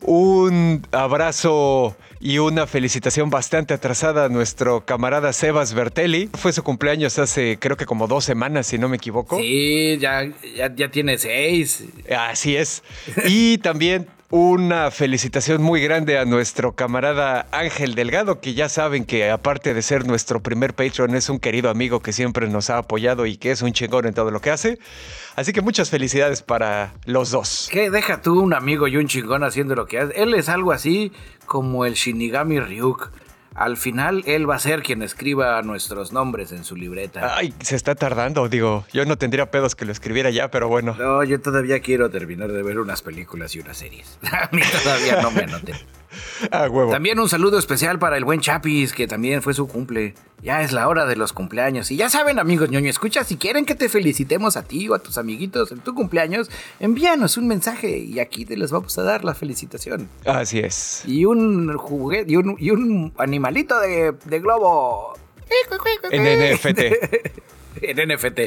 Un 0.00 0.84
abrazo 0.90 1.94
y 2.20 2.38
una 2.38 2.66
felicitación 2.66 3.30
bastante 3.30 3.72
atrasada 3.72 4.26
a 4.26 4.28
nuestro 4.28 4.84
camarada 4.84 5.32
Sebas 5.32 5.72
Bertelli. 5.72 6.28
Fue 6.34 6.52
su 6.52 6.62
cumpleaños 6.62 7.18
hace 7.18 7.58
creo 7.58 7.76
que 7.76 7.86
como 7.86 8.06
dos 8.06 8.24
semanas, 8.24 8.66
si 8.66 8.78
no 8.78 8.88
me 8.88 8.96
equivoco. 8.96 9.38
Sí, 9.38 9.96
ya, 9.98 10.30
ya, 10.54 10.74
ya 10.74 10.90
tiene 10.90 11.16
seis. 11.16 11.84
Así 12.14 12.56
es. 12.56 12.82
Y 13.24 13.58
también 13.58 14.06
una 14.30 14.92
felicitación 14.92 15.60
muy 15.60 15.80
grande 15.82 16.16
a 16.16 16.24
nuestro 16.24 16.72
camarada 16.72 17.48
Ángel 17.50 17.96
Delgado, 17.96 18.40
que 18.40 18.54
ya 18.54 18.68
saben 18.68 19.04
que 19.04 19.28
aparte 19.28 19.74
de 19.74 19.82
ser 19.82 20.06
nuestro 20.06 20.40
primer 20.40 20.72
Patreon, 20.72 21.16
es 21.16 21.28
un 21.28 21.40
querido 21.40 21.68
amigo 21.68 21.98
que 22.00 22.12
siempre 22.12 22.48
nos 22.48 22.70
ha 22.70 22.78
apoyado 22.78 23.26
y 23.26 23.36
que 23.36 23.50
es 23.50 23.60
un 23.60 23.72
chingón 23.72 24.06
en 24.06 24.14
todo 24.14 24.30
lo 24.30 24.40
que 24.40 24.50
hace. 24.50 24.78
Así 25.34 25.52
que 25.52 25.62
muchas 25.62 25.90
felicidades 25.90 26.42
para 26.42 26.94
los 27.06 27.32
dos. 27.32 27.68
¿Qué? 27.72 27.90
Deja 27.90 28.22
tú 28.22 28.40
un 28.40 28.54
amigo 28.54 28.86
y 28.86 28.96
un 28.96 29.08
chingón 29.08 29.42
haciendo 29.42 29.74
lo 29.74 29.86
que 29.86 29.98
hace. 29.98 30.22
Él 30.22 30.34
es 30.34 30.48
algo 30.48 30.70
así 30.70 31.10
como 31.46 31.84
el 31.84 31.94
Shinigami 31.94 32.60
Ryuk. 32.60 33.10
Al 33.54 33.76
final 33.76 34.22
él 34.26 34.48
va 34.48 34.56
a 34.56 34.58
ser 34.58 34.82
quien 34.82 35.02
escriba 35.02 35.60
nuestros 35.62 36.12
nombres 36.12 36.52
en 36.52 36.64
su 36.64 36.76
libreta. 36.76 37.36
Ay, 37.36 37.52
se 37.60 37.76
está 37.76 37.94
tardando, 37.94 38.48
digo, 38.48 38.84
yo 38.92 39.04
no 39.04 39.16
tendría 39.16 39.50
pedos 39.50 39.74
que 39.74 39.84
lo 39.84 39.92
escribiera 39.92 40.30
ya, 40.30 40.50
pero 40.50 40.68
bueno. 40.68 40.94
No, 40.98 41.24
yo 41.24 41.40
todavía 41.40 41.80
quiero 41.80 42.10
terminar 42.10 42.52
de 42.52 42.62
ver 42.62 42.78
unas 42.78 43.02
películas 43.02 43.54
y 43.56 43.60
unas 43.60 43.76
series. 43.76 44.18
A 44.22 44.48
mí 44.52 44.62
todavía 44.82 45.20
no 45.20 45.30
me 45.30 45.42
anoté. 45.42 45.74
Ah, 46.50 46.68
huevo. 46.68 46.90
También 46.90 47.18
un 47.20 47.28
saludo 47.28 47.58
especial 47.58 47.98
para 47.98 48.16
el 48.16 48.24
buen 48.24 48.40
Chapis, 48.40 48.92
que 48.92 49.06
también 49.06 49.42
fue 49.42 49.54
su 49.54 49.68
cumple. 49.68 50.14
Ya 50.42 50.62
es 50.62 50.72
la 50.72 50.88
hora 50.88 51.06
de 51.06 51.16
los 51.16 51.32
cumpleaños. 51.32 51.90
Y 51.90 51.96
ya 51.96 52.08
saben, 52.08 52.38
amigos 52.38 52.70
ñoño, 52.70 52.88
escucha, 52.88 53.24
si 53.24 53.36
quieren 53.36 53.66
que 53.66 53.74
te 53.74 53.88
felicitemos 53.88 54.56
a 54.56 54.62
ti 54.62 54.88
o 54.88 54.94
a 54.94 54.98
tus 54.98 55.18
amiguitos 55.18 55.70
en 55.70 55.80
tu 55.80 55.94
cumpleaños, 55.94 56.50
envíanos 56.80 57.36
un 57.36 57.46
mensaje 57.46 57.98
y 57.98 58.18
aquí 58.20 58.44
te 58.44 58.56
les 58.56 58.70
vamos 58.70 58.96
a 58.98 59.02
dar 59.02 59.24
la 59.24 59.34
felicitación. 59.34 60.08
Así 60.24 60.58
es. 60.60 61.02
Y 61.06 61.24
un 61.24 61.76
juguete, 61.76 62.32
y 62.32 62.36
un, 62.36 62.56
y 62.58 62.70
un 62.70 63.12
animalito 63.18 63.78
de, 63.80 64.12
de 64.24 64.40
globo. 64.40 65.14
En 66.10 66.54
NFT. 66.54 66.80
en 67.82 68.08
NFT. 68.08 68.40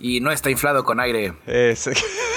Y 0.00 0.20
no 0.20 0.30
está 0.32 0.50
inflado 0.50 0.84
con 0.84 1.00
aire. 1.00 1.32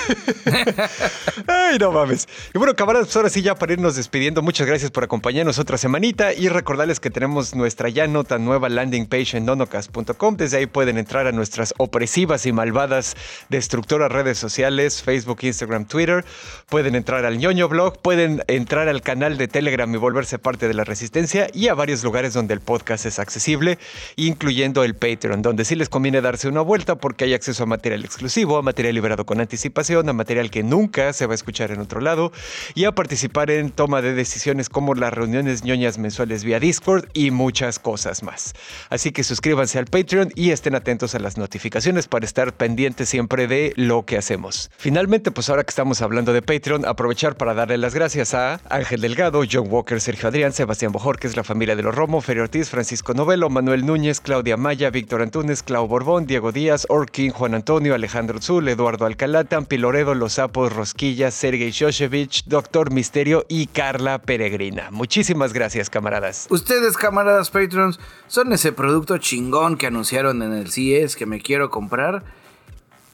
Ay, 1.47 1.77
no 1.79 1.91
mames. 1.91 2.27
Y 2.53 2.57
bueno, 2.57 2.75
camaradas, 2.75 3.07
pues 3.07 3.15
ahora 3.17 3.29
sí, 3.29 3.41
ya 3.41 3.55
para 3.55 3.73
irnos 3.73 3.95
despidiendo, 3.95 4.41
muchas 4.41 4.67
gracias 4.67 4.91
por 4.91 5.03
acompañarnos 5.03 5.59
otra 5.59 5.77
semanita 5.77 6.33
y 6.33 6.49
recordarles 6.49 6.99
que 6.99 7.09
tenemos 7.09 7.55
nuestra 7.55 7.89
ya 7.89 8.07
no 8.07 8.23
tan 8.23 8.45
nueva 8.45 8.69
landing 8.69 9.05
page 9.07 9.37
en 9.37 9.45
nonocast.com. 9.45 10.37
Desde 10.37 10.57
ahí 10.57 10.65
pueden 10.65 10.97
entrar 10.97 11.27
a 11.27 11.31
nuestras 11.31 11.73
opresivas 11.77 12.45
y 12.45 12.51
malvadas 12.51 13.15
destructoras 13.49 14.11
redes 14.11 14.37
sociales, 14.37 15.01
Facebook, 15.01 15.39
Instagram, 15.41 15.85
Twitter. 15.85 16.23
Pueden 16.69 16.95
entrar 16.95 17.25
al 17.25 17.37
ñoño 17.37 17.67
blog, 17.67 18.01
pueden 18.01 18.43
entrar 18.47 18.87
al 18.87 19.01
canal 19.01 19.37
de 19.37 19.47
Telegram 19.47 19.93
y 19.93 19.97
volverse 19.97 20.39
parte 20.39 20.67
de 20.67 20.73
la 20.73 20.83
resistencia 20.83 21.47
y 21.53 21.67
a 21.67 21.73
varios 21.73 22.03
lugares 22.03 22.33
donde 22.33 22.53
el 22.53 22.61
podcast 22.61 23.05
es 23.05 23.19
accesible, 23.19 23.77
incluyendo 24.15 24.83
el 24.83 24.95
Patreon, 24.95 25.41
donde 25.41 25.65
sí 25.65 25.75
les 25.75 25.89
conviene 25.89 26.21
darse 26.21 26.47
una 26.47 26.61
vuelta 26.61 26.95
porque 26.95 27.25
hay 27.25 27.33
acceso 27.33 27.46
a 27.47 27.65
material 27.65 28.03
exclusivo, 28.03 28.57
a 28.57 28.61
material 28.61 28.95
liberado 28.95 29.25
con 29.25 29.39
anticipación, 29.39 30.09
a 30.09 30.13
material 30.13 30.51
que 30.51 30.63
nunca 30.63 31.13
se 31.13 31.25
va 31.25 31.33
a 31.33 31.35
escuchar 31.35 31.71
en 31.71 31.79
otro 31.79 32.01
lado 32.01 32.31
y 32.75 32.83
a 32.83 32.91
participar 32.91 33.49
en 33.49 33.71
toma 33.71 34.01
de 34.01 34.13
decisiones 34.13 34.67
como 34.67 34.93
las 34.95 35.13
reuniones 35.13 35.63
ñoñas 35.63 35.97
mensuales 35.97 36.43
vía 36.43 36.59
Discord 36.59 37.05
y 37.13 37.31
muchas 37.31 37.79
cosas 37.79 38.21
más. 38.21 38.53
Así 38.89 39.11
que 39.11 39.23
suscríbanse 39.23 39.79
al 39.79 39.85
Patreon 39.85 40.31
y 40.35 40.51
estén 40.51 40.75
atentos 40.75 41.15
a 41.15 41.19
las 41.19 41.37
notificaciones 41.37 42.07
para 42.07 42.25
estar 42.25 42.53
pendientes 42.53 43.07
siempre 43.07 43.47
de 43.47 43.71
lo 43.77 44.05
que 44.05 44.17
hacemos. 44.17 44.69
Finalmente, 44.77 45.31
pues 45.31 45.49
ahora 45.49 45.63
que 45.63 45.69
estamos 45.69 46.01
hablando 46.01 46.33
de 46.33 46.41
Patreon, 46.41 46.85
aprovechar 46.85 47.37
para 47.37 47.53
darle 47.53 47.77
las 47.77 47.95
gracias 47.95 48.33
a 48.33 48.59
Ángel 48.69 49.01
Delgado, 49.01 49.43
John 49.49 49.67
Walker, 49.69 50.01
Sergio 50.01 50.27
Adrián, 50.27 50.51
Sebastián 50.51 50.91
Bojorquez, 50.91 51.35
la 51.37 51.43
familia 51.43 51.75
de 51.75 51.83
los 51.83 51.95
Romo, 51.95 52.21
Ferio 52.21 52.43
Ortiz, 52.43 52.69
Francisco 52.69 53.13
Novelo, 53.13 53.49
Manuel 53.49 53.85
Núñez, 53.85 54.19
Claudia 54.19 54.57
Maya, 54.57 54.89
Víctor 54.89 55.21
Antunes, 55.21 55.63
Clau 55.63 55.87
Borbón, 55.87 56.25
Diego 56.25 56.51
Díaz, 56.51 56.85
Orkin, 56.89 57.31
Juan 57.37 57.53
Antonio, 57.53 57.93
Alejandro 57.93 58.41
Zul, 58.41 58.67
Eduardo 58.67 59.05
Alcalá, 59.05 59.43
Tampi 59.43 59.77
Loredo, 59.77 60.15
Los 60.15 60.33
Sapos, 60.33 60.73
Rosquilla, 60.73 61.29
Sergei 61.31 61.71
Shoshevich, 61.71 62.43
Doctor 62.45 62.91
Misterio 62.91 63.45
y 63.47 63.67
Carla 63.67 64.19
Peregrina. 64.19 64.89
Muchísimas 64.91 65.53
gracias, 65.53 65.89
camaradas. 65.89 66.47
Ustedes, 66.49 66.97
camaradas 66.97 67.51
Patrons, 67.51 67.99
son 68.27 68.51
ese 68.53 68.71
producto 68.71 69.19
chingón 69.19 69.77
que 69.77 69.87
anunciaron 69.87 70.41
en 70.41 70.53
el 70.53 70.71
CES 70.71 71.15
que 71.15 71.25
me 71.27 71.39
quiero 71.39 71.69
comprar 71.69 72.23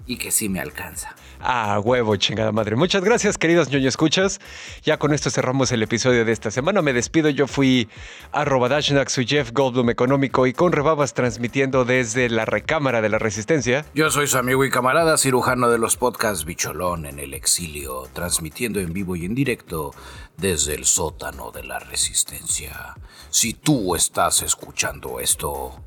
y 0.07 0.17
que 0.17 0.31
sí 0.31 0.47
me 0.47 0.59
alcanza. 0.59 1.15
Ah, 1.45 1.81
huevo, 1.83 2.15
chingada 2.15 2.53
madre. 2.53 2.77
Muchas 2.77 3.03
gracias, 3.03 3.37
queridos 3.37 3.69
ñoño 3.69 3.89
escuchas. 3.89 4.39
Ya 4.83 4.97
con 4.97 5.13
esto 5.13 5.29
cerramos 5.29 5.73
el 5.73 5.83
episodio 5.83 6.23
de 6.23 6.31
esta 6.31 6.51
semana. 6.51 6.81
Me 6.81 6.93
despido. 6.93 7.29
Yo 7.29 7.47
fui 7.47 7.89
arroba 8.31 8.69
Dashnak, 8.69 9.09
soy 9.09 9.27
Jeff 9.27 9.51
Goldblum 9.51 9.89
Económico 9.89 10.47
y 10.47 10.53
con 10.53 10.71
Rebabas 10.71 11.13
transmitiendo 11.13 11.83
desde 11.83 12.29
la 12.29 12.45
recámara 12.45 13.01
de 13.01 13.09
la 13.09 13.19
Resistencia. 13.19 13.85
Yo 13.93 14.09
soy 14.09 14.27
su 14.27 14.37
amigo 14.37 14.63
y 14.63 14.69
camarada, 14.69 15.17
cirujano 15.17 15.69
de 15.69 15.79
los 15.79 15.97
podcasts 15.97 16.45
Bicholón 16.45 17.05
en 17.05 17.19
el 17.19 17.33
exilio, 17.33 18.07
transmitiendo 18.13 18.79
en 18.79 18.93
vivo 18.93 19.17
y 19.17 19.25
en 19.25 19.35
directo 19.35 19.93
desde 20.37 20.75
el 20.75 20.85
sótano 20.85 21.51
de 21.51 21.63
la 21.65 21.79
Resistencia. 21.79 22.95
Si 23.29 23.53
tú 23.53 23.95
estás 23.95 24.43
escuchando 24.43 25.19
esto, 25.19 25.77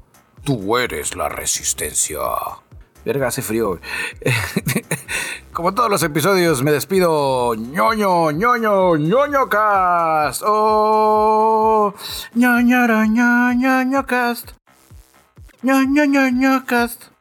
tú 0.44 0.76
eres 0.76 1.16
la 1.16 1.30
Resistencia. 1.30 2.20
Verga, 3.07 3.28
hace 3.28 3.40
frío. 3.40 3.78
Como 5.52 5.72
todos 5.74 5.88
los 5.88 6.02
episodios, 6.02 6.64
me 6.64 6.72
despido. 6.72 7.54
ñoño, 7.54 8.32
ñoño, 8.32 8.96
ñoño 8.96 9.48
cast. 9.48 10.42
Oh, 10.44 11.94
ñoño, 12.34 12.84
ñoño, 12.88 13.52
ñoño 13.52 14.07
cast. 14.07 14.50
ñoño, 15.62 16.04
ñoño 16.04 16.66
cast. 16.66 17.15